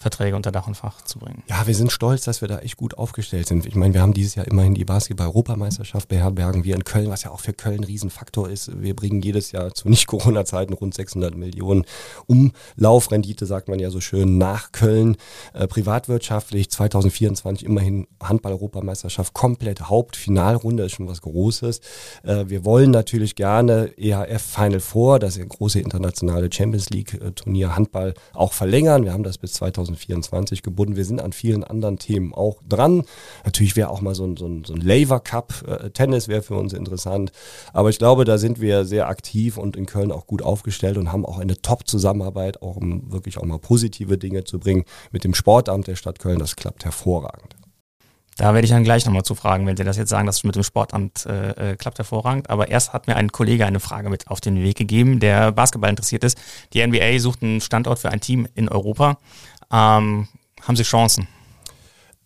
Verträge 0.00 0.34
unter 0.34 0.50
Dach 0.50 0.66
und 0.66 0.76
Fach 0.76 1.02
zu 1.02 1.18
bringen. 1.18 1.42
Ja, 1.46 1.66
wir 1.66 1.74
sind 1.74 1.92
stolz, 1.92 2.24
dass 2.24 2.40
wir 2.40 2.48
da 2.48 2.60
echt 2.60 2.78
gut 2.78 2.96
aufgestellt 2.96 3.46
sind. 3.46 3.66
Ich 3.66 3.74
meine, 3.74 3.92
wir 3.92 4.00
haben 4.00 4.14
dieses 4.14 4.34
Jahr 4.34 4.46
immerhin 4.46 4.72
die 4.72 4.86
Basketball-Europameisterschaft 4.86 6.08
beherbergen 6.08 6.64
wir 6.64 6.74
in 6.74 6.84
Köln, 6.84 7.10
was 7.10 7.24
ja 7.24 7.30
auch 7.30 7.40
für 7.40 7.52
Köln 7.52 7.80
ein 7.80 7.84
Riesenfaktor 7.84 8.48
ist. 8.48 8.80
Wir 8.80 8.96
bringen 8.96 9.20
jedes 9.20 9.52
Jahr 9.52 9.74
zu 9.74 9.90
Nicht-Corona-Zeiten 9.90 10.72
rund 10.72 10.94
600 10.94 11.34
Millionen 11.34 11.84
Umlaufrendite, 12.26 13.44
sagt 13.44 13.68
man 13.68 13.78
ja 13.78 13.90
so 13.90 14.00
schön, 14.00 14.38
nach 14.38 14.72
Köln. 14.72 15.18
Äh, 15.52 15.68
privatwirtschaftlich 15.68 16.70
2024 16.70 17.66
immerhin 17.66 18.06
Handball-Europameisterschaft, 18.22 19.34
komplett 19.34 19.82
Hauptfinalrunde, 19.90 20.84
ist 20.84 20.92
schon 20.92 21.08
was 21.08 21.20
Großes. 21.20 21.80
Äh, 22.22 22.46
wir 22.46 22.64
wollen 22.64 22.90
natürlich 22.90 23.34
gerne 23.34 23.92
EHF 23.98 24.40
Final 24.40 24.80
Four, 24.80 25.18
das 25.18 25.38
große 25.38 25.78
internationale 25.78 26.50
Champions 26.50 26.88
League-Turnier 26.88 27.66
äh, 27.66 27.70
Handball, 27.72 28.14
auch 28.32 28.54
verlängern. 28.54 29.04
Wir 29.04 29.12
haben 29.12 29.24
das 29.24 29.36
bis 29.36 29.52
2024 29.52 29.89
2024 29.94 30.62
gebunden. 30.62 30.96
Wir 30.96 31.04
sind 31.04 31.20
an 31.20 31.32
vielen 31.32 31.64
anderen 31.64 31.98
Themen 31.98 32.34
auch 32.34 32.62
dran. 32.68 33.04
Natürlich 33.44 33.76
wäre 33.76 33.90
auch 33.90 34.00
mal 34.00 34.14
so 34.14 34.24
ein, 34.24 34.36
so 34.36 34.46
ein, 34.46 34.64
so 34.64 34.74
ein 34.74 34.80
Laver 34.80 35.20
Cup 35.20 35.64
äh, 35.66 35.90
Tennis 35.90 36.28
wäre 36.28 36.42
für 36.42 36.54
uns 36.54 36.72
interessant. 36.72 37.32
Aber 37.72 37.90
ich 37.90 37.98
glaube, 37.98 38.24
da 38.24 38.38
sind 38.38 38.60
wir 38.60 38.84
sehr 38.84 39.08
aktiv 39.08 39.56
und 39.56 39.76
in 39.76 39.86
Köln 39.86 40.12
auch 40.12 40.26
gut 40.26 40.42
aufgestellt 40.42 40.96
und 40.96 41.12
haben 41.12 41.26
auch 41.26 41.38
eine 41.38 41.60
Top-Zusammenarbeit, 41.60 42.62
auch 42.62 42.76
um 42.76 43.12
wirklich 43.12 43.38
auch 43.38 43.44
mal 43.44 43.58
positive 43.58 44.18
Dinge 44.18 44.44
zu 44.44 44.58
bringen 44.58 44.84
mit 45.10 45.24
dem 45.24 45.34
Sportamt 45.34 45.86
der 45.86 45.96
Stadt 45.96 46.18
Köln. 46.18 46.38
Das 46.38 46.56
klappt 46.56 46.84
hervorragend. 46.84 47.56
Da 48.40 48.54
werde 48.54 48.64
ich 48.64 48.70
dann 48.70 48.84
gleich 48.84 49.04
nochmal 49.04 49.22
zu 49.22 49.34
fragen, 49.34 49.66
wenn 49.66 49.76
Sie 49.76 49.84
das 49.84 49.98
jetzt 49.98 50.08
sagen, 50.08 50.24
dass 50.24 50.36
es 50.36 50.44
mit 50.44 50.56
dem 50.56 50.62
Sportamt 50.62 51.26
äh, 51.26 51.72
äh, 51.72 51.76
klappt 51.76 51.98
hervorragend. 51.98 52.48
Aber 52.48 52.68
erst 52.68 52.94
hat 52.94 53.06
mir 53.06 53.16
ein 53.16 53.30
Kollege 53.32 53.66
eine 53.66 53.80
Frage 53.80 54.08
mit 54.08 54.28
auf 54.28 54.40
den 54.40 54.62
Weg 54.62 54.78
gegeben, 54.78 55.20
der 55.20 55.52
Basketball 55.52 55.90
interessiert 55.90 56.24
ist. 56.24 56.38
Die 56.72 56.86
NBA 56.86 57.18
sucht 57.18 57.42
einen 57.42 57.60
Standort 57.60 57.98
für 57.98 58.08
ein 58.08 58.22
Team 58.22 58.48
in 58.54 58.70
Europa. 58.70 59.18
Ähm, 59.72 60.28
haben 60.62 60.76
Sie 60.76 60.82
Chancen? 60.82 61.28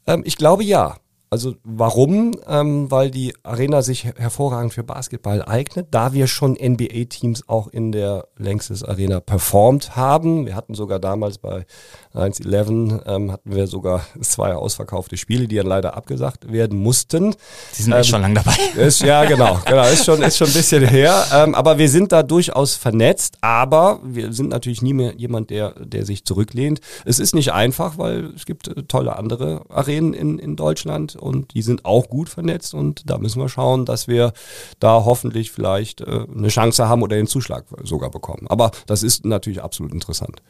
Ähm, 0.07 0.23
ich 0.25 0.37
glaube 0.37 0.65
ja. 0.65 0.99
Also 1.35 1.57
warum? 1.65 2.37
Ähm, 2.47 2.93
weil 2.93 3.11
die 3.11 3.35
Arena 3.43 3.83
sich 3.83 4.05
hervorragend 4.05 4.73
für 4.73 4.85
Basketball 4.85 5.43
eignet, 5.43 5.89
da 5.91 6.13
wir 6.13 6.29
schon 6.29 6.53
NBA-Teams 6.53 7.49
auch 7.49 7.67
in 7.67 7.91
der 7.91 8.29
Längstes 8.37 8.85
Arena 8.85 9.19
performt 9.19 9.97
haben. 9.97 10.47
Wir 10.47 10.55
hatten 10.55 10.75
sogar 10.75 11.01
damals 11.01 11.39
bei 11.39 11.67
1-11 12.15 13.03
ähm, 13.07 13.33
hatten 13.33 13.53
wir 13.53 13.67
sogar 13.67 14.07
zwei 14.21 14.55
ausverkaufte 14.55 15.17
Spiele, 15.17 15.49
die 15.49 15.57
dann 15.57 15.67
leider 15.67 15.97
abgesagt 15.97 16.53
werden 16.53 16.79
mussten. 16.79 17.35
Sie 17.73 17.83
sind 17.83 17.93
ähm, 17.93 18.05
schon 18.05 18.23
lange 18.23 18.35
dabei. 18.35 18.55
Ist, 18.77 19.03
ja, 19.03 19.25
genau, 19.25 19.59
genau. 19.67 19.89
Ist 19.89 20.05
schon, 20.05 20.23
ist 20.23 20.37
schon 20.37 20.47
ein 20.47 20.53
bisschen 20.53 20.87
her. 20.87 21.27
Ähm, 21.33 21.57
aber 21.57 21.79
wir 21.79 21.89
sind 21.89 22.13
da 22.13 22.23
durchaus 22.23 22.77
vernetzt, 22.77 23.39
aber 23.41 23.99
wir 24.05 24.33
sind 24.33 24.51
natürlich 24.51 24.83
nie 24.83 24.93
mehr 24.93 25.15
jemand, 25.17 25.51
der, 25.51 25.73
der 25.85 26.07
sich 26.07 26.25
zurücklehnt. 26.25 26.81
Es 27.05 27.19
ist 27.19 27.35
nicht 27.35 27.53
einfach, 27.53 27.99
weil 27.99 28.27
es 28.37 28.47
gibt 28.47 28.69
äh, 28.69 28.85
tolle 28.85 29.17
andere 29.17 29.65
Arenen 29.69 30.15
in, 30.15 30.39
in 30.39 30.55
Deutschland 30.55 31.17
und 31.25 31.55
die 31.55 31.63
sind 31.63 31.85
auch 31.85 32.09
gut 32.09 32.29
vernetzt 32.29 32.75
und 32.75 33.09
da 33.09 33.19
müssen 33.19 33.41
wir 33.41 33.49
schauen, 33.49 33.85
dass 33.85 34.09
wir 34.09 34.33
da 34.79 35.05
hoffentlich 35.05 35.51
vielleicht 35.51 36.01
äh, 36.01 36.27
eine 36.35 36.49
Chance 36.49 36.89
haben 36.89 37.03
oder 37.03 37.17
den 37.17 37.27
Zuschlag 37.27 37.65
sogar 37.83 38.11
bekommen. 38.11 38.47
Aber 38.49 38.71
das 38.87 39.03
ist 39.03 39.25
natürlich 39.25 39.63
absolut 39.63 39.93
interessant. 39.93 40.43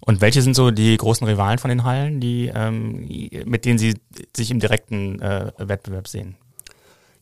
Und 0.00 0.20
welche 0.20 0.42
sind 0.42 0.54
so 0.54 0.70
die 0.70 0.96
großen 0.96 1.26
Rivalen 1.26 1.58
von 1.58 1.68
den 1.68 1.84
Hallen, 1.84 2.20
die, 2.20 2.50
ähm, 2.54 3.08
mit 3.44 3.64
denen 3.64 3.78
Sie 3.78 3.94
sich 4.36 4.50
im 4.50 4.60
direkten 4.60 5.20
äh, 5.20 5.52
Wettbewerb 5.58 6.06
sehen? 6.06 6.36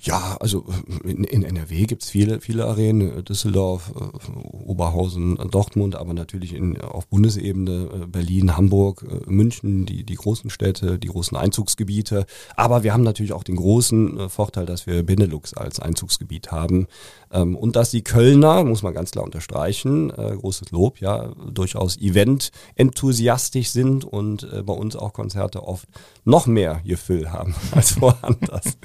Ja, 0.04 0.36
also 0.38 0.66
in, 1.02 1.24
in 1.24 1.42
NRW 1.42 1.86
gibt's 1.86 2.10
viele, 2.10 2.42
viele 2.42 2.66
Arenen, 2.66 3.24
Düsseldorf, 3.24 3.90
äh, 3.98 4.30
Oberhausen, 4.52 5.38
Dortmund, 5.50 5.96
aber 5.96 6.12
natürlich 6.12 6.52
in, 6.52 6.78
auf 6.78 7.06
Bundesebene 7.06 7.88
äh, 8.02 8.06
Berlin, 8.06 8.54
Hamburg, 8.54 9.02
äh, 9.08 9.30
München, 9.30 9.86
die, 9.86 10.04
die 10.04 10.14
großen 10.16 10.50
Städte, 10.50 10.98
die 10.98 11.08
großen 11.08 11.38
Einzugsgebiete. 11.38 12.26
Aber 12.54 12.82
wir 12.82 12.92
haben 12.92 13.02
natürlich 13.02 13.32
auch 13.32 13.44
den 13.44 13.56
großen 13.56 14.28
Vorteil, 14.28 14.66
dass 14.66 14.86
wir 14.86 15.02
Benelux 15.04 15.54
als 15.54 15.80
Einzugsgebiet 15.80 16.52
haben. 16.52 16.86
Ähm, 17.34 17.56
und 17.56 17.76
dass 17.76 17.90
die 17.90 18.02
Kölner, 18.02 18.64
muss 18.64 18.82
man 18.82 18.94
ganz 18.94 19.10
klar 19.10 19.24
unterstreichen, 19.24 20.08
großes 20.10 20.70
Lob, 20.70 21.00
ja, 21.00 21.32
durchaus 21.50 21.98
Event-enthusiastisch 21.98 23.68
sind 23.70 24.04
und 24.04 24.48
bei 24.64 24.72
uns 24.72 24.96
auch 24.96 25.12
Konzerte 25.12 25.62
oft 25.64 25.86
noch 26.24 26.46
mehr 26.46 26.80
Gefühl 26.84 27.32
haben 27.32 27.54
als 27.72 28.00
woanders. 28.00 28.78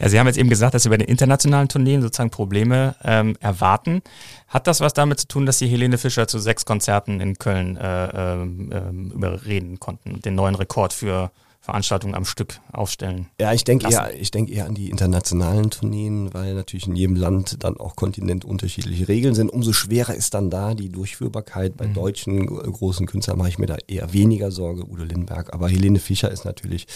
Ja, 0.00 0.08
Sie 0.08 0.18
haben 0.18 0.26
jetzt 0.26 0.38
eben 0.38 0.48
gesagt, 0.48 0.74
dass 0.74 0.82
Sie 0.82 0.88
bei 0.88 0.96
den 0.96 1.06
internationalen 1.06 1.68
Tourneen 1.68 2.02
sozusagen 2.02 2.30
Probleme 2.30 2.96
ähm, 3.04 3.36
erwarten. 3.38 4.02
Hat 4.48 4.66
das 4.66 4.80
was 4.80 4.94
damit 4.94 5.20
zu 5.20 5.28
tun, 5.28 5.46
dass 5.46 5.58
Sie 5.58 5.68
Helene 5.68 5.96
Fischer 5.96 6.26
zu 6.26 6.40
sechs 6.40 6.64
Konzerten 6.64 7.20
in 7.20 7.38
Köln 7.38 7.76
äh, 7.76 8.34
äh, 8.34 8.90
überreden 9.14 9.78
konnten 9.78 10.20
den 10.22 10.34
neuen 10.34 10.56
Rekord 10.56 10.92
für 10.92 11.30
Veranstaltungen 11.62 12.16
am 12.16 12.24
Stück 12.24 12.60
aufstellen. 12.72 13.28
Ja, 13.40 13.52
ich 13.52 13.62
denke 13.62 13.88
eher, 13.88 14.12
ich 14.20 14.32
denke 14.32 14.52
eher 14.52 14.66
an 14.66 14.74
die 14.74 14.90
internationalen 14.90 15.70
Tourneen, 15.70 16.34
weil 16.34 16.54
natürlich 16.54 16.88
in 16.88 16.96
jedem 16.96 17.14
Land 17.14 17.62
dann 17.62 17.76
auch 17.76 17.94
Kontinent 17.94 18.44
unterschiedliche 18.44 19.06
Regeln 19.06 19.36
sind. 19.36 19.48
Umso 19.48 19.72
schwerer 19.72 20.12
ist 20.12 20.34
dann 20.34 20.50
da 20.50 20.74
die 20.74 20.88
Durchführbarkeit. 20.88 21.76
Bei 21.76 21.86
mhm. 21.86 21.94
deutschen 21.94 22.46
großen 22.46 23.06
Künstlern 23.06 23.38
mache 23.38 23.50
ich 23.50 23.58
mir 23.60 23.66
da 23.66 23.76
eher 23.86 24.12
weniger 24.12 24.50
Sorge, 24.50 24.84
Udo 24.84 25.04
Lindberg. 25.04 25.54
Aber 25.54 25.68
Helene 25.68 26.00
Fischer 26.00 26.32
ist 26.32 26.44
natürlich 26.44 26.88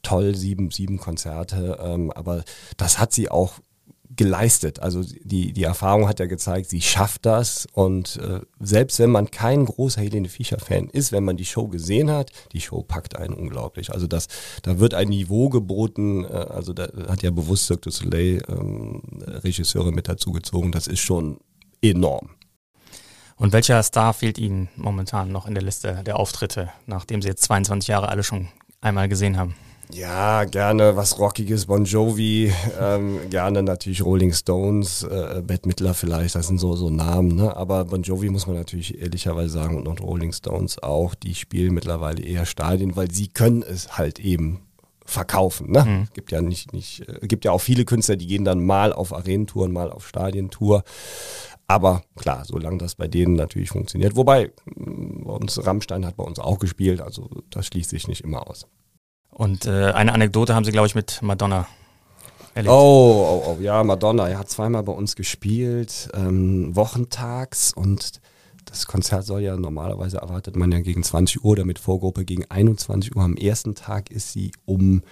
toll, 0.00 0.34
sieben, 0.34 0.70
sieben 0.70 0.96
Konzerte. 0.96 1.78
Ähm, 1.78 2.10
aber 2.10 2.44
das 2.78 2.98
hat 2.98 3.12
sie 3.12 3.30
auch 3.30 3.60
geleistet. 4.16 4.80
Also 4.80 5.02
die, 5.02 5.52
die 5.52 5.62
Erfahrung 5.62 6.08
hat 6.08 6.20
ja 6.20 6.26
gezeigt, 6.26 6.70
sie 6.70 6.80
schafft 6.80 7.26
das. 7.26 7.66
Und 7.72 8.16
äh, 8.16 8.40
selbst 8.58 8.98
wenn 8.98 9.10
man 9.10 9.30
kein 9.30 9.64
großer 9.64 10.00
Helene 10.00 10.28
Fischer-Fan 10.28 10.88
ist, 10.88 11.12
wenn 11.12 11.24
man 11.24 11.36
die 11.36 11.44
Show 11.44 11.68
gesehen 11.68 12.10
hat, 12.10 12.30
die 12.52 12.60
Show 12.60 12.82
packt 12.82 13.16
einen 13.16 13.34
unglaublich. 13.34 13.92
Also 13.92 14.06
das, 14.06 14.28
da 14.62 14.78
wird 14.78 14.94
ein 14.94 15.08
Niveau 15.08 15.48
geboten. 15.48 16.24
Äh, 16.24 16.28
also 16.28 16.72
da 16.72 16.88
hat 17.08 17.22
ja 17.22 17.30
bewusst 17.30 17.66
Cirque 17.66 17.82
du 17.82 17.90
Soleil 17.90 18.42
ähm, 18.48 19.02
Regisseure 19.26 19.92
mit 19.92 20.08
dazugezogen. 20.08 20.72
Das 20.72 20.86
ist 20.86 21.00
schon 21.00 21.38
enorm. 21.82 22.30
Und 23.36 23.52
welcher 23.52 23.80
Star 23.84 24.14
fehlt 24.14 24.36
Ihnen 24.36 24.68
momentan 24.74 25.30
noch 25.30 25.46
in 25.46 25.54
der 25.54 25.62
Liste 25.62 26.02
der 26.04 26.18
Auftritte, 26.18 26.70
nachdem 26.86 27.22
Sie 27.22 27.28
jetzt 27.28 27.44
22 27.44 27.88
Jahre 27.88 28.08
alle 28.08 28.24
schon 28.24 28.48
einmal 28.80 29.08
gesehen 29.08 29.36
haben? 29.36 29.54
Ja, 29.92 30.44
gerne 30.44 30.96
was 30.96 31.18
Rockiges, 31.18 31.66
Bon 31.66 31.84
Jovi, 31.84 32.52
ähm, 32.78 33.18
gerne 33.30 33.62
natürlich 33.62 34.04
Rolling 34.04 34.34
Stones, 34.34 35.02
äh, 35.02 35.42
Bette 35.44 35.66
Midler 35.66 35.94
vielleicht, 35.94 36.34
das 36.34 36.48
sind 36.48 36.58
so, 36.58 36.76
so 36.76 36.90
Namen, 36.90 37.36
ne? 37.36 37.56
aber 37.56 37.86
Bon 37.86 38.02
Jovi 38.02 38.28
muss 38.28 38.46
man 38.46 38.56
natürlich 38.56 39.00
ehrlicherweise 39.00 39.50
sagen 39.50 39.86
und 39.86 40.02
Rolling 40.02 40.32
Stones 40.32 40.82
auch, 40.82 41.14
die 41.14 41.34
spielen 41.34 41.72
mittlerweile 41.72 42.22
eher 42.22 42.44
Stadien, 42.44 42.96
weil 42.96 43.10
sie 43.10 43.28
können 43.28 43.62
es 43.62 43.96
halt 43.96 44.18
eben 44.18 44.60
verkaufen. 45.06 45.72
Ne? 45.72 45.84
Mhm. 45.84 46.08
Gibt 46.12 46.32
ja 46.32 46.42
nicht, 46.42 46.74
nicht, 46.74 47.08
äh, 47.08 47.26
gibt 47.26 47.46
ja 47.46 47.52
auch 47.52 47.60
viele 47.60 47.86
Künstler, 47.86 48.16
die 48.16 48.26
gehen 48.26 48.44
dann 48.44 48.64
mal 48.64 48.92
auf 48.92 49.14
Arenentouren, 49.14 49.72
mal 49.72 49.90
auf 49.90 50.06
Stadientour. 50.06 50.84
Aber 51.66 52.02
klar, 52.16 52.44
solange 52.44 52.78
das 52.78 52.94
bei 52.94 53.08
denen 53.08 53.34
natürlich 53.34 53.70
funktioniert. 53.70 54.16
Wobei, 54.16 54.52
bei 54.66 55.32
uns 55.32 55.64
Rammstein 55.66 56.04
hat 56.04 56.16
bei 56.16 56.24
uns 56.24 56.38
auch 56.38 56.58
gespielt, 56.58 57.00
also 57.00 57.28
das 57.50 57.66
schließt 57.66 57.90
sich 57.90 58.06
nicht 58.06 58.22
immer 58.22 58.48
aus. 58.48 58.66
Und 59.38 59.66
äh, 59.66 59.92
eine 59.92 60.12
Anekdote 60.12 60.56
haben 60.56 60.64
sie, 60.64 60.72
glaube 60.72 60.88
ich, 60.88 60.96
mit 60.96 61.22
Madonna 61.22 61.68
erlebt. 62.54 62.72
Oh, 62.74 63.42
oh, 63.46 63.50
oh, 63.52 63.62
ja, 63.62 63.84
Madonna. 63.84 64.28
Er 64.28 64.40
hat 64.40 64.50
zweimal 64.50 64.82
bei 64.82 64.92
uns 64.92 65.14
gespielt, 65.14 66.08
ähm, 66.12 66.74
wochentags 66.74 67.72
und 67.72 68.20
das 68.64 68.86
Konzert 68.86 69.24
soll 69.24 69.42
ja 69.42 69.56
normalerweise 69.56 70.18
erwartet 70.18 70.56
man 70.56 70.72
ja 70.72 70.80
gegen 70.80 71.04
20 71.04 71.44
Uhr 71.44 71.52
oder 71.52 71.64
mit 71.64 71.78
Vorgruppe 71.78 72.24
gegen 72.24 72.50
21 72.50 73.14
Uhr. 73.14 73.22
Am 73.22 73.36
ersten 73.36 73.76
Tag 73.76 74.10
ist 74.10 74.32
sie 74.32 74.50
um, 74.64 75.02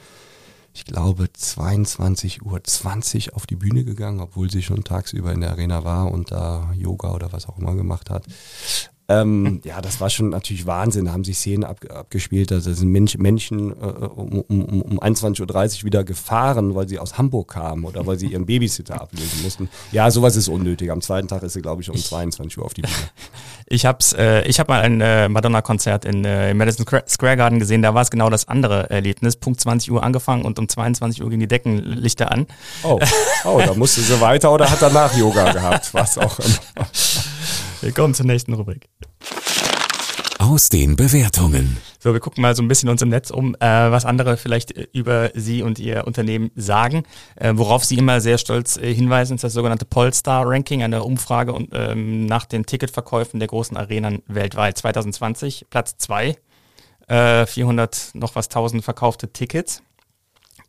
ich 0.74 0.84
glaube, 0.84 1.32
22 1.32 2.44
Uhr 2.44 2.64
20 2.64 3.32
auf 3.34 3.46
die 3.46 3.54
Bühne 3.54 3.84
gegangen, 3.84 4.18
obwohl 4.18 4.50
sie 4.50 4.62
schon 4.62 4.82
tagsüber 4.82 5.32
in 5.32 5.40
der 5.40 5.52
Arena 5.52 5.84
war 5.84 6.10
und 6.10 6.32
da 6.32 6.72
Yoga 6.76 7.14
oder 7.14 7.32
was 7.32 7.46
auch 7.46 7.58
immer 7.58 7.76
gemacht 7.76 8.10
hat. 8.10 8.24
Ähm, 9.08 9.60
ja, 9.64 9.80
das 9.80 10.00
war 10.00 10.10
schon 10.10 10.30
natürlich 10.30 10.66
Wahnsinn. 10.66 11.04
Da 11.04 11.12
haben 11.12 11.22
sich 11.22 11.38
Szenen 11.38 11.64
ab, 11.64 11.80
abgespielt. 11.88 12.50
Da 12.50 12.60
sind 12.60 12.90
Mensch, 12.90 13.16
Menschen 13.18 13.70
äh, 13.70 13.74
um, 13.74 14.40
um, 14.40 14.82
um 14.82 15.00
21.30 15.00 15.78
Uhr 15.80 15.84
wieder 15.84 16.02
gefahren, 16.02 16.74
weil 16.74 16.88
sie 16.88 16.98
aus 16.98 17.16
Hamburg 17.16 17.52
kamen 17.52 17.84
oder 17.84 18.06
weil 18.06 18.18
sie 18.18 18.26
ihren 18.26 18.46
Babysitter 18.46 19.00
ablösen 19.00 19.42
mussten. 19.42 19.68
Ja, 19.92 20.10
sowas 20.10 20.34
ist 20.34 20.48
unnötig. 20.48 20.90
Am 20.90 21.00
zweiten 21.00 21.28
Tag 21.28 21.42
ist 21.44 21.52
sie, 21.52 21.62
glaube 21.62 21.82
ich, 21.82 21.90
um 21.90 21.96
22 21.96 22.58
Uhr 22.58 22.64
auf 22.64 22.74
die 22.74 22.82
Bühne. 22.82 22.94
Ich 23.68 23.84
hab's, 23.84 24.12
äh, 24.12 24.42
ich 24.46 24.60
habe 24.60 24.72
mal 24.72 24.82
ein 24.82 25.00
äh, 25.00 25.28
Madonna-Konzert 25.28 26.04
in 26.04 26.24
äh, 26.24 26.54
Madison 26.54 26.86
Square 27.08 27.36
Garden 27.36 27.58
gesehen. 27.58 27.82
Da 27.82 27.94
war 27.94 28.02
es 28.02 28.12
genau 28.12 28.30
das 28.30 28.46
andere 28.46 28.88
Erlebnis. 28.90 29.34
Punkt 29.34 29.60
20 29.60 29.90
Uhr 29.90 30.04
angefangen 30.04 30.44
und 30.44 30.60
um 30.60 30.68
22 30.68 31.20
Uhr 31.20 31.30
gingen 31.30 31.40
die 31.40 31.48
Deckenlichter 31.48 32.30
an. 32.30 32.46
Oh, 32.84 33.00
oh 33.44 33.60
da 33.66 33.74
musste 33.74 34.02
sie 34.02 34.20
weiter 34.20 34.52
oder 34.52 34.70
hat 34.70 34.80
danach 34.80 35.16
Yoga 35.16 35.50
gehabt, 35.52 35.92
was 35.92 36.16
auch 36.16 36.38
immer. 36.38 36.86
Wir 37.87 37.92
kommen 37.92 38.14
zur 38.14 38.27
nächsten 38.27 38.53
Rubrik. 38.53 38.88
Aus 40.40 40.70
den 40.70 40.96
Bewertungen. 40.96 41.77
So, 42.01 42.12
wir 42.12 42.18
gucken 42.18 42.42
mal 42.42 42.57
so 42.57 42.61
ein 42.61 42.66
bisschen 42.66 42.88
uns 42.88 43.01
im 43.01 43.11
Netz 43.11 43.31
um, 43.31 43.55
äh, 43.55 43.61
was 43.61 44.05
andere 44.05 44.37
vielleicht 44.37 44.77
äh, 44.77 44.88
über 44.92 45.31
Sie 45.35 45.62
und 45.62 45.79
Ihr 45.79 46.05
Unternehmen 46.05 46.51
sagen. 46.57 47.05
Äh, 47.37 47.53
worauf 47.55 47.85
Sie 47.85 47.96
immer 47.96 48.20
sehr 48.20 48.38
stolz 48.38 48.77
äh, 48.77 48.92
hinweisen, 48.92 49.37
ist 49.37 49.44
das 49.44 49.53
sogenannte 49.53 49.85
Polestar 49.85 50.42
Ranking, 50.49 50.83
eine 50.83 51.05
Umfrage 51.05 51.53
und, 51.53 51.68
ähm, 51.75 52.27
nach 52.27 52.44
den 52.44 52.66
Ticketverkäufen 52.66 53.38
der 53.38 53.46
großen 53.46 53.77
Arenen 53.77 54.25
weltweit. 54.27 54.77
2020 54.79 55.66
Platz 55.70 55.96
2 55.99 56.37
äh, 57.07 57.47
400 57.47 58.11
noch 58.14 58.34
was 58.34 58.47
1000 58.47 58.82
verkaufte 58.82 59.32
Tickets. 59.32 59.84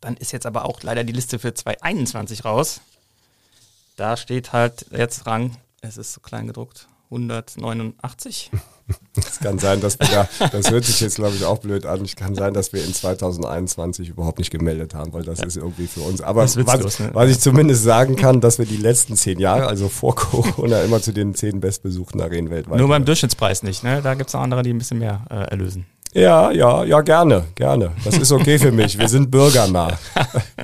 Dann 0.01 0.18
ist 0.18 0.34
jetzt 0.34 0.45
aber 0.45 0.65
auch 0.65 0.84
leider 0.84 1.03
die 1.03 1.13
Liste 1.13 1.39
für 1.39 1.51
2021 1.51 2.45
raus. 2.45 2.80
Da 3.95 4.18
steht 4.18 4.53
halt 4.53 4.86
jetzt 4.91 5.26
Rang, 5.26 5.57
es 5.82 5.97
ist 5.97 6.13
so 6.13 6.22
klein 6.22 6.45
gedruckt, 6.45 6.88
189. 7.10 8.51
Es 9.18 9.39
kann 9.39 9.60
sein, 9.60 9.82
dass 9.82 9.99
wir 9.99 10.08
da, 10.08 10.47
das 10.47 10.72
hört 10.72 10.86
sich 10.86 11.01
jetzt 11.01 11.16
glaube 11.16 11.36
ich 11.36 11.43
auch 11.43 11.58
blöd 11.58 11.86
an, 11.86 12.03
es 12.03 12.16
kann 12.16 12.36
sein, 12.36 12.53
dass 12.53 12.72
wir 12.72 12.86
in 12.86 12.93
2021 12.93 14.08
überhaupt 14.08 14.39
nicht 14.39 14.49
gemeldet 14.49 14.93
haben, 14.93 15.12
weil 15.12 15.24
das 15.24 15.39
ja. 15.39 15.45
ist 15.45 15.58
irgendwie 15.58 15.88
für 15.88 15.99
uns. 16.01 16.22
Aber 16.22 16.43
was, 16.43 16.55
ne? 16.55 17.10
was, 17.12 17.30
ich 17.30 17.39
zumindest 17.41 17.84
sagen 17.84 18.16
kann, 18.16 18.39
dass 18.39 18.60
wir 18.60 18.66
die 18.66 18.78
letzten 18.78 19.18
zehn 19.18 19.39
Jahre, 19.39 19.68
also 19.68 19.89
vor 19.89 20.16
Corona, 20.16 20.84
immer 20.84 21.01
zu 21.01 21.12
den 21.12 21.36
zehn 21.36 21.60
bestbesuchten 21.60 22.22
Arenen 22.22 22.49
weltweit. 22.49 22.80
Nur 22.80 22.88
beim 22.88 23.03
Durchschnittspreis 23.03 23.62
nicht, 23.64 23.84
ne? 23.84 24.01
Da 24.01 24.14
gibt 24.14 24.30
es 24.30 24.36
auch 24.36 24.41
andere, 24.41 24.64
die 24.64 24.74
ein 24.74 24.78
bisschen 24.78 24.99
mehr 24.99 25.26
äh, 25.30 25.36
erlösen. 25.36 25.86
Ja, 26.14 26.51
ja, 26.51 26.84
ja, 26.84 27.01
gerne, 27.01 27.45
gerne. 27.55 27.91
Das 28.03 28.18
ist 28.18 28.32
okay 28.32 28.58
für 28.58 28.72
mich. 28.72 28.97
Wir 28.97 29.08
sind 29.08 29.30
bürgernah. 29.30 29.99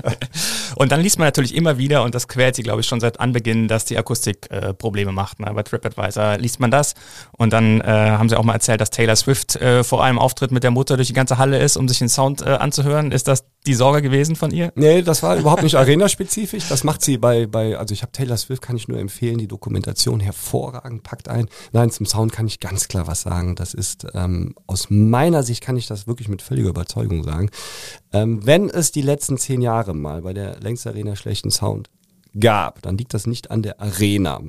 und 0.75 0.91
dann 0.91 1.01
liest 1.01 1.19
man 1.19 1.27
natürlich 1.27 1.55
immer 1.55 1.77
wieder, 1.77 2.03
und 2.03 2.15
das 2.15 2.27
quält 2.27 2.55
sie, 2.55 2.63
glaube 2.63 2.81
ich, 2.81 2.87
schon 2.87 2.99
seit 2.99 3.19
Anbeginn, 3.19 3.67
dass 3.67 3.85
die 3.85 3.97
Akustik 3.97 4.49
äh, 4.49 4.73
Probleme 4.73 5.11
macht. 5.11 5.39
Ne? 5.39 5.51
Bei 5.53 5.63
TripAdvisor 5.63 6.37
liest 6.37 6.59
man 6.59 6.71
das. 6.71 6.95
Und 7.31 7.53
dann 7.53 7.81
äh, 7.81 7.85
haben 7.85 8.29
sie 8.29 8.37
auch 8.37 8.43
mal 8.43 8.53
erzählt, 8.53 8.81
dass 8.81 8.89
Taylor 8.89 9.15
Swift 9.15 9.55
äh, 9.57 9.83
vor 9.83 10.03
einem 10.03 10.19
Auftritt 10.19 10.51
mit 10.51 10.63
der 10.63 10.71
Mutter 10.71 10.95
durch 10.95 11.07
die 11.07 11.13
ganze 11.13 11.37
Halle 11.37 11.59
ist, 11.59 11.77
um 11.77 11.87
sich 11.87 11.99
den 11.99 12.09
Sound 12.09 12.41
äh, 12.41 12.49
anzuhören. 12.49 13.11
Ist 13.11 13.27
das 13.27 13.45
die 13.65 13.73
Sorge 13.73 14.01
gewesen 14.01 14.35
von 14.35 14.51
ihr? 14.51 14.71
Nee, 14.75 15.01
das 15.01 15.23
war 15.23 15.35
überhaupt 15.37 15.63
nicht 15.63 15.75
arena-spezifisch. 15.75 16.67
Das 16.67 16.83
macht 16.83 17.01
sie 17.01 17.17
bei, 17.17 17.47
bei 17.47 17.77
also 17.77 17.93
ich 17.93 18.01
habe 18.01 18.11
Taylor 18.11 18.37
Swift, 18.37 18.61
kann 18.61 18.75
ich 18.75 18.87
nur 18.87 18.99
empfehlen, 18.99 19.37
die 19.37 19.47
Dokumentation 19.47 20.19
hervorragend, 20.19 21.03
packt 21.03 21.29
ein. 21.29 21.47
Nein, 21.71 21.89
zum 21.89 22.05
Sound 22.05 22.31
kann 22.31 22.47
ich 22.47 22.59
ganz 22.59 22.87
klar 22.87 23.07
was 23.07 23.21
sagen. 23.21 23.55
Das 23.55 23.73
ist 23.73 24.05
ähm, 24.13 24.55
aus 24.67 24.87
meiner 24.89 25.32
Sicht 25.41 25.63
kann 25.63 25.77
ich 25.77 25.87
das 25.87 26.05
wirklich 26.05 26.27
mit 26.27 26.43
völliger 26.43 26.69
Überzeugung 26.69 27.23
sagen. 27.23 27.49
Ähm, 28.11 28.45
wenn 28.45 28.69
es 28.69 28.91
die 28.91 29.01
letzten 29.01 29.37
zehn 29.37 29.61
Jahre 29.61 29.95
mal 29.95 30.21
bei 30.21 30.33
der 30.33 30.59
Längsarena 30.59 31.15
schlechten 31.15 31.49
Sound 31.49 31.89
gab, 32.39 32.81
dann 32.81 32.97
liegt 32.97 33.13
das 33.13 33.27
nicht 33.27 33.51
an 33.51 33.61
der 33.61 33.79
Arena. 33.79 34.41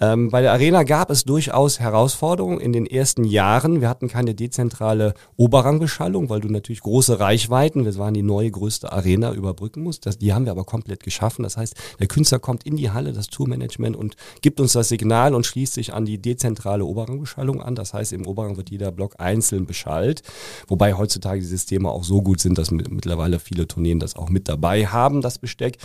Ähm, 0.00 0.30
bei 0.30 0.42
der 0.42 0.52
Arena 0.52 0.82
gab 0.82 1.10
es 1.10 1.24
durchaus 1.24 1.80
Herausforderungen 1.80 2.60
in 2.60 2.72
den 2.72 2.86
ersten 2.86 3.24
Jahren. 3.24 3.80
Wir 3.80 3.88
hatten 3.88 4.08
keine 4.08 4.34
dezentrale 4.34 5.14
Oberrangbeschallung, 5.36 6.28
weil 6.28 6.40
du 6.40 6.48
natürlich 6.48 6.80
große 6.80 7.20
Reichweiten, 7.20 7.84
wir 7.84 7.96
waren 7.96 8.14
die 8.14 8.22
neue 8.22 8.50
größte 8.50 8.92
Arena, 8.92 9.32
überbrücken 9.32 9.82
musst. 9.82 10.06
Das, 10.06 10.18
die 10.18 10.32
haben 10.32 10.44
wir 10.44 10.52
aber 10.52 10.64
komplett 10.64 11.02
geschaffen. 11.02 11.42
Das 11.42 11.56
heißt, 11.56 11.74
der 11.98 12.06
Künstler 12.08 12.38
kommt 12.38 12.64
in 12.64 12.76
die 12.76 12.90
Halle, 12.90 13.12
das 13.12 13.28
Tourmanagement 13.28 13.96
und 13.96 14.16
gibt 14.42 14.60
uns 14.60 14.72
das 14.72 14.88
Signal 14.88 15.34
und 15.34 15.46
schließt 15.46 15.74
sich 15.74 15.94
an 15.94 16.04
die 16.04 16.20
dezentrale 16.20 16.84
Oberrangbeschallung 16.84 17.62
an. 17.62 17.74
Das 17.74 17.94
heißt, 17.94 18.12
im 18.12 18.26
Oberrang 18.26 18.56
wird 18.56 18.70
jeder 18.70 18.90
Block 18.90 19.14
einzeln 19.18 19.66
beschallt, 19.66 20.22
wobei 20.68 20.94
heutzutage 20.94 21.40
die 21.40 21.46
Systeme 21.46 21.88
auch 21.88 22.04
so 22.04 22.20
gut 22.20 22.40
sind, 22.40 22.58
dass 22.58 22.70
mittlerweile 22.70 23.38
viele 23.38 23.66
Tourneen 23.66 24.00
das 24.00 24.16
auch 24.16 24.28
mit 24.28 24.48
dabei 24.48 24.86
haben, 24.86 25.20
das 25.20 25.38
Besteck. 25.38 25.78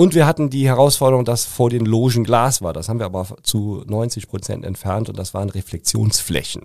Und 0.00 0.14
wir 0.14 0.24
hatten 0.24 0.48
die 0.48 0.66
Herausforderung, 0.66 1.26
dass 1.26 1.44
vor 1.44 1.68
den 1.68 1.84
Logen 1.84 2.24
Glas 2.24 2.62
war. 2.62 2.72
Das 2.72 2.88
haben 2.88 2.98
wir 2.98 3.04
aber 3.04 3.26
zu 3.42 3.84
90 3.86 4.28
Prozent 4.28 4.64
entfernt 4.64 5.10
und 5.10 5.18
das 5.18 5.34
waren 5.34 5.50
Reflexionsflächen. 5.50 6.62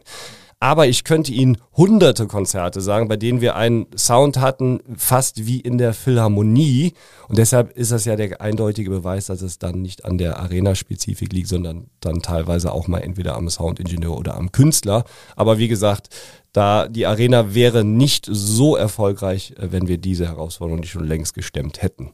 Aber 0.61 0.87
ich 0.87 1.03
könnte 1.03 1.33
Ihnen 1.33 1.57
hunderte 1.75 2.27
Konzerte 2.27 2.79
sagen, 2.79 3.09
bei 3.09 3.17
denen 3.17 3.41
wir 3.41 3.57
einen 3.57 3.87
Sound 3.97 4.37
hatten, 4.39 4.79
fast 4.95 5.45
wie 5.45 5.59
in 5.59 5.77
der 5.77 5.93
Philharmonie. 5.93 6.93
Und 7.27 7.37
deshalb 7.37 7.75
ist 7.75 7.91
das 7.91 8.05
ja 8.05 8.15
der 8.15 8.39
eindeutige 8.39 8.89
Beweis, 8.89 9.25
dass 9.25 9.41
es 9.41 9.59
dann 9.59 9.81
nicht 9.81 10.05
an 10.05 10.17
der 10.17 10.39
Arena-Spezifik 10.39 11.33
liegt, 11.33 11.49
sondern 11.49 11.87
dann 11.99 12.21
teilweise 12.21 12.71
auch 12.71 12.87
mal 12.87 12.99
entweder 12.99 13.35
am 13.35 13.49
Soundingenieur 13.49 14.17
oder 14.17 14.37
am 14.37 14.53
Künstler. 14.53 15.03
Aber 15.35 15.57
wie 15.57 15.67
gesagt, 15.67 16.07
da 16.53 16.87
die 16.87 17.05
Arena 17.05 17.53
wäre 17.53 17.83
nicht 17.83 18.29
so 18.31 18.77
erfolgreich, 18.77 19.55
äh, 19.57 19.73
wenn 19.73 19.89
wir 19.89 19.97
diese 19.97 20.25
Herausforderung 20.25 20.79
nicht 20.79 20.91
schon 20.91 21.05
längst 21.05 21.33
gestemmt 21.33 21.81
hätten. 21.81 22.13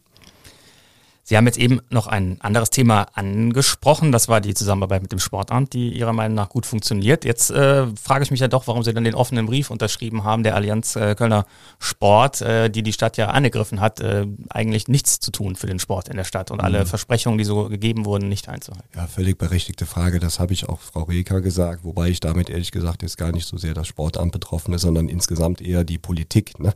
Sie 1.23 1.37
haben 1.37 1.45
jetzt 1.45 1.57
eben 1.57 1.81
noch 1.89 2.07
ein 2.07 2.37
anderes 2.41 2.71
Thema 2.71 3.07
angesprochen. 3.13 4.11
Das 4.11 4.27
war 4.27 4.41
die 4.41 4.53
Zusammenarbeit 4.53 5.01
mit 5.01 5.11
dem 5.11 5.19
Sportamt, 5.19 5.73
die 5.73 5.89
Ihrer 5.89 6.13
Meinung 6.13 6.35
nach 6.35 6.49
gut 6.49 6.65
funktioniert. 6.65 7.25
Jetzt 7.25 7.51
äh, 7.51 7.87
frage 7.95 8.23
ich 8.23 8.31
mich 8.31 8.39
ja 8.39 8.47
doch, 8.47 8.67
warum 8.67 8.83
Sie 8.83 8.93
dann 8.93 9.03
den 9.03 9.15
offenen 9.15 9.45
Brief 9.45 9.69
unterschrieben 9.69 10.23
haben, 10.23 10.43
der 10.43 10.55
Allianz 10.55 10.95
äh, 10.95 11.15
Kölner 11.15 11.45
Sport, 11.79 12.41
äh, 12.41 12.69
die 12.69 12.83
die 12.83 12.93
Stadt 12.93 13.17
ja 13.17 13.27
angegriffen 13.29 13.79
hat, 13.79 13.99
äh, 13.99 14.25
eigentlich 14.49 14.87
nichts 14.87 15.19
zu 15.19 15.31
tun 15.31 15.55
für 15.55 15.67
den 15.67 15.79
Sport 15.79 16.09
in 16.09 16.17
der 16.17 16.23
Stadt 16.23 16.51
und 16.51 16.57
mhm. 16.57 16.65
alle 16.65 16.85
Versprechungen, 16.85 17.37
die 17.37 17.43
so 17.45 17.69
gegeben 17.69 18.05
wurden, 18.05 18.27
nicht 18.27 18.49
einzuhalten. 18.49 18.87
Ja, 18.95 19.07
völlig 19.07 19.37
berechtigte 19.37 19.85
Frage. 19.85 20.19
Das 20.19 20.39
habe 20.39 20.53
ich 20.53 20.67
auch 20.67 20.79
Frau 20.79 21.03
Reker 21.03 21.41
gesagt, 21.41 21.83
wobei 21.83 22.09
ich 22.09 22.19
damit 22.19 22.49
ehrlich 22.49 22.71
gesagt 22.71 23.03
jetzt 23.03 23.17
gar 23.17 23.31
nicht 23.31 23.47
so 23.47 23.57
sehr 23.57 23.73
das 23.73 23.87
Sportamt 23.87 24.31
betroffen 24.31 24.73
ist, 24.73 24.81
sondern 24.81 25.07
insgesamt 25.07 25.61
eher 25.61 25.83
die 25.83 25.97
Politik. 25.97 26.59
Ne? 26.59 26.73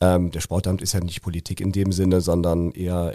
Ähm, 0.00 0.30
der 0.32 0.40
Sportamt 0.40 0.82
ist 0.82 0.92
ja 0.92 1.00
nicht 1.00 1.22
Politik 1.22 1.60
in 1.60 1.72
dem 1.72 1.92
Sinne, 1.92 2.20
sondern 2.20 2.72
eher 2.72 3.12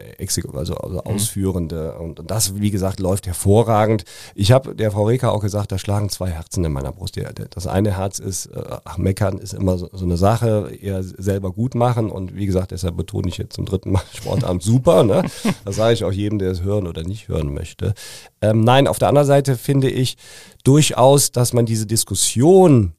also, 0.54 0.76
also 0.76 0.96
mhm. 0.96 1.00
Ausführende. 1.00 1.98
Und, 2.00 2.20
und, 2.20 2.32
das, 2.32 2.60
wie 2.60 2.72
gesagt, 2.72 3.00
läuft 3.00 3.28
hervorragend. 3.28 4.06
Ich 4.34 4.52
habe 4.52 4.76
der 4.76 4.92
Frau 4.92 5.06
Reker 5.06 5.34
auch 5.34 5.42
gesagt, 5.42 5.72
da 5.72 5.78
schlagen 5.78 6.10
zwei 6.10 6.30
Herzen 6.30 6.64
in 6.64 6.72
meiner 6.72 6.92
Brust. 6.92 7.20
Das 7.52 7.68
eine 7.68 7.98
Herz 7.98 8.20
ist, 8.20 8.48
äh, 8.48 8.62
ach, 8.86 8.98
meckern 8.98 9.40
ist 9.40 9.54
immer 9.54 9.78
so, 9.78 9.90
so 9.92 10.06
eine 10.06 10.18
Sache, 10.18 10.72
eher 10.80 11.04
selber 11.04 11.52
gut 11.52 11.76
machen. 11.76 12.10
Und 12.10 12.36
wie 12.36 12.46
gesagt, 12.46 12.72
deshalb 12.72 12.96
betone 12.96 13.28
ich 13.28 13.38
jetzt 13.38 13.54
zum 13.54 13.66
dritten 13.66 13.92
Mal 13.92 14.02
Sportamt 14.14 14.64
super. 14.64 15.04
Ne? 15.04 15.24
Das 15.66 15.76
sage 15.76 15.94
ich 15.94 16.04
auch 16.06 16.12
jedem, 16.12 16.40
der 16.40 16.52
es 16.52 16.62
hören 16.62 16.88
oder 16.88 17.04
nicht 17.04 17.28
hören 17.28 17.54
möchte. 17.54 17.94
Ähm, 18.42 18.62
nein, 18.64 18.88
auf 18.88 19.00
der 19.00 19.10
anderen 19.10 19.28
Seite 19.28 19.58
finde 19.58 19.90
ich 19.90 20.18
durchaus, 20.64 21.32
dass 21.32 21.54
man 21.54 21.66
diese 21.66 21.86
Diskussion 21.86 22.94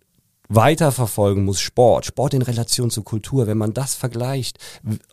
weiterverfolgen 0.50 1.44
muss, 1.44 1.60
Sport, 1.60 2.06
Sport 2.06 2.34
in 2.34 2.42
Relation 2.42 2.90
zur 2.90 3.04
Kultur, 3.04 3.46
wenn 3.46 3.56
man 3.56 3.72
das 3.72 3.94
vergleicht, 3.94 4.58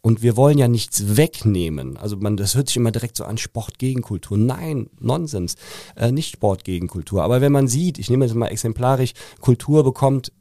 und 0.01 0.21
wir 0.21 0.35
wollen 0.35 0.57
ja 0.57 0.67
nichts 0.67 1.15
wegnehmen, 1.15 1.95
also 1.95 2.17
man, 2.17 2.35
das 2.35 2.55
hört 2.55 2.67
sich 2.67 2.77
immer 2.77 2.91
direkt 2.91 3.15
so 3.15 3.23
an, 3.23 3.37
Sport 3.37 3.77
gegen 3.77 4.01
Kultur. 4.01 4.37
Nein, 4.37 4.89
Nonsens, 4.99 5.55
äh, 5.95 6.11
nicht 6.11 6.33
Sport 6.33 6.63
gegen 6.63 6.87
Kultur. 6.87 7.23
Aber 7.23 7.39
wenn 7.39 7.51
man 7.51 7.67
sieht, 7.67 7.99
ich 7.99 8.09
nehme 8.09 8.25
jetzt 8.25 8.33
mal 8.33 8.47
exemplarisch, 8.47 9.13
Kultur 9.39 9.83
bekommt 9.83 10.31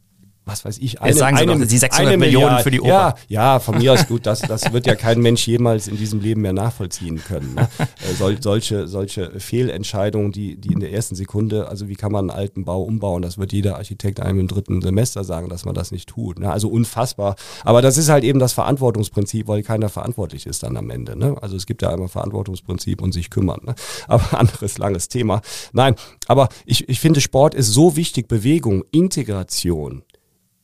was 0.46 0.64
weiß 0.64 0.78
ich, 0.78 1.02
eine, 1.02 1.12
sagen 1.12 1.36
Sie 1.36 1.42
eine, 1.42 1.58
doch, 1.58 1.66
die 1.66 1.76
600 1.76 2.06
eine 2.06 2.16
Millionen 2.16 2.44
Milliarde, 2.44 2.62
für 2.62 2.70
die 2.70 2.80
Oper. 2.80 2.88
Ja, 2.88 3.14
ja, 3.26 3.58
von 3.58 3.78
mir 3.78 3.92
aus 3.92 4.06
gut, 4.06 4.26
das, 4.26 4.40
das 4.40 4.72
wird 4.72 4.86
ja 4.86 4.94
kein 4.94 5.20
Mensch 5.20 5.44
jemals 5.46 5.88
in 5.88 5.96
diesem 5.96 6.20
Leben 6.20 6.42
mehr 6.42 6.52
nachvollziehen 6.52 7.20
können. 7.22 7.54
Ne? 7.54 7.68
Äh, 7.78 8.14
sol, 8.14 8.36
solche, 8.40 8.86
solche 8.86 9.40
Fehlentscheidungen, 9.40 10.30
die, 10.30 10.56
die 10.56 10.72
in 10.72 10.78
der 10.78 10.92
ersten 10.92 11.16
Sekunde, 11.16 11.68
also 11.68 11.88
wie 11.88 11.96
kann 11.96 12.12
man 12.12 12.30
einen 12.30 12.38
alten 12.38 12.64
Bau 12.64 12.82
umbauen, 12.82 13.22
das 13.22 13.38
wird 13.38 13.52
jeder 13.52 13.76
Architekt 13.76 14.20
einem 14.20 14.38
im 14.38 14.46
dritten 14.46 14.80
Semester 14.80 15.24
sagen, 15.24 15.48
dass 15.48 15.64
man 15.64 15.74
das 15.74 15.90
nicht 15.90 16.08
tut. 16.08 16.38
Ne? 16.38 16.52
Also 16.52 16.68
unfassbar. 16.68 17.34
Aber 17.64 17.82
das 17.82 17.96
ist 17.98 18.08
halt 18.08 18.22
eben 18.22 18.38
das 18.38 18.52
Verantwortungsprinzip, 18.52 19.48
weil 19.48 19.64
keiner 19.64 19.88
verantwortlich 19.88 20.46
ist 20.46 20.62
dann 20.62 20.76
am 20.76 20.90
Ende. 20.90 21.16
Ne? 21.18 21.34
Also 21.40 21.56
es 21.56 21.66
gibt 21.66 21.82
ja 21.82 21.90
einmal 21.90 22.08
Verantwortungsprinzip 22.08 23.02
und 23.02 23.10
sich 23.10 23.30
kümmern. 23.30 23.60
Ne? 23.64 23.74
Aber 24.06 24.38
anderes 24.38 24.78
langes 24.78 25.08
Thema. 25.08 25.40
Nein, 25.72 25.96
aber 26.28 26.50
ich, 26.64 26.88
ich 26.88 27.00
finde, 27.00 27.20
Sport 27.20 27.54
ist 27.54 27.72
so 27.72 27.96
wichtig, 27.96 28.28
Bewegung, 28.28 28.84
Integration 28.92 30.04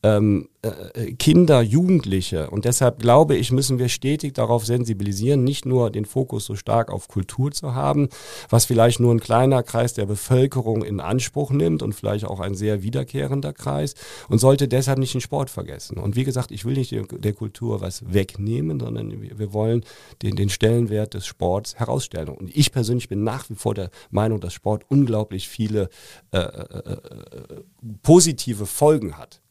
ähm, 0.03 0.49
äh, 0.61 1.13
Kinder, 1.13 1.61
Jugendliche. 1.61 2.49
Und 2.49 2.65
deshalb 2.65 2.99
glaube 2.99 3.35
ich, 3.35 3.51
müssen 3.51 3.79
wir 3.79 3.89
stetig 3.89 4.33
darauf 4.33 4.65
sensibilisieren, 4.65 5.43
nicht 5.43 5.65
nur 5.65 5.89
den 5.89 6.05
Fokus 6.05 6.45
so 6.45 6.55
stark 6.55 6.91
auf 6.91 7.07
Kultur 7.07 7.51
zu 7.51 7.73
haben, 7.73 8.09
was 8.49 8.65
vielleicht 8.65 8.99
nur 8.99 9.13
ein 9.13 9.21
kleiner 9.21 9.63
Kreis 9.63 9.93
der 9.93 10.05
Bevölkerung 10.05 10.83
in 10.83 10.99
Anspruch 10.99 11.51
nimmt 11.51 11.81
und 11.81 11.93
vielleicht 11.93 12.25
auch 12.25 12.41
ein 12.41 12.53
sehr 12.53 12.83
wiederkehrender 12.83 13.53
Kreis 13.53 13.95
und 14.27 14.39
sollte 14.39 14.67
deshalb 14.67 14.99
nicht 14.99 15.13
den 15.13 15.21
Sport 15.21 15.49
vergessen. 15.49 15.97
Und 15.97 16.15
wie 16.15 16.25
gesagt, 16.25 16.51
ich 16.51 16.65
will 16.65 16.75
nicht 16.75 16.93
der 16.93 17.33
Kultur 17.33 17.81
was 17.81 18.13
wegnehmen, 18.13 18.79
sondern 18.79 19.21
wir 19.21 19.53
wollen 19.53 19.85
den, 20.21 20.35
den 20.35 20.49
Stellenwert 20.49 21.13
des 21.13 21.25
Sports 21.25 21.75
herausstellen. 21.75 22.29
Und 22.29 22.55
ich 22.55 22.71
persönlich 22.71 23.07
bin 23.07 23.23
nach 23.23 23.49
wie 23.49 23.55
vor 23.55 23.73
der 23.73 23.89
Meinung, 24.11 24.41
dass 24.41 24.53
Sport 24.53 24.83
unglaublich 24.89 25.47
viele 25.47 25.89
äh, 26.31 26.39
äh, 26.39 26.91
äh 26.91 26.97
positive 28.01 28.65
Folgen 28.65 29.17
hat 29.17 29.42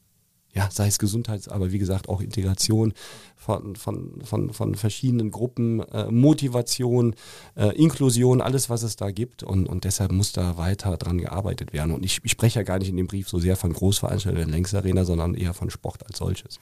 ja, 0.54 0.68
sei 0.70 0.86
es 0.86 0.98
Gesundheits, 0.98 1.48
aber 1.48 1.72
wie 1.72 1.78
gesagt 1.78 2.08
auch 2.08 2.20
Integration 2.20 2.92
von, 3.36 3.74
von, 3.74 4.20
von, 4.22 4.52
von 4.52 4.74
verschiedenen 4.74 5.30
Gruppen, 5.30 5.80
äh, 5.80 6.10
Motivation, 6.10 7.14
äh, 7.56 7.74
Inklusion, 7.76 8.40
alles, 8.40 8.68
was 8.68 8.82
es 8.82 8.96
da 8.96 9.10
gibt. 9.10 9.42
Und, 9.42 9.66
und 9.66 9.84
deshalb 9.84 10.12
muss 10.12 10.32
da 10.32 10.58
weiter 10.58 10.96
dran 10.96 11.18
gearbeitet 11.18 11.72
werden. 11.72 11.92
Und 11.92 12.04
ich, 12.04 12.20
ich 12.22 12.32
spreche 12.32 12.60
ja 12.60 12.64
gar 12.64 12.78
nicht 12.78 12.88
in 12.88 12.96
dem 12.96 13.06
Brief 13.06 13.28
so 13.28 13.38
sehr 13.38 13.56
von 13.56 13.72
Großveranstaltungen 13.72 14.46
der 14.46 14.54
Längsarena, 14.54 15.04
sondern 15.04 15.34
eher 15.34 15.54
von 15.54 15.70
Sport 15.70 16.06
als 16.06 16.18
solches. 16.18 16.60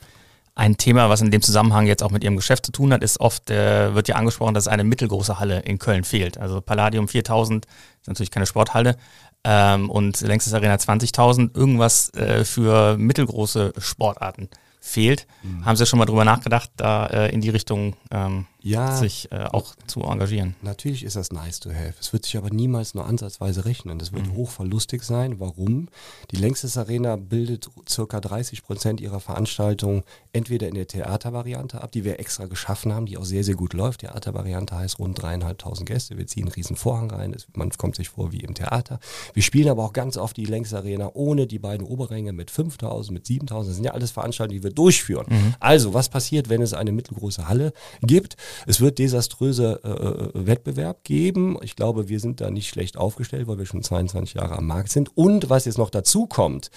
Ein 0.55 0.76
Thema, 0.76 1.09
was 1.09 1.20
in 1.20 1.30
dem 1.30 1.43
Zusammenhang 1.43 1.86
jetzt 1.86 2.03
auch 2.03 2.11
mit 2.11 2.24
Ihrem 2.24 2.36
Geschäft 2.36 2.66
zu 2.66 2.72
tun 2.72 2.93
hat, 2.93 3.03
ist 3.03 3.20
oft, 3.20 3.51
äh, 3.51 3.95
wird 3.95 4.09
ja 4.09 4.16
angesprochen, 4.16 4.55
dass 4.55 4.68
eine 4.68 4.84
mittelgroße 4.84 5.38
Halle 5.38 5.61
in 5.61 5.78
Köln 5.78 6.05
fehlt. 6.05 6.38
Also 6.38 6.61
Palladium 6.61 7.09
4000 7.09 7.66
ist 8.01 8.09
natürlich 8.09 8.30
keine 8.30 8.47
Sporthalle, 8.47 8.97
ähm, 9.45 9.91
und 9.91 10.20
längstes 10.20 10.55
Arena 10.55 10.74
20.000, 10.74 11.57
irgendwas 11.57 12.12
äh, 12.14 12.45
für 12.45 12.97
mittelgroße 12.97 13.72
Sportarten 13.78 14.49
fehlt. 14.80 15.26
Mhm. 15.43 15.64
Haben 15.64 15.76
Sie 15.76 15.86
schon 15.86 15.99
mal 15.99 16.07
drüber 16.07 16.24
nachgedacht, 16.24 16.70
da 16.76 17.07
äh, 17.07 17.32
in 17.32 17.41
die 17.41 17.51
Richtung 17.51 17.97
ähm, 18.11 18.47
ja, 18.63 18.97
sich 18.97 19.31
äh, 19.33 19.45
auch 19.45 19.75
zu 19.87 20.03
engagieren. 20.03 20.55
Natürlich 20.63 21.05
ist 21.05 21.17
das 21.17 21.33
nice 21.33 21.61
to 21.61 21.71
have. 21.71 21.95
Es 22.01 22.13
wird 22.13 22.25
sich 22.25 22.37
aber 22.37 22.51
niemals 22.51 22.95
nur 22.95 23.07
ansatzweise 23.07 23.65
rechnen. 23.65 23.99
Das 23.99 24.13
wird 24.13 24.27
mhm. 24.27 24.35
hochverlustig 24.35 25.03
sein. 25.03 25.41
Warum? 25.41 25.89
Die 26.31 26.37
Längstes 26.37 26.77
Arena 26.77 27.17
bildet 27.17 27.71
circa 27.89 28.21
30 28.21 28.63
Prozent 28.63 29.01
ihrer 29.01 29.21
Veranstaltungen 29.21 30.03
entweder 30.33 30.69
in 30.69 30.75
der 30.75 30.87
Theatervariante 30.87 31.83
ab, 31.83 31.93
die 31.93 32.05
wir 32.05 32.21
extra 32.21 32.47
geschaffen 32.47 32.93
haben, 32.93 33.07
die 33.07 33.17
auch 33.17 33.25
sehr, 33.25 33.45
sehr 33.45 33.55
gut 33.55 33.73
läuft. 33.73 34.01
Theatervariante 34.01 34.77
heißt 34.77 34.99
rund 34.99 35.21
dreieinhalbtausend 35.21 35.89
Gäste. 35.89 36.19
Wir 36.19 36.27
ziehen 36.27 36.45
einen 36.45 36.53
riesen 36.53 36.77
Vorhang 36.77 37.11
rein. 37.11 37.35
Man 37.55 37.71
kommt 37.71 37.97
sich 37.97 38.09
vor 38.09 38.33
wie 38.33 38.41
im 38.41 38.55
Theater. 38.55 39.01
Wir 39.35 39.43
spielen 39.43 39.69
aber 39.69 39.85
auch 39.85 39.93
ganz 39.93 40.17
oft 40.17 40.37
die 40.37 40.45
Längstes 40.45 40.79
Arena 40.79 41.11
ohne 41.15 41.47
die 41.47 41.59
beiden 41.59 41.87
Oberränge 41.87 42.33
mit 42.33 42.51
5000, 42.51 43.13
mit 43.13 43.27
7000. 43.27 43.71
Das 43.71 43.77
sind 43.77 43.85
ja 43.85 43.93
alles 43.93 44.11
Veranstaltungen, 44.11 44.61
die 44.61 44.65
wir 44.65 44.73
durchführen. 44.73 45.27
Mhm. 45.29 45.55
Also, 45.61 45.95
was 45.95 46.09
passiert, 46.09 46.49
wenn 46.49 46.63
es 46.63 46.75
eine 46.75 46.93
mittelgroße 46.93 47.49
Halle 47.49 47.73
gibt? 48.03 48.37
Es 48.66 48.80
wird 48.80 48.98
desaströse 48.98 49.80
äh, 49.84 49.88
äh, 49.88 50.46
Wettbewerb 50.46 51.05
geben. 51.05 51.59
Ich 51.62 51.76
glaube, 51.76 52.09
wir 52.09 52.20
sind 52.20 52.40
da 52.40 52.51
nicht 52.51 52.68
schlecht 52.68 52.96
aufgestellt, 52.96 53.46
weil 53.46 53.59
wir 53.59 53.66
schon 53.66 53.82
22 53.82 54.34
Jahre 54.34 54.57
am 54.57 54.66
Markt 54.66 54.90
sind. 54.90 55.16
Und 55.16 55.51
was 55.51 55.64
jetzt 55.64 55.78
noch 55.78 55.90
dazu 55.90 56.26
kommt, 56.26 56.70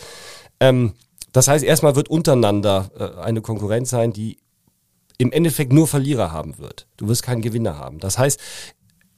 ähm, 0.59 0.93
das 1.32 1.47
heißt, 1.47 1.65
erstmal 1.65 1.95
wird 1.95 2.09
untereinander 2.09 2.91
äh, 2.97 3.21
eine 3.21 3.41
Konkurrenz 3.41 3.89
sein, 3.89 4.13
die 4.13 4.38
im 5.17 5.32
Endeffekt 5.32 5.74
nur 5.74 5.88
Verlierer 5.88 6.32
haben 6.32 6.57
wird. 6.57 6.88
Du 6.97 7.07
wirst 7.07 7.24
keinen 7.24 7.41
Gewinner 7.41 7.78
haben. 7.78 7.99
Das 7.99 8.17
heißt, 8.17 8.39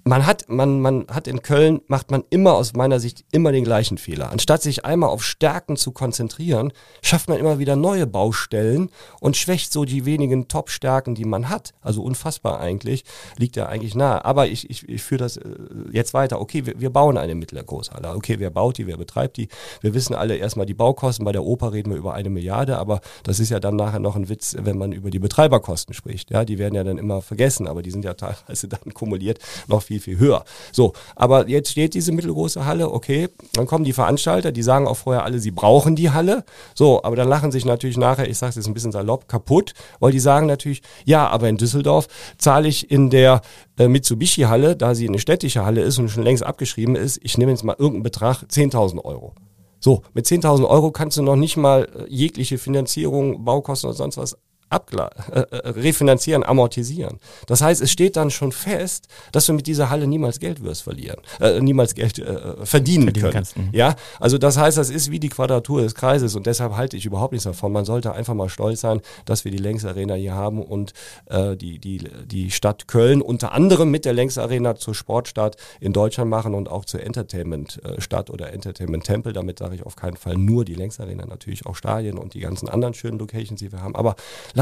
man 0.07 0.27
hat, 0.27 0.47
man, 0.49 0.81
man 0.81 1.07
hat 1.07 1.27
in 1.27 1.41
Köln, 1.41 1.81
macht 1.87 2.11
man 2.11 2.23
immer 2.29 2.53
aus 2.53 2.73
meiner 2.73 2.99
Sicht 2.99 3.25
immer 3.31 3.51
den 3.51 3.63
gleichen 3.63 3.97
Fehler. 3.97 4.31
Anstatt 4.31 4.61
sich 4.61 4.85
einmal 4.85 5.09
auf 5.09 5.23
Stärken 5.23 5.77
zu 5.77 5.91
konzentrieren, 5.91 6.71
schafft 7.01 7.27
man 7.27 7.39
immer 7.39 7.57
wieder 7.57 7.75
neue 7.75 8.05
Baustellen 8.05 8.91
und 9.19 9.35
schwächt 9.35 9.73
so 9.73 9.83
die 9.83 10.05
wenigen 10.05 10.47
Top-Stärken, 10.47 11.15
die 11.15 11.25
man 11.25 11.49
hat. 11.49 11.73
Also 11.81 12.03
unfassbar 12.03 12.59
eigentlich, 12.59 13.03
liegt 13.37 13.55
ja 13.55 13.65
eigentlich 13.65 13.95
nahe. 13.95 14.23
Aber 14.23 14.45
ich, 14.45 14.69
ich, 14.69 14.87
ich 14.87 15.01
führe 15.01 15.23
das 15.23 15.37
äh, 15.37 15.49
jetzt 15.91 16.13
weiter. 16.13 16.39
Okay, 16.39 16.67
wir, 16.67 16.79
wir 16.79 16.91
bauen 16.91 17.17
eine 17.17 17.33
mittlere 17.33 17.63
Großhalle. 17.63 18.13
Okay, 18.15 18.35
wer 18.37 18.51
baut 18.51 18.77
die, 18.77 18.85
wer 18.85 18.97
betreibt 18.97 19.37
die? 19.37 19.47
Wir 19.81 19.95
wissen 19.95 20.13
alle 20.13 20.35
erstmal 20.35 20.67
die 20.67 20.75
Baukosten. 20.75 21.25
Bei 21.25 21.31
der 21.31 21.43
Oper 21.43 21.73
reden 21.73 21.89
wir 21.89 21.97
über 21.97 22.13
eine 22.13 22.29
Milliarde, 22.29 22.77
aber 22.77 23.01
das 23.23 23.39
ist 23.39 23.49
ja 23.49 23.59
dann 23.59 23.75
nachher 23.75 23.99
noch 23.99 24.15
ein 24.15 24.29
Witz, 24.29 24.55
wenn 24.59 24.77
man 24.77 24.91
über 24.91 25.09
die 25.09 25.19
Betreiberkosten 25.19 25.95
spricht. 25.95 26.29
Ja, 26.29 26.45
die 26.45 26.59
werden 26.59 26.75
ja 26.75 26.83
dann 26.83 26.99
immer 26.99 27.23
vergessen, 27.23 27.67
aber 27.67 27.81
die 27.81 27.89
sind 27.89 28.05
ja 28.05 28.13
teilweise 28.13 28.67
dann 28.67 28.93
kumuliert 28.93 29.39
noch 29.67 29.81
viel 29.81 29.94
viel, 29.99 30.15
viel 30.15 30.19
höher. 30.19 30.43
So, 30.71 30.93
aber 31.15 31.47
jetzt 31.47 31.71
steht 31.71 31.93
diese 31.93 32.11
mittelgroße 32.11 32.65
Halle, 32.65 32.91
okay, 32.91 33.29
dann 33.53 33.65
kommen 33.65 33.83
die 33.83 33.93
Veranstalter, 33.93 34.51
die 34.51 34.63
sagen 34.63 34.87
auch 34.87 34.97
vorher 34.97 35.23
alle, 35.23 35.39
sie 35.39 35.51
brauchen 35.51 35.95
die 35.95 36.11
Halle. 36.11 36.43
So, 36.73 37.03
aber 37.03 37.15
dann 37.15 37.27
lachen 37.27 37.51
sich 37.51 37.65
natürlich 37.65 37.97
nachher, 37.97 38.29
ich 38.29 38.37
sage 38.37 38.51
es 38.51 38.55
jetzt 38.55 38.67
ein 38.67 38.73
bisschen 38.73 38.91
salopp, 38.91 39.27
kaputt, 39.27 39.73
weil 39.99 40.11
die 40.11 40.19
sagen 40.19 40.47
natürlich, 40.47 40.81
ja, 41.05 41.27
aber 41.27 41.49
in 41.49 41.57
Düsseldorf 41.57 42.07
zahle 42.37 42.67
ich 42.67 42.91
in 42.91 43.09
der 43.09 43.41
äh, 43.77 43.87
Mitsubishi-Halle, 43.87 44.75
da 44.75 44.95
sie 44.95 45.07
eine 45.07 45.19
städtische 45.19 45.65
Halle 45.65 45.81
ist 45.81 45.97
und 45.99 46.09
schon 46.09 46.23
längst 46.23 46.43
abgeschrieben 46.43 46.95
ist, 46.95 47.19
ich 47.23 47.37
nehme 47.37 47.51
jetzt 47.51 47.63
mal 47.63 47.75
irgendeinen 47.77 48.03
Betrag, 48.03 48.43
10.000 48.43 49.03
Euro. 49.03 49.33
So, 49.79 50.01
mit 50.13 50.25
10.000 50.25 50.67
Euro 50.67 50.91
kannst 50.91 51.17
du 51.17 51.21
noch 51.21 51.35
nicht 51.35 51.57
mal 51.57 51.83
äh, 51.83 52.05
jegliche 52.09 52.57
Finanzierung, 52.57 53.45
Baukosten 53.45 53.89
oder 53.89 53.97
sonst 53.97 54.17
was 54.17 54.37
äh, 54.71 55.39
äh, 55.39 55.69
refinanzieren, 55.69 56.43
amortisieren. 56.43 57.19
Das 57.47 57.61
heißt, 57.61 57.81
es 57.81 57.91
steht 57.91 58.15
dann 58.15 58.31
schon 58.31 58.51
fest, 58.51 59.07
dass 59.31 59.45
du 59.45 59.53
mit 59.53 59.67
dieser 59.67 59.89
Halle 59.89 60.07
niemals 60.07 60.39
Geld 60.39 60.63
wirst 60.63 60.83
verlieren, 60.83 61.21
äh, 61.39 61.61
niemals 61.61 61.93
Geld 61.93 62.19
äh, 62.19 62.65
verdienen, 62.65 62.65
verdienen 62.65 63.13
können. 63.13 63.33
Kannst, 63.33 63.57
mhm. 63.57 63.69
ja, 63.71 63.95
also 64.19 64.37
das 64.37 64.57
heißt, 64.57 64.77
das 64.77 64.89
ist 64.89 65.11
wie 65.11 65.19
die 65.19 65.29
Quadratur 65.29 65.81
des 65.81 65.95
Kreises 65.95 66.35
und 66.35 66.45
deshalb 66.45 66.75
halte 66.75 66.97
ich 66.97 67.05
überhaupt 67.05 67.31
nichts 67.31 67.45
davon. 67.45 67.71
Man 67.71 67.85
sollte 67.85 68.13
einfach 68.13 68.33
mal 68.33 68.49
stolz 68.49 68.81
sein, 68.81 69.01
dass 69.25 69.45
wir 69.45 69.51
die 69.51 69.57
Längsarena 69.57 70.15
hier 70.15 70.33
haben 70.33 70.61
und 70.61 70.93
äh, 71.27 71.55
die 71.55 71.79
die 71.79 71.99
die 72.25 72.51
Stadt 72.51 72.87
Köln 72.87 73.21
unter 73.21 73.51
anderem 73.51 73.91
mit 73.91 74.03
der 74.03 74.13
Längsarena 74.13 74.75
zur 74.75 74.95
Sportstadt 74.95 75.57
in 75.79 75.93
Deutschland 75.93 76.29
machen 76.29 76.53
und 76.53 76.69
auch 76.69 76.85
zur 76.85 77.01
Entertainment-Stadt 77.01 78.29
oder 78.29 78.51
Entertainment-Tempel. 78.51 79.31
Damit 79.31 79.59
sage 79.59 79.75
ich 79.75 79.85
auf 79.85 79.95
keinen 79.95 80.17
Fall 80.17 80.35
nur 80.35 80.65
die 80.65 80.75
Längsarena, 80.75 81.25
natürlich 81.25 81.65
auch 81.65 81.75
Stadien 81.75 82.17
und 82.17 82.33
die 82.33 82.39
ganzen 82.39 82.67
anderen 82.67 82.93
schönen 82.93 83.19
Locations, 83.19 83.59
die 83.59 83.71
wir 83.71 83.81
haben. 83.81 83.95
Aber 83.95 84.15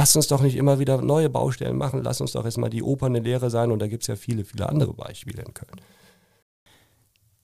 Lass 0.03 0.17
uns 0.17 0.27
doch 0.27 0.41
nicht 0.41 0.57
immer 0.57 0.79
wieder 0.79 1.01
neue 1.01 1.29
Baustellen 1.29 1.77
machen, 1.77 2.03
lass 2.03 2.19
uns 2.19 2.33
doch 2.33 2.43
erstmal 2.43 2.69
die 2.69 2.83
Oper 2.83 3.05
eine 3.05 3.21
Lehre 3.21 3.49
sein 3.49 3.71
und 3.71 3.79
da 3.79 3.87
gibt 3.87 4.03
es 4.03 4.07
ja 4.07 4.17
viele, 4.17 4.43
viele 4.43 4.67
andere 4.67 4.93
Beispiele 4.93 5.41
in 5.41 5.53
Köln. 5.53 5.79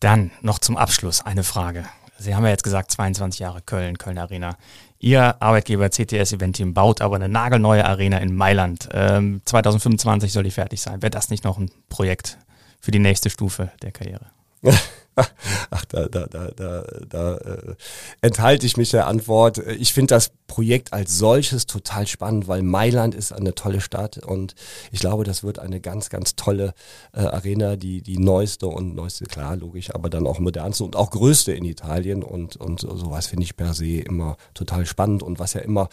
Dann 0.02 0.32
noch 0.42 0.60
zum 0.60 0.76
Abschluss 0.76 1.26
eine 1.26 1.46
Frage. 1.46 1.86
Sie 2.18 2.36
haben 2.36 2.44
ja 2.44 2.50
jetzt 2.50 2.66
gesagt, 2.66 2.92
22 2.92 3.40
Jahre 3.40 3.62
Köln, 3.62 3.98
Köln 3.98 4.18
Arena. 4.18 4.58
Ihr 5.00 5.42
Arbeitgeber 5.42 5.90
CTS 5.90 6.34
Event 6.34 6.58
Team 6.58 6.74
baut 6.74 7.00
aber 7.00 7.16
eine 7.16 7.30
nagelneue 7.30 7.86
Arena 7.86 8.18
in 8.18 8.36
Mailand. 8.36 8.90
Ähm, 8.92 9.42
2025 9.46 10.34
soll 10.34 10.44
die 10.44 10.52
fertig 10.52 10.82
sein. 10.82 11.02
Wäre 11.02 11.12
das 11.12 11.30
nicht 11.30 11.46
noch 11.46 11.58
ein 11.58 11.72
Projekt 11.88 12.40
für 12.82 12.92
die 12.92 13.00
nächste 13.00 13.30
Stufe 13.30 13.72
der 13.82 13.94
Karriere? 13.94 14.26
Ach, 15.70 15.86
da, 15.86 16.08
da, 16.08 16.28
da, 16.28 16.52
da, 16.56 16.84
da 17.08 17.38
äh, 17.38 17.76
enthalte 18.22 18.66
ich 18.66 18.78
mich 18.78 18.92
der 18.92 19.08
Antwort. 19.08 19.58
Ich 19.58 19.94
finde 19.94 20.16
das 20.16 20.32
Projekt 20.48 20.94
als 20.94 21.18
solches 21.18 21.68
total 21.68 22.08
spannend, 22.08 22.48
weil 22.48 22.64
Mailand 22.64 23.16
ist 23.16 23.32
eine 23.32 23.56
tolle 23.56 23.82
Stadt 23.82 24.18
und 24.18 24.56
ich 24.92 25.00
glaube, 25.00 25.24
das 25.24 25.44
wird 25.44 25.60
eine 25.60 25.80
ganz, 25.80 26.10
ganz 26.10 26.36
tolle 26.36 26.74
äh, 27.14 27.22
Arena, 27.22 27.76
die, 27.76 28.02
die 28.02 28.18
neueste 28.18 28.68
und 28.68 28.96
neueste, 28.96 29.26
klar, 29.26 29.56
logisch, 29.56 29.94
aber 29.94 30.10
dann 30.10 30.28
auch 30.28 30.40
modernste 30.40 30.84
und 30.84 30.96
auch 30.96 31.12
größte 31.12 31.54
in 31.54 31.64
Italien 31.66 32.24
und, 32.24 32.58
und 32.58 32.82
sowas 32.82 33.28
finde 33.28 33.44
ich 33.44 33.56
per 33.56 33.74
se 33.74 34.00
immer 34.00 34.38
total 34.54 34.86
spannend 34.86 35.24
und 35.24 35.40
was 35.40 35.54
ja 35.54 35.62
immer 35.62 35.88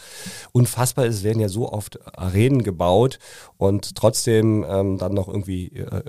unfassbar 0.51 1.05
ist, 1.05 1.23
werden 1.23 1.39
ja 1.39 1.49
so 1.49 1.71
oft 1.71 1.99
Arenen 2.17 2.63
gebaut 2.63 3.19
und 3.57 3.95
trotzdem 3.95 4.65
ähm, 4.67 4.97
dann 4.97 5.13
noch 5.13 5.27
irgendwie 5.27 5.67
äh, 5.67 5.83
äh 5.83 6.03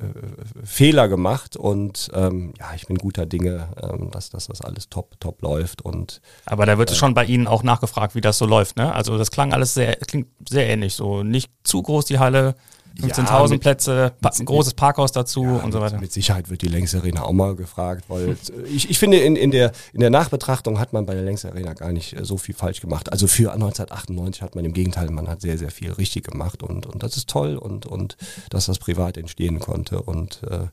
Fehler 0.64 1.08
gemacht 1.08 1.56
und 1.56 2.10
ähm, 2.14 2.54
ja, 2.58 2.72
ich 2.74 2.86
bin 2.86 2.96
guter 3.08 3.24
Dinge, 3.24 3.68
ähm, 3.82 4.10
dass, 4.10 4.28
dass 4.28 4.48
das 4.48 4.60
alles 4.60 4.90
top, 4.90 5.18
top 5.18 5.40
läuft. 5.40 5.80
Und, 5.80 6.20
Aber 6.44 6.66
da 6.66 6.76
wird 6.76 6.90
äh, 6.90 6.94
schon 6.94 7.14
bei 7.14 7.24
Ihnen 7.24 7.46
auch 7.46 7.62
nachgefragt, 7.62 8.14
wie 8.14 8.20
das 8.20 8.36
so 8.36 8.44
läuft. 8.44 8.76
Ne? 8.76 8.92
Also 8.92 9.16
das 9.16 9.30
klang 9.30 9.54
alles 9.54 9.72
sehr, 9.72 9.96
klingt 9.96 10.28
sehr 10.46 10.68
ähnlich. 10.68 10.94
So 10.94 11.22
nicht 11.22 11.50
zu 11.64 11.80
groß 11.80 12.04
die 12.04 12.18
Halle, 12.18 12.54
15.000 13.00 13.52
ja, 13.52 13.58
Plätze, 13.58 14.12
ein 14.20 14.44
großes 14.44 14.74
Parkhaus 14.74 15.12
dazu 15.12 15.44
ja, 15.44 15.56
und 15.58 15.72
so 15.72 15.80
weiter. 15.80 16.00
Mit 16.00 16.12
Sicherheit 16.12 16.50
wird 16.50 16.62
die 16.62 16.68
Längsarena 16.68 17.22
auch 17.22 17.32
mal 17.32 17.54
gefragt, 17.54 18.04
weil 18.08 18.36
ich, 18.66 18.90
ich 18.90 18.98
finde, 18.98 19.18
in, 19.18 19.36
in, 19.36 19.52
der, 19.52 19.72
in 19.92 20.00
der 20.00 20.10
Nachbetrachtung 20.10 20.80
hat 20.80 20.92
man 20.92 21.06
bei 21.06 21.14
der 21.14 21.22
Längsarena 21.22 21.74
gar 21.74 21.92
nicht 21.92 22.14
äh, 22.14 22.24
so 22.24 22.36
viel 22.36 22.54
falsch 22.56 22.80
gemacht. 22.80 23.10
Also 23.12 23.26
für 23.26 23.52
1998 23.52 24.42
hat 24.42 24.56
man 24.56 24.64
im 24.64 24.72
Gegenteil, 24.72 25.10
man 25.10 25.28
hat 25.28 25.40
sehr, 25.40 25.56
sehr 25.56 25.70
viel 25.70 25.92
richtig 25.92 26.24
gemacht 26.24 26.62
und, 26.62 26.86
und 26.86 27.02
das 27.02 27.16
ist 27.16 27.30
toll 27.30 27.56
und, 27.56 27.86
und 27.86 28.16
dass 28.50 28.66
das 28.66 28.78
privat 28.78 29.16
entstehen 29.16 29.60
konnte 29.60 30.02
und 30.02 30.42
äh, 30.50 30.66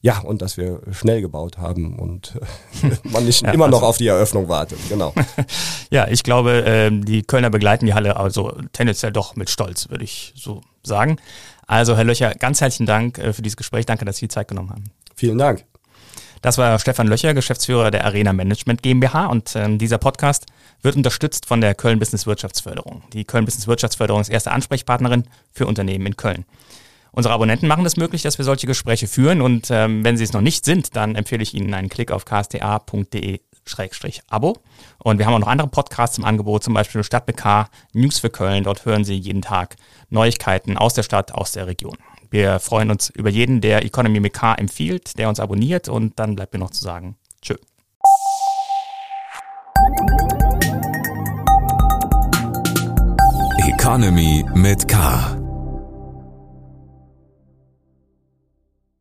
ja, 0.00 0.20
und 0.20 0.42
dass 0.42 0.56
wir 0.56 0.80
schnell 0.92 1.20
gebaut 1.20 1.58
haben 1.58 1.98
und 1.98 2.38
äh, 2.82 2.90
man 3.08 3.24
nicht 3.24 3.42
ja, 3.42 3.50
immer 3.50 3.66
also, 3.66 3.78
noch 3.78 3.82
auf 3.86 3.98
die 3.98 4.06
Eröffnung 4.06 4.48
wartet. 4.48 4.78
Genau. 4.88 5.12
ja, 5.90 6.06
ich 6.08 6.22
glaube, 6.22 6.64
äh, 6.64 6.90
die 6.92 7.22
Kölner 7.22 7.50
begleiten 7.50 7.86
die 7.86 7.94
Halle 7.94 8.16
also 8.16 8.52
tendenziell 8.72 9.12
doch 9.12 9.34
mit 9.34 9.50
Stolz, 9.50 9.90
würde 9.90 10.04
ich 10.04 10.32
so 10.36 10.60
sagen. 10.84 11.16
Also, 11.66 11.96
Herr 11.96 12.04
Löcher, 12.04 12.34
ganz 12.34 12.60
herzlichen 12.60 12.86
Dank 12.86 13.18
äh, 13.18 13.32
für 13.32 13.42
dieses 13.42 13.56
Gespräch. 13.56 13.86
Danke, 13.86 14.04
dass 14.04 14.18
Sie 14.18 14.26
die 14.26 14.32
Zeit 14.32 14.48
genommen 14.48 14.70
haben. 14.70 14.84
Vielen 15.16 15.38
Dank. 15.38 15.64
Das 16.42 16.56
war 16.58 16.78
Stefan 16.78 17.08
Löcher, 17.08 17.34
Geschäftsführer 17.34 17.90
der 17.90 18.04
Arena 18.04 18.32
Management 18.32 18.82
GmbH 18.82 19.26
und 19.26 19.56
äh, 19.56 19.76
dieser 19.76 19.98
Podcast 19.98 20.46
wird 20.82 20.94
unterstützt 20.94 21.46
von 21.46 21.60
der 21.60 21.74
Köln 21.74 21.98
Business 21.98 22.26
Wirtschaftsförderung. 22.26 23.02
Die 23.12 23.24
Köln 23.24 23.44
Business 23.44 23.66
Wirtschaftsförderung 23.66 24.20
ist 24.20 24.28
erste 24.28 24.52
Ansprechpartnerin 24.52 25.24
für 25.50 25.66
Unternehmen 25.66 26.06
in 26.06 26.16
Köln. 26.16 26.44
Unsere 27.12 27.34
Abonnenten 27.34 27.68
machen 27.68 27.86
es 27.86 27.96
möglich, 27.96 28.22
dass 28.22 28.38
wir 28.38 28.44
solche 28.44 28.66
Gespräche 28.66 29.06
führen 29.06 29.40
und 29.40 29.70
ähm, 29.70 30.04
wenn 30.04 30.16
sie 30.16 30.24
es 30.24 30.32
noch 30.32 30.40
nicht 30.40 30.64
sind, 30.64 30.94
dann 30.96 31.14
empfehle 31.14 31.42
ich 31.42 31.54
Ihnen 31.54 31.74
einen 31.74 31.88
Klick 31.88 32.10
auf 32.10 32.24
ksta.de 32.24 33.40
Abo. 34.28 34.56
Und 34.98 35.18
wir 35.18 35.26
haben 35.26 35.34
auch 35.34 35.38
noch 35.40 35.48
andere 35.48 35.68
Podcasts 35.68 36.18
im 36.18 36.24
Angebot, 36.24 36.64
zum 36.64 36.74
Beispiel 36.74 37.04
Stadt 37.04 37.26
BK, 37.26 37.68
News 37.92 38.18
für 38.18 38.30
Köln. 38.30 38.64
Dort 38.64 38.84
hören 38.86 39.04
Sie 39.04 39.14
jeden 39.14 39.42
Tag 39.42 39.76
Neuigkeiten 40.08 40.78
aus 40.78 40.94
der 40.94 41.02
Stadt, 41.02 41.32
aus 41.32 41.52
der 41.52 41.66
Region. 41.66 41.96
Wir 42.30 42.60
freuen 42.60 42.90
uns 42.90 43.10
über 43.10 43.30
jeden, 43.30 43.60
der 43.60 43.84
Economy 43.84 44.20
MK 44.20 44.58
empfiehlt, 44.58 45.18
der 45.18 45.28
uns 45.28 45.40
abonniert 45.40 45.88
und 45.88 46.18
dann 46.18 46.34
bleibt 46.34 46.52
mir 46.52 46.60
noch 46.60 46.70
zu 46.70 46.82
sagen, 46.82 47.16
tschö. 47.40 47.54
Economy 53.66 54.44
mit 54.54 54.88
K 54.88 55.47